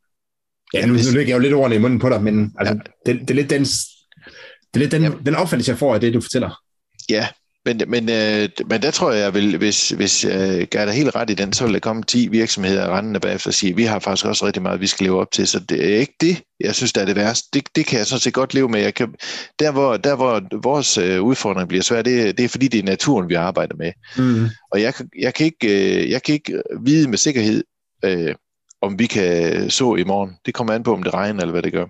Ja, 0.74 0.86
nu, 0.86 0.94
nu 0.94 1.00
lægger 1.14 1.28
jeg 1.28 1.36
jo 1.36 1.40
lidt 1.40 1.54
ordene 1.54 1.76
i 1.76 1.80
munden 1.80 2.00
på 2.00 2.10
dig, 2.10 2.24
men 2.24 2.56
altså, 2.60 2.74
ja. 2.74 3.12
det, 3.12 3.22
det, 3.22 3.30
er 3.30 3.36
lidt 3.36 3.50
den, 3.50 3.62
det 3.64 4.74
er 4.74 4.80
lidt 4.80 4.92
den, 4.92 5.26
den 5.26 5.36
opfattelse, 5.36 5.72
jeg 5.72 5.78
får 5.78 5.94
af 5.94 6.02
det, 6.02 6.14
du 6.14 6.22
fortæller. 6.22 6.62
Ja, 7.10 7.28
men, 7.66 7.82
men, 7.88 8.10
øh, 8.10 8.50
men 8.70 8.82
der 8.82 8.92
tror 8.92 9.12
jeg, 9.12 9.34
vil, 9.34 9.58
hvis, 9.58 9.90
hvis 9.90 10.26
jeg 10.26 10.60
øh, 10.62 10.68
gør 10.72 10.86
dig 10.86 10.94
helt 10.94 11.16
ret 11.16 11.30
i 11.30 11.34
den, 11.34 11.54
så 11.54 11.66
vil 11.66 11.74
der 11.74 11.80
komme 11.80 12.04
10 12.04 12.28
virksomheder 12.28 12.98
rendende 12.98 13.20
bagefter 13.20 13.50
og 13.50 13.54
sige, 13.54 13.76
vi 13.76 13.84
har 13.84 14.00
faktisk 14.00 14.26
også 14.26 14.46
rigtig 14.46 14.62
meget, 14.62 14.82
vi 14.82 14.88
skal 14.88 15.06
leve 15.06 15.20
op 15.20 15.32
til, 15.32 15.48
så 15.48 15.60
det 15.60 15.94
er 15.94 15.98
ikke 15.98 16.16
det, 16.22 16.42
jeg 16.60 16.76
synes, 16.76 16.94
der 16.94 17.02
er 17.02 17.06
det 17.06 17.16
værste. 17.16 17.50
Det, 17.54 17.68
det 17.76 17.86
kan 17.86 17.98
jeg 17.98 18.08
sådan 18.08 18.20
set 18.20 18.34
godt 18.34 18.54
leve 18.54 18.70
med. 18.70 18.80
Jeg 18.82 18.94
kan, 18.94 19.16
der, 19.60 19.72
hvor, 19.72 19.98
der, 19.98 20.16
hvor 20.16 20.62
vores 20.64 20.98
øh, 20.98 21.22
udfordring 21.22 21.70
bliver 21.70 21.84
svær, 21.84 22.02
det, 22.02 22.38
det 22.38 22.46
er 22.46 22.50
fordi, 22.50 22.68
det 22.68 22.80
er 22.80 22.84
naturen, 22.84 23.30
vi 23.30 23.34
arbejder 23.34 23.76
med. 23.76 23.92
Mm. 24.18 24.50
Og 24.72 24.82
jeg, 24.82 24.94
jeg, 25.20 25.34
kan 25.34 25.46
ikke, 25.46 26.04
øh, 26.04 26.10
jeg 26.10 26.24
kan 26.24 26.34
ikke 26.34 26.62
vide 26.82 27.10
med 27.10 27.18
sikkerhed, 27.18 27.64
øh, 28.06 28.36
om 28.82 29.00
vi 29.00 29.08
kan 29.08 29.70
så 29.70 29.96
i 29.96 30.04
morgen. 30.04 30.32
Det 30.46 30.54
kommer 30.54 30.74
an 30.74 30.84
på, 30.84 30.94
om 30.94 31.04
det 31.04 31.14
regner 31.14 31.42
eller 31.42 31.52
hvad 31.52 31.64
det 31.64 31.74
gør. 31.74 31.86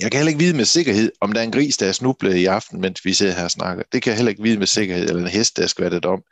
Jeg 0.00 0.10
kan 0.10 0.18
heller 0.18 0.30
ikke 0.30 0.44
vide 0.44 0.56
med 0.56 0.64
sikkerhed, 0.64 1.12
om 1.20 1.32
der 1.32 1.40
er 1.40 1.44
en 1.44 1.52
gris, 1.52 1.76
der 1.76 1.86
er 1.86 1.92
snublet 1.92 2.34
i 2.34 2.44
aften, 2.44 2.80
mens 2.80 3.04
vi 3.04 3.12
sidder 3.12 3.34
her 3.34 3.44
og 3.44 3.50
snakker. 3.50 3.82
Det 3.92 4.02
kan 4.02 4.10
jeg 4.10 4.16
heller 4.16 4.30
ikke 4.30 4.42
vide 4.42 4.58
med 4.58 4.66
sikkerhed, 4.66 5.08
eller 5.08 5.22
en 5.22 5.28
hest, 5.28 5.56
der 5.56 5.62
er 5.62 5.66
skvattet 5.66 6.04
om, 6.04 6.22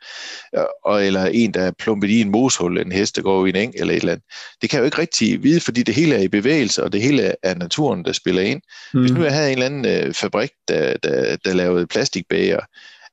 og, 0.85 1.05
eller 1.05 1.25
en, 1.25 1.53
der 1.53 1.61
er 1.61 1.71
plumpet 1.79 2.09
i 2.09 2.21
en 2.21 2.29
moshul, 2.29 2.77
en 2.77 2.91
hest, 2.91 3.15
der 3.15 3.21
går 3.21 3.45
i 3.45 3.49
en 3.49 3.55
eng, 3.55 3.73
eller 3.77 3.93
et 3.93 3.99
eller 3.99 4.11
andet. 4.11 4.25
Det 4.61 4.69
kan 4.69 4.77
jeg 4.77 4.81
jo 4.81 4.85
ikke 4.85 4.97
rigtig 4.97 5.43
vide, 5.43 5.59
fordi 5.59 5.83
det 5.83 5.95
hele 5.95 6.15
er 6.15 6.21
i 6.21 6.27
bevægelse, 6.27 6.83
og 6.83 6.93
det 6.93 7.01
hele 7.01 7.35
er 7.43 7.55
naturen, 7.55 8.05
der 8.05 8.11
spiller 8.13 8.41
ind. 8.41 8.61
Mm. 8.93 8.99
Hvis 8.99 9.11
nu 9.11 9.23
jeg 9.23 9.33
havde 9.33 9.51
en 9.51 9.53
eller 9.53 9.65
anden 9.65 9.85
øh, 9.85 10.13
fabrik, 10.13 10.49
der, 10.67 10.97
der, 11.03 11.37
der 11.45 11.53
lavede 11.53 11.87
plastikbager, 11.87 12.59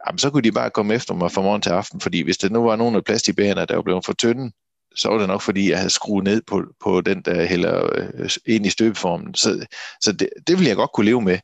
jamen, 0.06 0.18
så 0.18 0.30
kunne 0.30 0.42
de 0.42 0.52
bare 0.52 0.70
komme 0.70 0.94
efter 0.94 1.14
mig 1.14 1.32
fra 1.32 1.42
morgen 1.42 1.62
til 1.62 1.70
aften, 1.70 2.00
fordi 2.00 2.22
hvis 2.22 2.38
der 2.38 2.48
nu 2.48 2.62
var 2.62 2.76
nogle 2.76 2.96
af 2.96 3.04
plastikbagerne, 3.04 3.66
der 3.68 3.74
var 3.74 3.82
blevet 3.82 4.04
for 4.04 4.12
tynde, 4.12 4.52
så 4.96 5.08
var 5.08 5.18
det 5.18 5.28
nok, 5.28 5.42
fordi 5.42 5.70
jeg 5.70 5.78
havde 5.78 5.90
skruet 5.90 6.24
ned 6.24 6.42
på, 6.46 6.62
på 6.84 7.00
den, 7.00 7.22
der 7.22 7.44
hælder 7.44 7.90
øh, 7.94 8.30
ind 8.46 8.66
i 8.66 8.70
støbeformen. 8.70 9.34
Så, 9.34 9.66
så 10.00 10.12
det, 10.12 10.28
det 10.46 10.58
vil 10.58 10.66
jeg 10.66 10.76
godt 10.76 10.92
kunne 10.92 11.06
leve 11.06 11.22
med. 11.22 11.38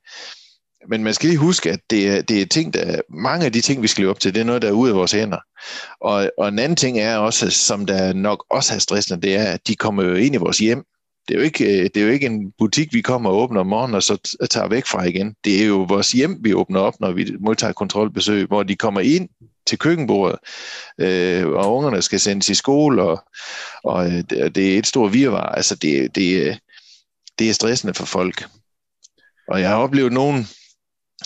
Men 0.88 1.04
man 1.04 1.14
skal 1.14 1.28
lige 1.28 1.38
huske, 1.38 1.70
at 1.70 1.80
det 1.90 2.08
er, 2.08 2.22
det 2.22 2.42
er 2.42 2.46
ting, 2.46 2.74
der, 2.74 3.00
mange 3.08 3.46
af 3.46 3.52
de 3.52 3.60
ting, 3.60 3.82
vi 3.82 3.88
skal 3.88 4.02
leve 4.02 4.10
op 4.10 4.20
til, 4.20 4.34
det 4.34 4.40
er 4.40 4.44
noget, 4.44 4.62
der 4.62 4.68
er 4.68 4.72
ude 4.72 4.90
af 4.90 4.96
vores 4.96 5.12
hænder. 5.12 5.38
Og, 6.00 6.30
og 6.38 6.48
en 6.48 6.58
anden 6.58 6.76
ting 6.76 6.98
er 6.98 7.16
også, 7.16 7.50
som 7.50 7.86
der 7.86 8.12
nok 8.12 8.44
også 8.50 8.72
har 8.72 8.78
stressende, 8.78 9.22
det 9.22 9.36
er, 9.36 9.44
at 9.44 9.68
de 9.68 9.76
kommer 9.76 10.02
jo 10.02 10.14
ind 10.14 10.34
i 10.34 10.38
vores 10.38 10.58
hjem. 10.58 10.84
Det 11.28 11.34
er, 11.34 11.38
jo 11.38 11.44
ikke, 11.44 11.64
øh, 11.64 11.84
det 11.84 11.96
er 11.96 12.06
jo 12.06 12.12
ikke 12.12 12.26
en 12.26 12.52
butik, 12.58 12.94
vi 12.94 13.00
kommer 13.00 13.30
og 13.30 13.36
åbner 13.36 13.60
om 13.60 13.66
morgenen, 13.66 13.94
og 13.94 14.02
så 14.02 14.36
tager 14.50 14.68
væk 14.68 14.86
fra 14.86 15.04
igen. 15.04 15.34
Det 15.44 15.62
er 15.62 15.66
jo 15.66 15.82
vores 15.88 16.12
hjem, 16.12 16.38
vi 16.40 16.54
åbner 16.54 16.80
op, 16.80 17.00
når 17.00 17.12
vi 17.12 17.36
modtager 17.40 17.72
kontrolbesøg, 17.72 18.46
hvor 18.46 18.62
de 18.62 18.76
kommer 18.76 19.00
ind 19.00 19.28
til 19.66 19.78
køkkenbordet, 19.78 20.38
øh, 21.00 21.46
og 21.46 21.76
ungerne 21.76 22.02
skal 22.02 22.20
sendes 22.20 22.48
i 22.48 22.54
skole, 22.54 23.02
og, 23.02 23.24
og 23.84 24.06
øh, 24.06 24.24
det 24.30 24.74
er 24.74 24.78
et 24.78 24.86
stort 24.86 25.12
virvar. 25.12 25.42
Altså, 25.42 25.74
det, 25.74 26.14
det, 26.14 26.46
øh, 26.46 26.56
det 27.38 27.50
er 27.50 27.54
stressende 27.54 27.94
for 27.94 28.04
folk. 28.04 28.48
Og 29.48 29.60
jeg 29.60 29.68
har 29.68 29.76
oplevet 29.76 30.12
nogen 30.12 30.46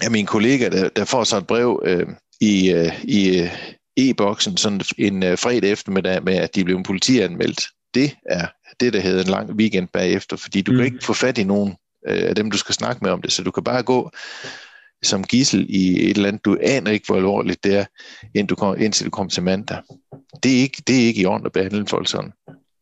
af 0.02 0.10
mine 0.10 0.26
kollegaer, 0.26 0.70
der, 0.70 0.88
der 0.88 1.04
får 1.04 1.24
så 1.24 1.36
et 1.36 1.46
brev 1.46 1.82
øh, 1.84 2.06
i, 2.40 2.72
øh, 2.72 3.04
i 3.04 3.40
øh, 3.40 3.50
e-boksen 3.96 4.56
sådan 4.56 4.80
en 4.98 5.22
øh, 5.22 5.38
fredag 5.38 5.70
eftermiddag 5.70 6.24
med, 6.24 6.34
at 6.34 6.54
de 6.54 6.64
blev 6.64 6.82
politianmeldt. 6.82 7.66
Det 7.94 8.16
er 8.26 8.46
det, 8.80 8.92
der 8.92 9.00
hedder 9.00 9.22
en 9.22 9.30
lang 9.30 9.50
weekend 9.50 9.88
bagefter, 9.92 10.36
fordi 10.36 10.62
du 10.62 10.72
mm. 10.72 10.76
kan 10.78 10.86
ikke 10.86 11.04
få 11.04 11.12
fat 11.12 11.38
i 11.38 11.44
nogen 11.44 11.74
øh, 12.08 12.28
af 12.28 12.34
dem, 12.34 12.50
du 12.50 12.58
skal 12.58 12.74
snakke 12.74 13.04
med 13.04 13.10
om 13.10 13.22
det, 13.22 13.32
så 13.32 13.42
du 13.42 13.50
kan 13.50 13.64
bare 13.64 13.82
gå 13.82 14.10
som 15.02 15.24
gissel 15.24 15.66
i 15.68 16.10
et 16.10 16.16
eller 16.16 16.28
andet, 16.28 16.44
du 16.44 16.58
aner 16.62 16.90
ikke, 16.90 17.06
hvor 17.06 17.16
alvorligt 17.16 17.64
det 17.64 17.76
er, 17.76 17.84
indtil 18.34 18.48
du 18.50 18.54
kommer, 18.54 18.76
indtil 18.76 19.06
du 19.06 19.10
kommer 19.10 19.30
til 19.30 19.42
mandag. 19.42 19.78
Det 20.42 20.52
er 20.52 20.60
ikke, 20.60 20.82
det 20.86 21.02
er 21.02 21.06
ikke 21.06 21.20
i 21.20 21.26
orden 21.26 21.46
at 21.46 21.52
behandle 21.52 21.86
folk 21.86 22.08
sådan. 22.08 22.32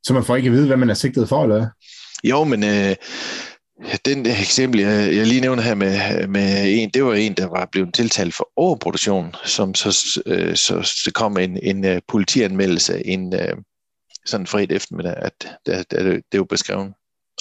Så 0.03 0.15
man 0.15 0.25
får 0.25 0.37
ikke 0.37 0.47
at 0.47 0.53
vide, 0.53 0.67
hvad 0.67 0.77
man 0.77 0.91
er 0.91 0.95
sigtet 0.95 1.29
for, 1.29 1.43
eller 1.43 1.67
Jo, 2.25 2.45
men 2.45 2.65
øh, 2.65 2.97
den 4.05 4.27
eksempel, 4.27 4.81
jeg, 4.81 5.17
jeg 5.17 5.27
lige 5.27 5.41
nævner 5.41 5.63
her 5.63 5.75
med, 5.75 6.27
med 6.29 6.65
en, 6.67 6.91
det 6.95 7.05
var 7.05 7.15
en, 7.15 7.35
der 7.35 7.47
var 7.47 7.69
blevet 7.73 7.95
tiltalt 7.95 8.35
for 8.35 8.49
overproduktion, 8.57 9.35
som 9.45 9.75
så, 9.75 10.21
øh, 10.27 10.57
så, 10.57 10.83
så 10.83 11.11
kom 11.15 11.37
en, 11.37 11.59
en 11.63 11.85
uh, 11.85 11.99
politianmeldelse 12.09 13.07
en 13.07 13.35
uh, 13.35 13.59
sådan 14.27 14.47
fredag 14.47 14.77
eftermiddag, 14.77 15.15
at 15.17 15.33
det, 15.67 15.91
det, 15.91 15.91
det, 15.91 16.23
det 16.33 16.41
var 16.41 16.47
beskrevet. 16.47 16.93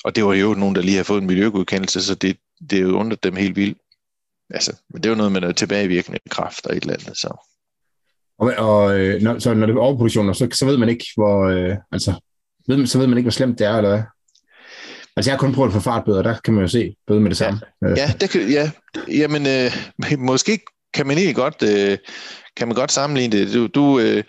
Og 0.04 0.16
det 0.16 0.26
var 0.26 0.34
jo 0.34 0.54
nogen, 0.54 0.76
der 0.76 0.82
lige 0.82 0.98
har 0.98 1.04
fået 1.04 1.22
en 1.22 1.28
miljøgodkendelse, 1.28 2.04
så 2.04 2.16
det, 2.16 2.38
det 2.70 2.82
jo 2.82 3.00
undret 3.00 3.24
dem 3.24 3.36
helt 3.36 3.56
vildt. 3.56 3.78
Altså, 4.50 4.76
men 4.90 5.04
det 5.04 5.10
er 5.10 5.12
jo 5.12 5.18
noget 5.18 5.32
med 5.32 5.42
noget 5.42 5.56
tilbagevirkende 5.56 6.20
kraft 6.30 6.66
og 6.66 6.78
et 6.78 6.84
eller 6.84 6.94
andet. 6.94 7.18
Så. 7.18 7.50
Og, 8.40 8.54
og 8.58 9.00
øh, 9.00 9.22
når, 9.22 9.40
så 9.40 9.54
når 9.54 9.66
det 9.66 9.76
er 9.76 9.80
overproduktion, 9.80 10.36
så, 10.36 10.48
så 10.54 10.66
ved 10.66 10.78
man 10.78 10.90
ikke, 10.90 11.06
hvor... 11.16 11.46
Øh, 11.46 11.78
altså, 11.92 12.14
ved, 12.68 12.88
så 12.88 12.98
er 12.98 13.00
ved 13.00 13.08
man 13.08 13.08
ikke, 13.08 13.08
hvor... 13.08 13.08
Øh, 13.08 13.08
altså, 13.08 13.08
ved, 13.08 13.08
så 13.08 13.08
ved 13.08 13.08
man 13.08 13.18
ikke, 13.18 13.26
hvor 13.26 13.32
slemt 13.32 13.60
det 13.60 13.68
er, 13.68 13.78
eller 13.78 13.90
hvad? 13.90 14.04
Altså, 15.16 15.32
jeg 15.32 15.34
har 15.34 15.40
kun 15.40 15.54
prøvet 15.54 15.70
at 15.70 15.74
få 15.74 15.80
fartbøder, 15.80 16.22
der 16.22 16.36
kan 16.44 16.54
man 16.54 16.62
jo 16.62 16.68
se 16.68 16.96
bøde 17.08 17.20
med 17.20 17.30
det 17.30 17.38
samme. 17.38 17.60
Ja, 17.82 17.88
ja, 17.90 18.14
det 18.22 18.30
kan, 18.30 18.50
ja. 18.50 18.72
jamen, 19.08 19.48
øh, 19.48 19.72
måske 20.20 20.60
kan 20.94 21.08
man 21.08 21.18
egentlig 21.18 21.36
godt, 21.36 21.64
øh, 21.64 21.98
kan 22.58 22.68
man 22.68 22.76
godt 22.76 22.92
sammenligne 22.92 23.38
det. 23.38 23.54
Du, 23.54 23.68
du, 23.68 24.00
øh, 24.00 24.24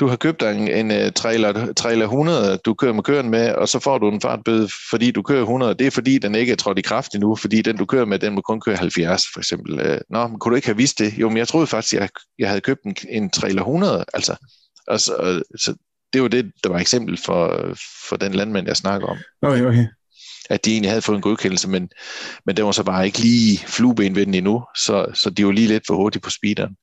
du 0.00 0.06
har 0.06 0.16
købt 0.16 0.42
en, 0.42 0.68
en 0.68 0.90
øh, 0.90 1.12
trailer, 1.12 1.72
trailer 1.72 2.04
100, 2.04 2.58
du 2.64 2.74
kører 2.74 2.92
med 2.92 3.02
køren 3.02 3.30
med, 3.30 3.52
og 3.52 3.68
så 3.68 3.78
får 3.78 3.98
du 3.98 4.10
en 4.10 4.20
fartbøde, 4.20 4.68
fordi 4.90 5.10
du 5.10 5.22
kører 5.22 5.42
100. 5.42 5.74
Det 5.74 5.86
er 5.86 5.90
fordi, 5.90 6.18
den 6.18 6.34
ikke 6.34 6.52
er 6.52 6.56
trådt 6.56 6.78
i 6.78 6.82
kraft 6.82 7.14
endnu, 7.14 7.36
fordi 7.36 7.62
den, 7.62 7.76
du 7.76 7.84
kører 7.86 8.04
med, 8.04 8.18
den 8.18 8.34
må 8.34 8.40
kun 8.40 8.60
køre 8.60 8.76
70, 8.76 9.22
for 9.32 9.40
eksempel. 9.40 9.80
Øh, 9.80 10.00
nå, 10.10 10.26
men 10.26 10.38
kunne 10.38 10.50
du 10.50 10.56
ikke 10.56 10.68
have 10.68 10.76
vidst 10.76 10.98
det? 10.98 11.18
Jo, 11.18 11.28
men 11.28 11.38
jeg 11.38 11.48
troede 11.48 11.66
faktisk, 11.66 11.94
jeg, 11.94 12.08
jeg 12.38 12.48
havde 12.48 12.60
købt 12.60 12.82
en, 12.82 12.96
en 13.08 13.30
trailer 13.30 13.62
100, 13.62 14.04
altså. 14.14 14.36
Og 14.86 15.00
så, 15.00 15.42
så 15.58 15.74
det 16.12 16.22
var 16.22 16.28
det, 16.28 16.52
der 16.64 16.70
var 16.70 16.78
eksempel 16.78 17.18
for, 17.24 17.74
for 18.08 18.16
den 18.16 18.34
landmand, 18.34 18.66
jeg 18.66 18.76
snakker 18.76 19.08
om. 19.08 19.16
Okay, 19.42 19.62
okay 19.64 19.86
at 20.50 20.64
de 20.64 20.72
egentlig 20.72 20.90
havde 20.90 21.02
fået 21.02 21.16
en 21.16 21.22
godkendelse, 21.22 21.68
men, 21.68 21.90
men 22.46 22.56
den 22.56 22.64
var 22.64 22.72
så 22.72 22.84
bare 22.84 23.06
ikke 23.06 23.18
lige 23.18 23.58
flueben 23.58 24.14
ved 24.14 24.26
den 24.26 24.34
endnu, 24.34 24.64
så, 24.76 25.06
så 25.14 25.30
de 25.30 25.46
var 25.46 25.52
lige 25.52 25.68
lidt 25.68 25.84
for 25.86 25.94
hurtige 25.94 26.22
på 26.22 26.30
speederen. 26.30 26.76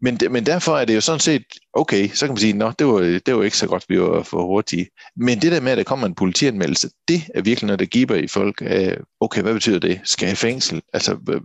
Men, 0.00 0.18
men 0.30 0.46
derfor 0.46 0.76
er 0.76 0.84
det 0.84 0.94
jo 0.94 1.00
sådan 1.00 1.20
set, 1.20 1.44
okay, 1.72 2.08
så 2.08 2.26
kan 2.26 2.32
man 2.32 2.36
sige, 2.40 2.52
nå, 2.52 2.72
det 2.78 2.86
var, 2.86 3.20
det 3.26 3.36
var 3.36 3.42
ikke 3.42 3.56
så 3.56 3.66
godt, 3.66 3.84
vi 3.88 4.00
var 4.00 4.22
for 4.22 4.42
hurtige. 4.42 4.88
Men 5.16 5.38
det 5.42 5.52
der 5.52 5.60
med, 5.60 5.72
at 5.72 5.78
der 5.78 5.84
kommer 5.84 6.06
en 6.06 6.14
politianmeldelse, 6.14 6.90
det 7.08 7.22
er 7.34 7.42
virkelig 7.42 7.66
noget, 7.66 7.80
der 7.80 7.86
giver 7.86 8.14
i 8.14 8.26
folk. 8.26 8.62
Øh, 8.62 8.96
okay, 9.20 9.42
hvad 9.42 9.54
betyder 9.54 9.78
det? 9.78 10.00
Skal 10.04 10.26
jeg 10.26 10.32
i 10.32 10.36
fængsel? 10.36 10.82
Altså, 10.92 11.40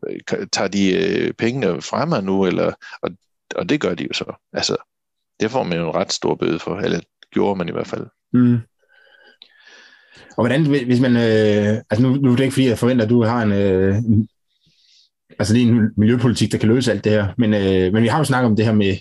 tager 0.51 0.67
de 0.67 0.93
øh, 0.93 1.33
pengene 1.33 1.81
fra 1.81 2.05
mig 2.05 2.23
nu? 2.23 2.45
Eller, 2.45 2.73
og, 3.01 3.09
og 3.55 3.69
det 3.69 3.81
gør 3.81 3.95
de 3.95 4.03
jo 4.03 4.13
så. 4.13 4.39
Altså, 4.53 4.75
det 5.39 5.51
får 5.51 5.63
man 5.63 5.77
jo 5.77 5.89
en 5.89 5.95
ret 5.95 6.13
stor 6.13 6.35
bøde 6.35 6.59
for, 6.59 6.75
eller 6.75 6.99
gjorde 7.31 7.57
man 7.57 7.69
i 7.69 7.71
hvert 7.71 7.87
fald. 7.87 8.05
Mm. 8.33 8.57
Og 10.38 10.47
hvordan, 10.47 10.65
hvis 10.65 10.99
man, 10.99 11.15
øh, 11.15 11.82
altså 11.89 12.01
nu, 12.01 12.15
nu 12.15 12.32
er 12.32 12.36
det 12.36 12.43
ikke 12.43 12.53
fordi, 12.53 12.68
jeg 12.68 12.78
forventer, 12.78 13.05
at 13.05 13.09
du 13.09 13.24
har 13.24 13.41
en, 13.41 13.51
øh, 13.51 13.97
en 13.97 14.28
altså 15.39 15.53
det 15.53 15.63
er 15.63 15.68
en 15.68 15.89
miljøpolitik, 15.97 16.51
der 16.51 16.57
kan 16.57 16.70
løse 16.70 16.91
alt 16.91 17.03
det 17.03 17.11
her, 17.11 17.28
men, 17.38 17.53
øh, 17.53 17.93
men 17.93 18.03
vi 18.03 18.07
har 18.07 18.18
jo 18.18 18.24
snakket 18.24 18.49
om 18.49 18.55
det 18.55 18.65
her 18.65 18.74
med, 18.74 18.97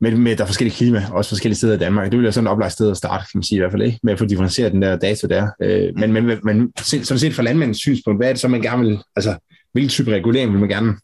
med, 0.00 0.16
med 0.16 0.36
der 0.36 0.42
er 0.42 0.46
forskellige 0.46 0.76
klima, 0.76 1.06
også 1.12 1.28
forskellige 1.30 1.56
steder 1.56 1.74
i 1.74 1.78
Danmark. 1.78 2.04
Det 2.04 2.12
ville 2.12 2.24
være 2.24 2.32
sådan 2.32 2.46
et 2.46 2.50
oplagt 2.50 2.72
sted 2.72 2.90
at 2.90 2.96
starte, 2.96 3.24
kan 3.32 3.38
man 3.38 3.42
sige 3.42 3.56
i 3.56 3.60
hvert 3.60 3.70
fald, 3.70 3.82
ikke? 3.82 3.98
med 4.02 4.12
at 4.12 4.18
få 4.18 4.24
differentieret 4.24 4.72
den 4.72 4.82
der 4.82 4.96
data 4.96 5.26
der. 5.26 5.50
Øh, 5.62 5.92
men, 5.96 6.12
men, 6.12 6.40
men 6.44 6.72
sådan 6.78 7.18
set 7.18 7.34
fra 7.34 7.42
landmandens 7.42 7.78
synspunkt, 7.78 8.18
hvad 8.18 8.28
er 8.28 8.32
det 8.32 8.40
så, 8.40 8.48
man 8.48 8.62
gerne 8.62 8.88
vil, 8.88 8.98
altså 9.16 9.36
hvilken 9.72 9.88
type 9.88 10.10
regulering 10.10 10.52
vil 10.52 10.60
man 10.60 10.68
gerne 10.68 10.96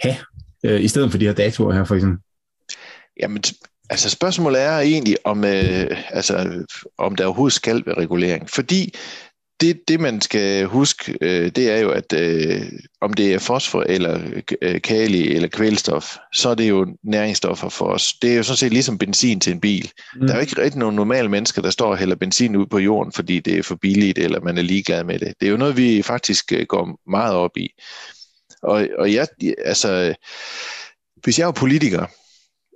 have, 0.00 0.16
øh, 0.64 0.84
i 0.84 0.88
stedet 0.88 1.10
for 1.10 1.18
de 1.18 1.26
her 1.26 1.32
datoer 1.32 1.74
her 1.74 1.84
for 1.84 1.94
eksempel? 1.94 2.18
Jamen, 3.20 3.42
Altså 3.90 4.10
spørgsmålet 4.10 4.62
er 4.62 4.78
egentlig, 4.78 5.16
om, 5.24 5.44
øh, 5.44 6.02
altså, 6.10 6.64
om 6.98 7.16
der 7.16 7.24
overhovedet 7.24 7.54
skal 7.54 7.82
være 7.86 7.98
regulering. 7.98 8.50
Fordi 8.50 8.94
det, 9.60 9.80
det 9.88 10.00
man 10.00 10.20
skal 10.20 10.64
huske, 10.64 11.18
øh, 11.20 11.50
det 11.56 11.70
er 11.70 11.78
jo, 11.78 11.90
at 11.90 12.12
øh, 12.12 12.62
om 13.00 13.14
det 13.14 13.34
er 13.34 13.38
fosfor 13.38 13.82
eller 13.82 14.20
øh, 14.62 14.80
kali 14.80 15.34
eller 15.34 15.48
kvælstof, 15.48 16.16
så 16.34 16.48
er 16.48 16.54
det 16.54 16.68
jo 16.68 16.86
næringsstoffer 17.02 17.68
for 17.68 17.86
os. 17.86 18.14
Det 18.22 18.32
er 18.32 18.36
jo 18.36 18.42
sådan 18.42 18.56
set 18.56 18.72
ligesom 18.72 18.98
benzin 18.98 19.40
til 19.40 19.52
en 19.52 19.60
bil. 19.60 19.90
Mm. 20.14 20.26
Der 20.26 20.32
er 20.32 20.36
jo 20.36 20.40
ikke 20.40 20.62
rigtig 20.62 20.78
nogen 20.78 20.96
normale 20.96 21.28
mennesker, 21.28 21.62
der 21.62 21.70
står 21.70 21.90
og 21.90 21.98
hælder 21.98 22.16
benzin 22.16 22.56
ud 22.56 22.66
på 22.66 22.78
jorden, 22.78 23.12
fordi 23.12 23.40
det 23.40 23.58
er 23.58 23.62
for 23.62 23.74
billigt, 23.74 24.18
eller 24.18 24.40
man 24.40 24.58
er 24.58 24.62
ligeglad 24.62 25.04
med 25.04 25.18
det. 25.18 25.34
Det 25.40 25.46
er 25.46 25.50
jo 25.50 25.56
noget, 25.56 25.76
vi 25.76 26.02
faktisk 26.02 26.52
øh, 26.52 26.66
går 26.66 27.10
meget 27.10 27.34
op 27.34 27.56
i. 27.56 27.68
Og, 28.62 28.88
og 28.98 29.12
jeg, 29.14 29.26
altså, 29.64 30.14
hvis 31.24 31.38
jeg 31.38 31.48
er 31.48 31.52
politiker, 31.52 32.06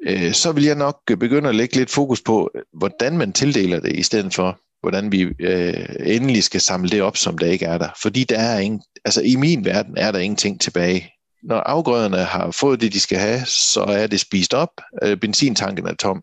øh, 0.02 0.32
så 0.32 0.52
vil 0.52 0.64
jeg 0.64 0.74
nok 0.74 1.00
begynde 1.06 1.48
at 1.48 1.54
lægge 1.54 1.76
lidt 1.76 1.90
fokus 1.90 2.20
på, 2.20 2.50
hvordan 2.72 3.18
man 3.18 3.32
tildeler 3.32 3.80
det, 3.80 3.96
i 3.96 4.02
stedet 4.02 4.34
for, 4.34 4.60
hvordan 4.80 5.12
vi 5.12 5.20
øh, 5.20 5.86
endelig 6.00 6.44
skal 6.44 6.60
samle 6.60 6.90
det 6.90 7.02
op, 7.02 7.16
som 7.16 7.38
der 7.38 7.46
ikke 7.46 7.64
er 7.64 7.78
der. 7.78 7.88
Fordi 8.02 8.24
der 8.24 8.38
er 8.38 8.58
ingen, 8.58 8.82
altså 9.04 9.22
i 9.22 9.36
min 9.36 9.64
verden 9.64 9.94
er 9.96 10.12
der 10.12 10.18
ingenting 10.18 10.60
tilbage. 10.60 11.10
Når 11.42 11.56
afgrøderne 11.56 12.16
har 12.16 12.50
fået 12.50 12.80
det, 12.80 12.92
de 12.92 13.00
skal 13.00 13.18
have, 13.18 13.40
så 13.46 13.82
er 13.82 14.06
det 14.06 14.20
spist 14.20 14.54
op, 14.54 14.80
øh, 15.02 15.16
benzintanken 15.16 15.86
er 15.86 15.94
tom. 15.94 16.22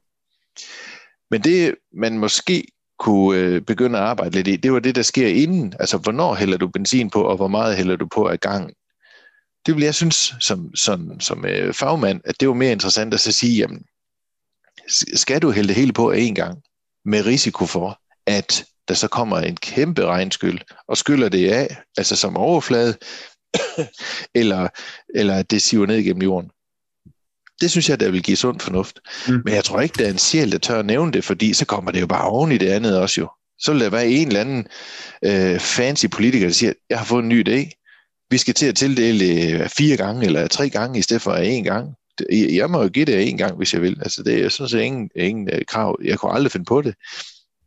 Men 1.31 1.41
det, 1.41 1.75
man 1.93 2.17
måske 2.17 2.67
kunne 2.99 3.39
øh, 3.39 3.61
begynde 3.61 3.99
at 3.99 4.05
arbejde 4.05 4.35
lidt 4.35 4.47
i, 4.47 4.55
det 4.55 4.73
var 4.73 4.79
det, 4.79 4.95
der 4.95 5.01
sker 5.01 5.27
inden. 5.27 5.73
Altså, 5.79 5.97
hvornår 5.97 6.35
hælder 6.35 6.57
du 6.57 6.67
benzin 6.67 7.09
på, 7.09 7.21
og 7.21 7.35
hvor 7.35 7.47
meget 7.47 7.77
hælder 7.77 7.95
du 7.95 8.07
på 8.07 8.27
ad 8.27 8.37
gangen? 8.37 8.71
Det 9.69 9.75
vil 9.75 9.83
jeg 9.83 9.95
synes 9.95 10.33
som, 10.39 10.75
som, 10.75 11.19
som 11.19 11.45
øh, 11.45 11.73
fagmand, 11.73 12.21
at 12.25 12.39
det 12.39 12.47
var 12.47 12.53
mere 12.53 12.71
interessant 12.71 13.13
at 13.13 13.19
så 13.19 13.31
sige, 13.31 13.57
jamen, 13.57 13.85
skal 15.15 15.41
du 15.41 15.51
hælde 15.51 15.67
det 15.67 15.75
hele 15.75 15.93
på 15.93 16.13
én 16.13 16.33
gang, 16.33 16.61
med 17.05 17.25
risiko 17.25 17.65
for, 17.65 18.01
at 18.27 18.65
der 18.87 18.93
så 18.93 19.07
kommer 19.07 19.37
en 19.37 19.55
kæmpe 19.55 20.05
regnskyld 20.05 20.59
og 20.87 20.97
skyller 20.97 21.29
det 21.29 21.51
af, 21.51 21.77
altså 21.97 22.15
som 22.15 22.37
overflade, 22.37 22.97
eller, 24.41 24.67
eller 25.15 25.41
det 25.41 25.61
siver 25.61 25.85
ned 25.85 25.97
igennem 25.97 26.21
jorden. 26.21 26.49
Det 27.61 27.71
synes 27.71 27.89
jeg, 27.89 27.99
der 27.99 28.11
vil 28.11 28.23
give 28.23 28.37
sund 28.37 28.59
fornuft. 28.59 28.99
Mm. 29.27 29.41
Men 29.45 29.53
jeg 29.53 29.63
tror 29.63 29.81
ikke, 29.81 29.99
der 29.99 30.05
er 30.05 30.11
en 30.11 30.17
sjæl, 30.17 30.51
der 30.51 30.57
tør 30.57 30.79
at 30.79 30.85
nævne 30.85 31.11
det, 31.11 31.23
fordi 31.23 31.53
så 31.53 31.65
kommer 31.65 31.91
det 31.91 32.01
jo 32.01 32.07
bare 32.07 32.27
oven 32.27 32.51
i 32.51 32.57
det 32.57 32.69
andet 32.69 32.99
også 32.99 33.21
jo. 33.21 33.29
Så 33.59 33.71
vil 33.71 33.81
der 33.81 33.89
være 33.89 34.07
en 34.07 34.27
eller 34.27 34.41
anden 34.41 34.67
øh, 35.25 35.59
fancy 35.59 36.05
politiker, 36.11 36.47
der 36.47 36.53
siger, 36.53 36.73
jeg 36.89 36.97
har 36.97 37.05
fået 37.05 37.23
en 37.23 37.29
ny 37.29 37.49
idé, 37.49 37.78
vi 38.29 38.37
skal 38.37 38.53
til 38.53 38.65
at 38.65 38.75
tildele 38.75 39.53
øh, 39.53 39.69
fire 39.69 39.97
gange 39.97 40.25
eller 40.25 40.47
tre 40.47 40.69
gange 40.69 40.99
i 40.99 41.01
stedet 41.01 41.21
for 41.21 41.31
én 41.31 41.63
gang. 41.63 41.95
Jeg 42.31 42.69
må 42.69 42.81
jo 42.81 42.89
give 42.89 43.05
det 43.05 43.29
en 43.29 43.37
gang, 43.37 43.57
hvis 43.57 43.73
jeg 43.73 43.81
vil. 43.81 43.97
Altså, 44.01 44.23
det 44.23 44.43
er 44.43 44.49
sådan 44.49 44.69
set 44.69 44.81
ingen, 44.81 45.09
ingen 45.15 45.49
uh, 45.53 45.59
krav. 45.67 45.99
Jeg 46.03 46.19
kunne 46.19 46.33
aldrig 46.33 46.51
finde 46.51 46.65
på 46.65 46.81
det. 46.81 46.95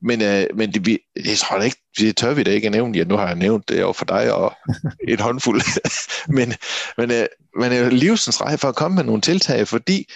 Men, 0.02 0.20
uh, 0.20 0.56
men 0.58 0.72
det, 0.72 0.86
vi, 0.86 0.98
jeg 1.24 1.38
tror 1.38 1.58
da 1.58 1.64
ikke, 1.64 1.82
det 1.98 2.16
tør 2.16 2.34
vi 2.34 2.42
da 2.42 2.50
ikke 2.50 2.66
at 2.66 2.72
nævne. 2.72 2.98
Ja, 2.98 3.04
nu 3.04 3.16
har 3.16 3.26
jeg 3.26 3.36
nævnt 3.36 3.68
det 3.68 3.84
over 3.84 3.92
for 3.92 4.04
dig 4.04 4.32
og 4.32 4.52
et 5.08 5.20
håndfuld. 5.20 5.62
men 6.36 6.54
men, 6.98 7.10
uh, 7.10 7.60
men 7.60 7.72
er 7.72 7.90
livsens 7.90 8.40
rej 8.40 8.56
for 8.56 8.68
at 8.68 8.76
komme 8.76 8.94
med 8.94 9.04
nogle 9.04 9.20
tiltag, 9.20 9.68
fordi 9.68 10.06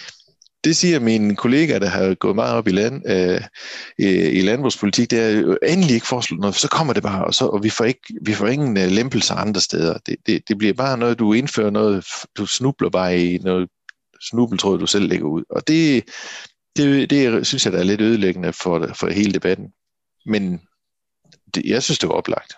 det 0.67 0.75
siger 0.75 0.99
mine 0.99 1.35
kollegaer, 1.35 1.79
der 1.79 1.87
har 1.87 2.13
gået 2.13 2.35
meget 2.35 2.55
op 2.55 2.67
i, 2.67 2.71
land, 2.71 3.09
øh, 3.09 3.41
i, 4.37 4.41
landbrugspolitik, 4.41 5.11
det 5.11 5.19
er 5.19 5.29
jo 5.29 5.57
endelig 5.63 5.93
ikke 5.93 6.07
foreslået 6.07 6.41
noget, 6.41 6.55
så 6.55 6.67
kommer 6.69 6.93
det 6.93 7.03
bare, 7.03 7.25
og, 7.25 7.33
så, 7.33 7.45
og 7.45 7.63
vi, 7.63 7.69
får 7.69 7.85
ikke, 7.85 8.13
vi 8.21 8.33
får 8.33 8.47
ingen 8.47 8.77
uh, 8.77 8.83
lempelser 8.83 9.35
andre 9.35 9.61
steder. 9.61 9.97
Det, 10.05 10.15
det, 10.25 10.41
det 10.47 10.57
bliver 10.57 10.73
bare 10.73 10.97
noget, 10.97 11.19
du 11.19 11.33
indfører 11.33 11.69
noget, 11.69 12.05
du 12.37 12.45
snubler 12.45 12.89
bare 12.89 13.21
i 13.21 13.37
noget 13.37 13.69
snubeltråd, 14.29 14.79
du 14.79 14.87
selv 14.87 15.07
lægger 15.07 15.27
ud. 15.27 15.43
Og 15.49 15.67
det, 15.67 16.03
det, 16.77 17.09
det 17.09 17.47
synes 17.47 17.65
jeg, 17.65 17.73
der 17.73 17.79
er 17.79 17.83
lidt 17.83 18.01
ødelæggende 18.01 18.53
for, 18.53 18.89
for 18.99 19.09
hele 19.09 19.33
debatten. 19.33 19.65
Men 20.25 20.61
det, 21.55 21.65
jeg 21.65 21.83
synes, 21.83 21.99
det 21.99 22.09
var 22.09 22.15
oplagt. 22.15 22.53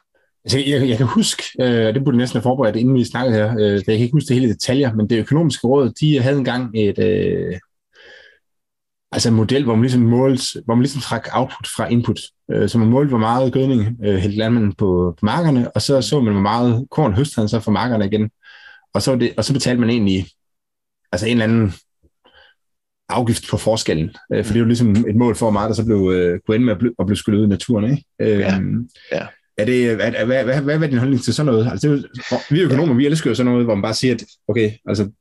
Altså, 0.45 0.59
jeg, 0.59 0.89
jeg 0.89 0.97
kan 0.97 1.05
huske, 1.05 1.43
øh, 1.61 1.93
det 1.93 2.03
burde 2.03 2.17
næsten 2.17 2.37
have 2.37 2.43
forberedt, 2.43 2.75
inden 2.75 2.95
vi 2.95 3.03
snakkede 3.03 3.35
her, 3.35 3.57
øh, 3.59 3.73
jeg 3.73 3.85
kan 3.85 3.93
ikke 3.93 4.13
huske 4.13 4.27
det 4.27 4.35
hele 4.35 4.53
detaljer, 4.53 4.93
men 4.93 5.09
det 5.09 5.19
økonomiske 5.19 5.67
råd, 5.67 5.91
de 6.01 6.21
havde 6.21 6.37
engang 6.37 6.77
et, 6.77 6.99
øh, 6.99 7.59
altså 9.11 9.29
en 9.29 9.35
model, 9.35 9.63
hvor 9.63 9.75
man 9.75 9.81
ligesom 9.81 10.01
målte, 10.01 10.61
hvor 10.65 10.75
man 10.75 10.81
ligesom 10.81 11.01
trak 11.01 11.27
output 11.33 11.67
fra 11.77 11.87
input. 11.87 12.19
Øh, 12.51 12.69
så 12.69 12.77
man 12.77 12.87
målte, 12.87 13.09
hvor 13.09 13.17
meget 13.17 13.53
gødning 13.53 13.97
øh, 14.05 14.15
hældte 14.15 14.37
landmanden 14.37 14.73
på, 14.73 15.15
på 15.19 15.25
markerne, 15.25 15.71
og 15.71 15.81
så 15.81 16.01
så 16.01 16.21
man, 16.21 16.33
hvor 16.33 16.41
meget 16.41 16.87
korn 16.91 17.13
høstede 17.13 17.41
han 17.41 17.49
så 17.49 17.59
fra 17.59 17.71
markerne 17.71 18.05
igen. 18.05 18.29
Og 18.93 19.01
så, 19.01 19.15
det, 19.15 19.33
og 19.37 19.45
så 19.45 19.53
betalte 19.53 19.79
man 19.79 19.89
egentlig 19.89 20.25
altså 21.11 21.27
en 21.27 21.31
eller 21.31 21.43
anden 21.43 21.73
afgift 23.09 23.43
på 23.49 23.57
forskellen. 23.57 24.15
Øh, 24.33 24.45
for 24.45 24.53
det 24.53 24.59
er 24.59 24.63
jo 24.63 24.65
ligesom 24.65 24.95
et 25.07 25.15
mål 25.15 25.35
for, 25.35 25.45
hvor 25.45 25.51
meget 25.51 25.69
der 25.69 25.75
så 25.75 25.85
blev, 25.85 26.11
øh, 26.13 26.39
kunne 26.45 26.55
ende 26.55 26.65
med 26.65 26.73
at 26.73 26.79
blive, 26.79 26.93
at 26.99 27.05
blive 27.05 27.17
skyllet 27.17 27.39
ud 27.39 27.45
i 27.45 27.49
naturen. 27.49 27.91
Ikke? 27.91 28.03
Øh, 28.19 28.39
ja. 28.39 28.59
ja. 29.11 29.27
Er 29.57 29.65
det, 29.65 29.91
er, 29.91 29.97
er, 29.97 30.25
hvad, 30.25 30.43
hvad, 30.43 30.61
hvad, 30.61 30.83
er 30.83 30.87
din 30.87 30.97
holdning 30.97 31.23
til 31.23 31.33
sådan 31.33 31.53
noget? 31.53 31.71
Altså, 31.71 31.87
det 31.87 31.93
er 31.93 32.01
jo, 32.31 32.37
vi 32.49 32.59
er 32.59 32.65
økonomer, 32.65 32.93
ja. 32.93 32.97
vi 32.97 33.05
elsker 33.05 33.29
jo 33.29 33.35
sådan 33.35 33.51
noget, 33.51 33.65
hvor 33.65 33.75
man 33.75 33.81
bare 33.81 33.93
siger, 33.93 34.13
at 34.13 34.23
okay, 34.47 34.71
altså, 34.85 35.11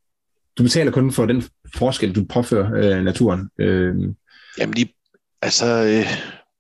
du 0.59 0.63
betaler 0.63 0.93
kun 0.93 1.13
for 1.13 1.27
den 1.27 1.45
forskel, 1.77 2.15
du 2.15 2.25
påfører 2.25 2.75
øh, 2.75 3.05
naturen. 3.05 3.51
Øh. 3.59 3.95
Jamen, 4.59 4.77
de, 4.77 4.89
altså, 5.43 5.67
øh, 5.67 6.07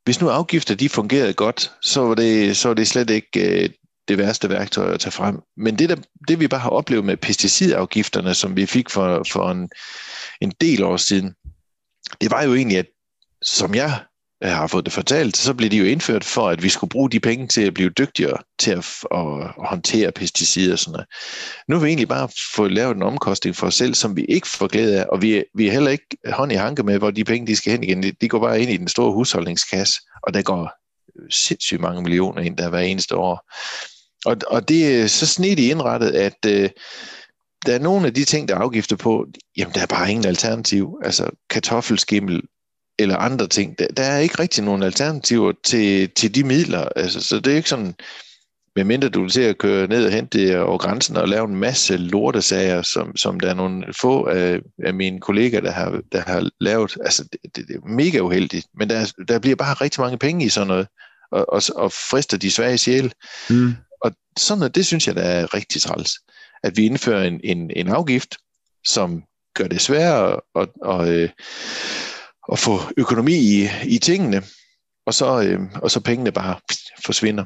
hvis 0.04 0.20
nu 0.20 0.28
afgifter 0.28 0.74
de 0.74 0.88
fungerede 0.88 1.32
godt, 1.32 1.72
så 1.82 2.00
var 2.00 2.14
det, 2.14 2.56
så 2.56 2.68
var 2.68 2.74
det 2.74 2.88
slet 2.88 3.10
ikke 3.10 3.62
øh, 3.64 3.70
det 4.08 4.18
værste 4.18 4.48
værktøj 4.48 4.92
at 4.92 5.00
tage 5.00 5.12
frem. 5.12 5.40
Men 5.56 5.78
det, 5.78 5.88
der, 5.88 5.96
det 6.28 6.40
vi 6.40 6.48
bare 6.48 6.60
har 6.60 6.70
oplevet 6.70 7.04
med 7.04 7.16
pesticidafgifterne, 7.16 8.34
som 8.34 8.56
vi 8.56 8.66
fik 8.66 8.90
for, 8.90 9.26
for 9.32 9.50
en, 9.50 9.68
en 10.40 10.52
del 10.60 10.84
år 10.84 10.96
siden, 10.96 11.34
det 12.20 12.30
var 12.30 12.42
jo 12.42 12.54
egentlig, 12.54 12.78
at 12.78 12.86
som 13.42 13.74
jeg 13.74 13.84
jeg 13.84 14.07
Øh, 14.44 14.50
har 14.50 14.66
fået 14.66 14.84
det 14.84 14.92
fortalt, 14.92 15.36
så 15.36 15.54
blev 15.54 15.70
de 15.70 15.76
jo 15.76 15.84
indført 15.84 16.24
for, 16.24 16.48
at 16.48 16.62
vi 16.62 16.68
skulle 16.68 16.88
bruge 16.88 17.10
de 17.10 17.20
penge 17.20 17.46
til 17.48 17.62
at 17.62 17.74
blive 17.74 17.90
dygtigere 17.90 18.38
til 18.58 18.70
at, 18.70 18.86
at, 19.14 19.50
håndtere 19.68 20.12
pesticider 20.12 20.72
og 20.72 20.78
sådan 20.78 20.92
noget. 20.92 21.06
Nu 21.68 21.76
har 21.76 21.82
vi 21.82 21.88
egentlig 21.88 22.08
bare 22.08 22.28
fået 22.54 22.72
lavet 22.72 22.96
en 22.96 23.02
omkostning 23.02 23.56
for 23.56 23.66
os 23.66 23.74
selv, 23.74 23.94
som 23.94 24.16
vi 24.16 24.24
ikke 24.24 24.48
får 24.48 24.66
glæde 24.66 25.00
af, 25.00 25.06
og 25.12 25.22
vi, 25.22 25.44
vi 25.54 25.68
er 25.68 25.72
heller 25.72 25.90
ikke 25.90 26.06
hånd 26.26 26.52
i 26.52 26.54
hanke 26.54 26.82
med, 26.82 26.98
hvor 26.98 27.10
de 27.10 27.24
penge 27.24 27.46
de 27.46 27.56
skal 27.56 27.72
hen 27.72 27.82
igen. 27.82 28.02
De, 28.02 28.12
de 28.20 28.28
går 28.28 28.40
bare 28.40 28.60
ind 28.60 28.70
i 28.70 28.76
den 28.76 28.88
store 28.88 29.12
husholdningskasse, 29.12 30.00
og 30.22 30.34
der 30.34 30.42
går 30.42 30.70
sindssygt 31.30 31.80
mange 31.80 32.02
millioner 32.02 32.42
ind 32.42 32.56
der 32.56 32.68
hver 32.68 32.80
eneste 32.80 33.16
år. 33.16 33.50
Og, 34.24 34.36
og 34.46 34.68
det 34.68 35.00
er 35.00 35.06
så 35.06 35.26
snedigt 35.26 35.70
indrettet, 35.70 36.10
at, 36.10 36.36
øh, 36.46 36.70
der 37.66 37.74
er 37.74 37.78
nogle 37.78 38.06
af 38.06 38.14
de 38.14 38.24
ting, 38.24 38.48
der 38.48 38.54
er 38.54 38.58
afgifter 38.58 38.96
på, 38.96 39.26
jamen 39.56 39.74
der 39.74 39.82
er 39.82 39.86
bare 39.86 40.10
ingen 40.10 40.26
alternativ. 40.26 40.98
Altså 41.04 41.30
kartoffelskimmel 41.50 42.42
eller 42.98 43.16
andre 43.16 43.46
ting. 43.46 43.78
Der, 43.78 43.86
der 43.86 44.02
er 44.02 44.18
ikke 44.18 44.38
rigtig 44.38 44.64
nogen 44.64 44.82
alternativer 44.82 45.52
til, 45.64 46.10
til 46.10 46.34
de 46.34 46.44
midler. 46.44 46.88
Altså, 46.96 47.20
så 47.20 47.40
det 47.40 47.52
er 47.52 47.56
ikke 47.56 47.68
sådan, 47.68 47.94
medmindre 48.76 49.08
du 49.08 49.22
vil 49.22 49.30
se 49.30 49.48
at 49.48 49.58
køre 49.58 49.86
ned 49.86 50.06
og 50.06 50.12
hente 50.12 50.38
det 50.38 50.58
over 50.58 50.78
grænsen 50.78 51.16
og 51.16 51.28
lave 51.28 51.48
en 51.48 51.56
masse 51.56 51.96
lortesager, 51.96 52.82
som, 52.82 53.16
som 53.16 53.40
der 53.40 53.50
er 53.50 53.54
nogle 53.54 53.84
få 54.00 54.26
af, 54.26 54.60
af 54.84 54.94
mine 54.94 55.20
kollegaer, 55.20 55.60
der 55.60 55.70
har, 55.70 56.00
der 56.12 56.20
har 56.20 56.50
lavet. 56.60 56.96
Altså, 57.04 57.24
det, 57.32 57.56
det, 57.56 57.68
det 57.68 57.76
er 57.76 57.88
mega 57.88 58.18
uheldigt, 58.18 58.66
men 58.74 58.90
der, 58.90 59.12
der 59.28 59.38
bliver 59.38 59.56
bare 59.56 59.74
rigtig 59.74 60.00
mange 60.00 60.18
penge 60.18 60.44
i 60.44 60.48
sådan 60.48 60.66
noget, 60.66 60.86
og, 61.30 61.52
og, 61.52 61.62
og 61.76 61.92
frister 61.92 62.36
de 62.36 62.50
svage 62.50 62.78
sjæle. 62.78 63.10
Mm. 63.50 63.74
Og 64.00 64.12
sådan 64.38 64.58
noget, 64.58 64.74
det 64.74 64.86
synes 64.86 65.06
jeg, 65.06 65.14
der 65.14 65.22
er 65.22 65.54
rigtig 65.54 65.82
træls. 65.82 66.12
At 66.62 66.76
vi 66.76 66.86
indfører 66.86 67.24
en, 67.24 67.40
en, 67.44 67.70
en 67.76 67.88
afgift, 67.88 68.36
som 68.86 69.22
gør 69.54 69.66
det 69.66 69.80
sværere 69.80 70.40
at, 70.54 70.68
at, 70.86 71.08
at, 71.08 71.30
at 72.52 72.58
få 72.58 72.78
økonomi 72.96 73.34
i, 73.34 73.68
i 73.84 73.98
tingene, 73.98 74.42
og 75.06 75.14
så, 75.14 75.42
øh, 75.42 75.60
og 75.82 75.90
så 75.90 76.00
pengene 76.00 76.32
bare 76.32 76.56
forsvinder 77.04 77.44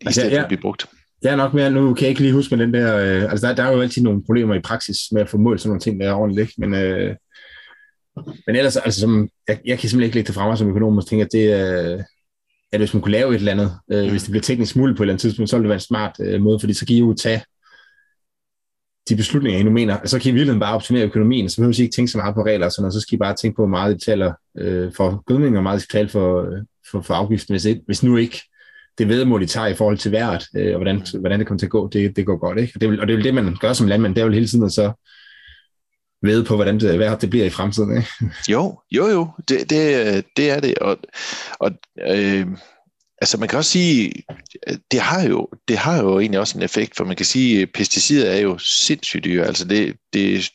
i 0.00 0.06
altså, 0.06 0.20
stedet 0.20 0.36
for 0.36 0.42
at 0.42 0.48
blive 0.48 0.60
brugt. 0.60 0.86
Er 1.24 1.36
nok 1.36 1.54
mere, 1.54 1.70
nu 1.70 1.94
kan 1.94 2.02
jeg 2.02 2.10
ikke 2.10 2.20
lige 2.20 2.32
huske 2.32 2.56
med 2.56 2.66
den 2.66 2.74
der, 2.74 2.96
øh, 2.96 3.30
altså 3.30 3.46
der, 3.46 3.54
der 3.54 3.62
er 3.62 3.72
jo 3.72 3.80
altid 3.80 4.02
nogle 4.02 4.24
problemer 4.24 4.54
i 4.54 4.60
praksis 4.60 4.96
med 5.12 5.22
at 5.22 5.28
få 5.28 5.38
målt 5.38 5.60
sådan 5.60 5.68
nogle 5.68 5.80
ting, 5.80 6.00
der 6.00 6.08
er 6.08 6.14
ordentligt, 6.14 6.48
ikke? 6.48 6.60
men, 6.60 6.74
øh, 6.74 7.16
men 8.46 8.56
ellers, 8.56 8.76
altså 8.76 9.00
som, 9.00 9.28
jeg, 9.48 9.58
jeg 9.64 9.78
kan 9.78 9.88
simpelthen 9.88 10.02
ikke 10.02 10.14
lægge 10.14 10.26
det 10.26 10.34
fra 10.34 10.48
mig 10.48 10.58
som 10.58 10.68
økonom, 10.68 10.98
og 10.98 11.06
tænke, 11.06 11.24
at 11.24 11.32
det 11.32 11.52
er, 11.52 11.92
øh, 11.92 12.00
at 12.72 12.80
hvis 12.80 12.94
man 12.94 13.02
kunne 13.02 13.12
lave 13.12 13.34
et 13.34 13.38
eller 13.38 13.52
andet, 13.52 13.78
øh, 13.92 14.04
mm. 14.04 14.10
hvis 14.10 14.22
det 14.22 14.30
bliver 14.30 14.42
teknisk 14.42 14.76
muligt 14.76 14.96
på 14.96 15.02
et 15.02 15.04
eller 15.04 15.12
andet 15.12 15.20
tidspunkt, 15.20 15.50
så 15.50 15.56
ville 15.56 15.64
det 15.64 15.68
være 15.68 15.76
en 15.76 15.80
smart 15.80 16.16
øh, 16.20 16.40
måde, 16.40 16.60
fordi 16.60 16.72
så 16.72 16.86
kan 16.86 16.96
I 16.96 16.98
jo 16.98 17.14
tage 17.14 17.42
de 19.10 19.16
beslutninger, 19.16 19.60
I 19.60 19.62
nu 19.62 19.70
mener, 19.70 19.98
så 20.04 20.18
kan 20.18 20.32
I 20.32 20.34
virkelig 20.34 20.60
bare 20.60 20.74
optimere 20.74 21.04
økonomien, 21.04 21.48
så 21.48 21.56
behøver 21.56 21.80
I 21.80 21.82
ikke 21.82 21.94
tænke 21.94 22.10
så 22.10 22.18
meget 22.18 22.34
på 22.34 22.42
regler 22.42 22.66
og 22.66 22.72
sådan 22.72 22.82
noget, 22.82 22.94
så 22.94 23.00
skal 23.00 23.14
I 23.14 23.18
bare 23.18 23.34
tænke 23.34 23.56
på, 23.56 23.62
hvor 23.62 23.68
meget 23.68 23.92
I 23.92 23.94
betaler 23.94 24.32
øh, 24.58 24.92
for 24.96 25.22
gødning, 25.26 25.46
og 25.46 25.52
hvor 25.52 25.62
meget 25.62 25.78
I 25.78 25.80
skal 25.80 25.92
betale 25.92 26.08
for, 26.08 26.42
øh, 26.42 26.62
for, 26.90 27.00
for 27.00 27.14
afgiften, 27.14 27.52
hvis, 27.52 27.66
hvis 27.86 28.02
nu 28.02 28.16
ikke 28.16 28.42
det 28.98 29.08
vedmål, 29.08 29.40
de 29.40 29.46
tager 29.46 29.66
i 29.66 29.74
forhold 29.74 29.98
til 29.98 30.12
vejret, 30.12 30.46
øh, 30.56 30.74
og 30.74 30.76
hvordan, 30.76 31.02
hvordan 31.20 31.38
det 31.38 31.46
kommer 31.46 31.58
til 31.58 31.66
at 31.66 31.70
gå, 31.70 31.88
det, 31.88 32.16
det 32.16 32.26
går 32.26 32.36
godt. 32.36 32.58
Ikke? 32.58 32.72
Og, 32.74 32.80
det 32.80 32.90
vil, 32.90 33.00
og 33.00 33.06
det 33.06 33.12
er 33.12 33.16
vel 33.16 33.24
det, 33.24 33.34
man 33.34 33.56
gør 33.60 33.72
som 33.72 33.86
landmand, 33.86 34.14
det 34.14 34.20
er 34.20 34.26
jo 34.26 34.32
hele 34.32 34.46
tiden 34.46 34.64
at 34.64 34.72
så 34.72 34.92
ved 36.22 36.44
på, 36.44 36.54
hvordan 36.54 36.80
det, 36.80 36.98
vejret 36.98 37.22
det 37.22 37.30
bliver 37.30 37.46
i 37.46 37.50
fremtiden. 37.50 37.96
Ikke? 37.96 38.08
Jo, 38.48 38.80
jo, 38.90 39.06
jo, 39.08 39.28
det, 39.48 39.70
det, 39.70 40.06
øh, 40.06 40.22
det 40.36 40.50
er 40.50 40.60
det. 40.60 40.78
Og, 40.78 40.98
og 41.60 41.70
øh, 42.08 42.46
altså 43.20 43.38
man 43.38 43.48
kan 43.48 43.58
også 43.58 43.70
sige, 43.70 44.12
det 44.90 45.00
har, 45.00 45.22
jo, 45.22 45.48
det 45.68 45.78
har 45.78 46.02
jo 46.02 46.20
egentlig 46.20 46.40
også 46.40 46.58
en 46.58 46.64
effekt, 46.64 46.96
for 46.96 47.04
man 47.04 47.16
kan 47.16 47.26
sige, 47.26 47.62
at 47.62 47.68
pesticider 47.74 48.30
er 48.30 48.40
jo 48.40 48.58
sindssygt 48.58 49.24
dyre. 49.24 49.46
Altså 49.46 49.64
det, 49.64 49.96
det, 50.12 50.50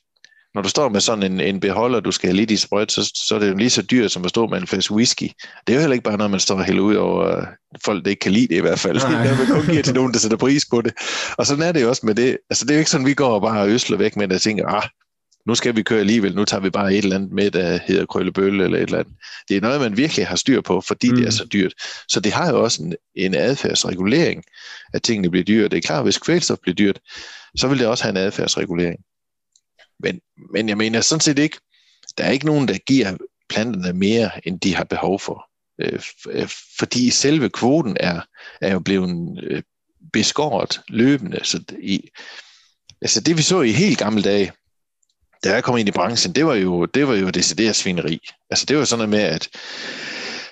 når 0.55 0.61
du 0.61 0.69
står 0.69 0.89
med 0.89 1.01
sådan 1.01 1.31
en, 1.31 1.39
en 1.39 1.59
beholder, 1.59 1.99
du 1.99 2.11
skal 2.11 2.29
have 2.29 2.35
lidt 2.35 2.51
i 2.51 2.57
sprøjt, 2.57 2.91
så, 2.91 3.11
så 3.15 3.35
er 3.35 3.39
det 3.39 3.49
jo 3.49 3.55
lige 3.55 3.69
så 3.69 3.81
dyrt 3.81 4.11
som 4.11 4.23
at 4.23 4.29
stå 4.29 4.47
med 4.47 4.57
en 4.57 4.67
flaske 4.67 4.93
whisky. 4.93 5.29
Det 5.67 5.73
er 5.73 5.73
jo 5.73 5.79
heller 5.79 5.93
ikke 5.93 6.03
bare 6.03 6.17
noget, 6.17 6.31
man 6.31 6.39
står 6.39 6.55
og 6.55 6.65
hælder 6.65 6.81
ud 6.81 6.95
over 6.95 7.45
folk, 7.85 8.03
der 8.03 8.09
ikke 8.09 8.19
kan 8.19 8.31
lide 8.31 8.47
det 8.47 8.55
i 8.55 8.61
hvert 8.61 8.79
fald. 8.79 8.97
Nej. 8.97 9.23
Det 9.23 9.31
er 9.31 9.37
man 9.37 9.47
kun 9.47 9.71
giver 9.71 9.83
til 9.83 9.95
nogen, 9.95 10.13
der 10.13 10.19
sætter 10.19 10.37
pris 10.37 10.65
på 10.65 10.81
det. 10.81 10.93
Og 11.37 11.45
sådan 11.45 11.63
er 11.63 11.71
det 11.71 11.81
jo 11.81 11.89
også 11.89 12.05
med 12.05 12.15
det. 12.15 12.37
Altså 12.49 12.65
det 12.65 12.71
er 12.71 12.75
jo 12.75 12.79
ikke 12.79 12.91
sådan, 12.91 13.05
vi 13.05 13.13
går 13.13 13.35
og 13.35 13.41
bare 13.41 13.69
øsler 13.69 13.97
væk 13.97 14.15
med 14.15 14.27
det 14.27 14.35
og 14.35 14.41
tænker, 14.41 14.67
ah, 14.67 14.83
nu 15.47 15.55
skal 15.55 15.75
vi 15.75 15.83
køre 15.83 15.99
alligevel, 15.99 16.35
nu 16.35 16.45
tager 16.45 16.61
vi 16.61 16.69
bare 16.69 16.93
et 16.93 17.03
eller 17.03 17.15
andet 17.15 17.31
med, 17.31 17.51
der 17.51 17.79
hedder 17.87 18.05
krøllebølle 18.05 18.63
eller 18.63 18.77
et 18.77 18.83
eller 18.83 18.99
andet. 18.99 19.13
Det 19.49 19.57
er 19.57 19.61
noget, 19.61 19.81
man 19.81 19.97
virkelig 19.97 20.27
har 20.27 20.35
styr 20.35 20.61
på, 20.61 20.81
fordi 20.81 21.09
mm. 21.09 21.15
det 21.15 21.23
er 21.23 21.27
mm. 21.27 21.31
så 21.31 21.45
dyrt. 21.45 21.73
Så 22.07 22.19
det 22.19 22.31
har 22.31 22.49
jo 22.49 22.63
også 22.63 22.83
en, 22.83 22.95
en 23.15 23.35
adfærdsregulering, 23.35 24.43
at 24.93 25.03
tingene 25.03 25.29
bliver 25.29 25.43
dyre. 25.43 25.67
Det 25.67 25.77
er 25.77 25.81
klart, 25.81 26.03
hvis 26.03 26.17
kvælstof 26.17 26.57
bliver 26.61 26.75
dyrt, 26.75 26.99
så 27.57 27.67
vil 27.67 27.79
det 27.79 27.87
også 27.87 28.03
have 28.03 28.11
en 28.11 28.17
adfærdsregulering. 28.17 28.99
Men, 29.99 30.21
men 30.53 30.69
jeg 30.69 30.77
mener 30.77 31.01
sådan 31.01 31.19
set 31.19 31.39
ikke, 31.39 31.57
der 32.17 32.23
er 32.23 32.31
ikke 32.31 32.45
nogen, 32.45 32.67
der 32.67 32.77
giver 32.77 33.17
planterne 33.49 33.93
mere, 33.93 34.47
end 34.47 34.59
de 34.59 34.75
har 34.75 34.83
behov 34.83 35.19
for. 35.19 35.49
Øh, 35.81 36.01
øh 36.29 36.49
fordi 36.77 37.09
selve 37.09 37.49
kvoten 37.49 37.97
er, 37.99 38.21
er 38.61 38.73
jo 38.73 38.79
blevet 38.79 39.39
øh, 39.43 39.63
beskåret 40.13 40.81
løbende. 40.87 41.39
Så 41.43 41.59
det, 41.59 41.77
i, 41.81 42.09
altså 43.01 43.21
det 43.21 43.37
vi 43.37 43.41
så 43.41 43.61
i 43.61 43.71
helt 43.71 43.97
gamle 43.97 44.21
dage, 44.21 44.51
da 45.45 45.53
jeg 45.53 45.63
kom 45.63 45.77
ind 45.77 45.89
i 45.89 45.91
branchen, 45.91 46.35
det 46.35 46.45
var 46.45 46.55
jo, 46.55 46.85
det 46.85 47.07
var 47.07 47.15
jo 47.15 47.29
decideret 47.29 47.75
svineri. 47.75 48.19
Altså 48.49 48.65
det 48.65 48.77
var 48.77 48.83
sådan 48.83 49.09
noget 49.09 49.09
med, 49.09 49.33
at 49.35 49.49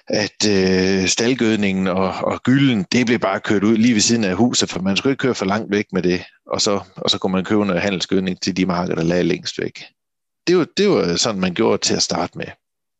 at 0.07 0.49
øh, 0.49 1.07
staldgødningen 1.07 1.87
og, 1.87 2.13
og 2.13 2.43
gylden, 2.43 2.85
det 2.91 3.05
blev 3.05 3.19
bare 3.19 3.39
kørt 3.39 3.63
ud 3.63 3.77
lige 3.77 3.93
ved 3.93 4.01
siden 4.01 4.23
af 4.23 4.35
huset, 4.35 4.69
for 4.69 4.81
man 4.81 4.97
skulle 4.97 5.11
ikke 5.11 5.21
køre 5.21 5.35
for 5.35 5.45
langt 5.45 5.71
væk 5.71 5.85
med 5.93 6.03
det, 6.03 6.23
og 6.51 6.61
så, 6.61 6.79
og 6.95 7.09
så 7.09 7.17
kunne 7.17 7.31
man 7.31 7.43
købe 7.43 7.65
noget 7.65 7.81
handelsgødning 7.81 8.41
til 8.41 8.57
de 8.57 8.65
marker, 8.65 8.95
der 8.95 9.03
lagde 9.03 9.23
længst 9.23 9.61
væk. 9.61 9.83
Det 10.47 10.57
var, 10.57 10.67
det 10.77 10.89
var 10.89 11.15
sådan, 11.15 11.41
man 11.41 11.53
gjorde 11.53 11.77
til 11.77 11.95
at 11.95 12.03
starte 12.03 12.37
med. 12.37 12.45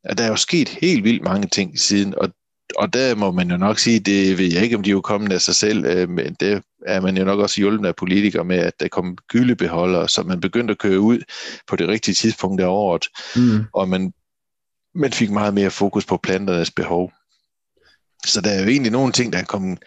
Og 0.10 0.18
der 0.18 0.24
er 0.24 0.28
jo 0.28 0.36
sket 0.36 0.70
helt 0.70 1.04
vildt 1.04 1.24
mange 1.24 1.48
ting 1.48 1.80
siden, 1.80 2.16
og, 2.18 2.30
og 2.78 2.94
der 2.94 3.16
må 3.16 3.32
man 3.32 3.52
jo 3.52 3.58
nok 3.58 3.80
sige, 3.80 4.00
det 4.00 4.38
ved 4.38 4.54
jeg 4.54 4.64
ikke, 4.64 4.76
om 4.76 4.84
de 4.84 4.90
er 4.90 4.92
jo 4.92 5.02
kommet 5.02 5.32
af 5.32 5.42
sig 5.42 5.56
selv, 5.56 5.86
øh, 5.86 6.10
men 6.10 6.36
det 6.40 6.62
er 6.88 7.02
man 7.02 7.18
jo 7.18 7.26
nok 7.26 7.40
også 7.40 7.62
hjulpet 7.62 7.88
af 7.88 7.96
politikere 7.96 8.46
med, 8.46 8.58
at 8.58 8.74
der 8.80 8.88
kom 8.88 9.18
gyldebeholdere, 9.28 10.10
så 10.10 10.24
man 10.24 10.40
begyndte 10.40 10.72
at 10.72 10.78
køre 10.78 11.00
ud 11.00 11.20
på 11.68 11.76
det 11.76 11.88
rigtige 11.88 12.16
tidspunkt 12.16 12.62
af 12.62 12.68
året, 12.68 13.06
mm. 13.36 13.64
og 13.74 13.90
man 13.90 14.14
man 14.96 15.12
fik 15.12 15.32
meget 15.32 15.54
mere 15.54 15.70
fokus 15.70 16.06
på 16.06 16.18
planternes 16.18 16.72
behov. 16.72 17.12
Så 18.26 18.42
der 18.42 18.50
er 18.50 18.62
jo 18.64 18.70
egentlig 18.70 18.92
nogle 18.92 19.12
ting, 19.12 19.34
der 19.34 19.40
er 19.40 19.44
kommet, 19.44 19.80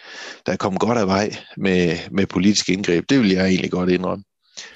der 0.46 0.52
er 0.52 0.56
kommet 0.56 0.80
godt 0.80 0.98
af 0.98 1.06
vej 1.06 1.30
med, 1.56 1.96
med 2.10 2.26
politisk 2.26 2.68
indgreb. 2.68 3.04
Det 3.08 3.20
vil 3.20 3.30
jeg 3.30 3.46
egentlig 3.46 3.70
godt 3.70 3.90
indrømme. 3.90 4.24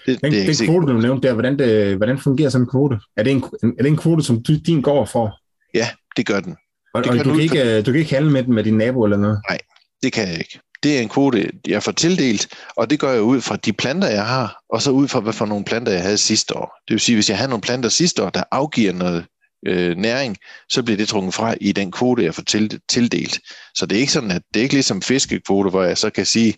Det, 0.06 0.20
den, 0.20 0.32
det 0.32 0.58
den 0.58 0.66
kvote, 0.66 0.92
du 0.92 0.98
nævnte 0.98 1.28
der, 1.28 1.34
hvordan, 1.34 1.58
det, 1.58 1.96
hvordan 1.96 2.18
fungerer 2.18 2.48
sådan 2.48 2.64
en 2.64 2.70
kvote? 2.70 2.98
Er 3.16 3.22
det 3.22 3.32
en, 3.32 3.44
er 3.62 3.82
det 3.82 3.86
en 3.86 3.96
kvote, 3.96 4.22
som 4.22 4.42
din 4.42 4.82
går 4.82 5.04
for? 5.04 5.36
Ja, 5.74 5.88
det 6.16 6.26
gør 6.26 6.40
den. 6.40 6.56
Og, 6.94 7.04
og 7.08 7.24
du, 7.24 7.32
kan 7.32 7.40
ikke, 7.40 7.82
du 7.82 7.92
kan 7.92 8.00
ikke 8.00 8.14
handle 8.14 8.30
med 8.30 8.42
den 8.42 8.54
med 8.54 8.64
din 8.64 8.76
nabo 8.76 9.04
eller 9.04 9.16
noget? 9.16 9.40
Nej, 9.48 9.58
det 10.02 10.12
kan 10.12 10.28
jeg 10.28 10.38
ikke. 10.38 10.60
Det 10.82 10.98
er 10.98 11.02
en 11.02 11.08
kvote, 11.08 11.50
jeg 11.66 11.82
får 11.82 11.92
tildelt, 11.92 12.48
og 12.76 12.90
det 12.90 13.00
gør 13.00 13.12
jeg 13.12 13.22
ud 13.22 13.40
fra 13.40 13.56
de 13.56 13.72
planter, 13.72 14.08
jeg 14.08 14.26
har, 14.26 14.62
og 14.68 14.82
så 14.82 14.90
ud 14.90 15.08
fra, 15.08 15.20
hvad 15.20 15.32
for 15.32 15.46
nogle 15.46 15.64
planter, 15.64 15.92
jeg 15.92 16.02
havde 16.02 16.18
sidste 16.18 16.56
år. 16.56 16.74
Det 16.88 16.94
vil 16.94 17.00
sige, 17.00 17.16
hvis 17.16 17.28
jeg 17.28 17.36
havde 17.36 17.50
nogle 17.50 17.62
planter 17.62 17.88
sidste 17.88 18.24
år, 18.24 18.30
der 18.30 18.42
afgiver 18.52 18.92
noget 18.92 19.24
øh, 19.66 19.96
næring, 19.96 20.36
så 20.68 20.82
bliver 20.82 20.96
det 20.96 21.08
trukket 21.08 21.34
fra 21.34 21.54
i 21.60 21.72
den 21.72 21.92
kvote, 21.92 22.24
jeg 22.24 22.34
får 22.34 22.42
tildelt. 22.88 23.40
Så 23.74 23.86
det 23.86 23.96
er 23.96 24.00
ikke 24.00 24.12
sådan, 24.12 24.30
at 24.30 24.42
det 24.54 24.60
er 24.60 24.62
ikke 24.62 24.74
ligesom 24.74 25.02
fiskekvote, 25.02 25.70
hvor 25.70 25.82
jeg 25.82 25.98
så 25.98 26.10
kan 26.10 26.26
sige, 26.26 26.54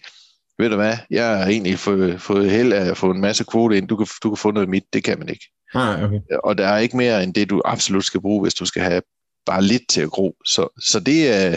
ved 0.58 0.70
du 0.70 0.76
hvad, 0.76 0.96
jeg 1.10 1.38
har 1.38 1.46
egentlig 1.46 1.78
fået, 1.78 2.20
fået 2.20 2.50
held 2.50 2.72
af 2.72 2.90
at 2.90 2.96
få 2.96 3.10
en 3.10 3.20
masse 3.20 3.44
kvote 3.44 3.78
ind, 3.78 3.88
du 3.88 3.96
kan, 3.96 4.06
du 4.22 4.30
kan 4.30 4.36
få 4.36 4.50
noget 4.50 4.68
mit, 4.68 4.84
det 4.92 5.04
kan 5.04 5.18
man 5.18 5.28
ikke. 5.28 5.44
Ah, 5.74 6.02
okay. 6.04 6.20
Og 6.44 6.58
der 6.58 6.66
er 6.66 6.78
ikke 6.78 6.96
mere 6.96 7.22
end 7.22 7.34
det, 7.34 7.50
du 7.50 7.62
absolut 7.64 8.04
skal 8.04 8.20
bruge, 8.20 8.42
hvis 8.42 8.54
du 8.54 8.64
skal 8.64 8.82
have 8.82 9.02
bare 9.46 9.62
lidt 9.62 9.82
til 9.88 10.00
at 10.00 10.10
gro. 10.10 10.36
Så, 10.44 10.68
så 10.80 11.00
det 11.00 11.28
er, 11.34 11.56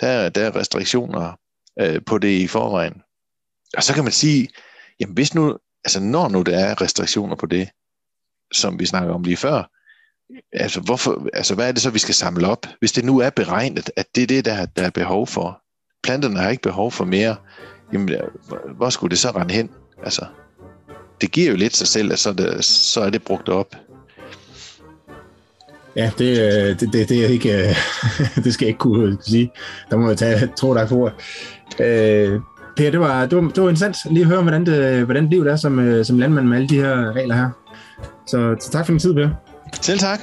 der, 0.00 0.28
der 0.28 0.46
er 0.46 0.56
restriktioner 0.56 1.32
øh, 1.80 2.00
på 2.06 2.18
det 2.18 2.28
i 2.28 2.46
forvejen. 2.46 3.02
Og 3.76 3.82
så 3.82 3.94
kan 3.94 4.04
man 4.04 4.12
sige, 4.12 4.48
jamen 5.00 5.14
hvis 5.14 5.34
nu, 5.34 5.58
altså 5.84 6.00
når 6.00 6.28
nu 6.28 6.42
der 6.42 6.58
er 6.58 6.80
restriktioner 6.80 7.36
på 7.36 7.46
det, 7.46 7.68
som 8.52 8.78
vi 8.78 8.86
snakker 8.86 9.14
om 9.14 9.22
lige 9.22 9.36
før, 9.36 9.70
altså, 10.52 10.80
hvorfor, 10.80 11.28
altså, 11.34 11.54
hvad 11.54 11.68
er 11.68 11.72
det 11.72 11.82
så, 11.82 11.90
vi 11.90 11.98
skal 11.98 12.14
samle 12.14 12.46
op? 12.46 12.66
Hvis 12.78 12.92
det 12.92 13.04
nu 13.04 13.18
er 13.18 13.30
beregnet, 13.30 13.90
at 13.96 14.06
det 14.14 14.22
er 14.22 14.26
det, 14.26 14.44
der, 14.44 14.66
der 14.66 14.82
er 14.82 14.90
behov 14.90 15.26
for. 15.26 15.62
Planterne 16.02 16.38
har 16.38 16.50
ikke 16.50 16.62
behov 16.62 16.92
for 16.92 17.04
mere. 17.04 17.36
Jamen, 17.92 18.14
hvor 18.76 18.90
skulle 18.90 19.10
det 19.10 19.18
så 19.18 19.30
rende 19.30 19.54
hen? 19.54 19.70
Altså, 20.04 20.26
det 21.20 21.32
giver 21.32 21.50
jo 21.50 21.56
lidt 21.56 21.76
sig 21.76 21.88
selv, 21.88 22.12
at 22.12 22.18
så 22.18 22.28
er 22.28 22.32
det, 22.32 22.64
så 22.64 23.00
er 23.00 23.10
det 23.10 23.24
brugt 23.24 23.48
op. 23.48 23.76
Ja, 25.96 26.10
det, 26.18 26.30
øh, 26.30 26.80
det, 26.80 26.92
det, 26.92 27.08
det, 27.08 27.24
er 27.24 27.28
ikke, 27.28 27.68
øh, 27.68 27.76
det 28.44 28.54
skal 28.54 28.64
jeg 28.64 28.68
ikke 28.68 28.78
kunne 28.78 29.08
øh, 29.08 29.16
sige. 29.20 29.50
Der 29.90 29.96
må 29.96 30.08
jeg 30.08 30.18
tage 30.18 30.48
tro 30.56 30.74
dig 30.74 30.88
for. 30.88 31.12
Øh, 31.80 32.40
Per, 32.76 32.90
det 32.90 33.00
var, 33.00 33.26
det, 33.26 33.36
var, 33.36 33.42
det 33.48 33.62
var 33.62 33.68
interessant 33.68 33.96
lige 34.14 34.22
at 34.22 34.28
høre, 34.28 34.42
hvordan, 34.42 34.66
det, 34.66 35.04
hvordan 35.04 35.28
livet 35.28 35.46
er 35.46 35.56
som, 35.56 36.04
som 36.04 36.18
landmand 36.18 36.46
med 36.46 36.56
alle 36.56 36.68
de 36.68 36.74
her 36.74 37.12
regler 37.12 37.34
her. 37.34 37.50
Så, 38.26 38.56
så 38.60 38.70
tak 38.70 38.86
for 38.86 38.92
din 38.92 38.98
tid, 38.98 39.14
Per. 39.14 39.28
Selv 39.82 39.98
tak. 39.98 40.20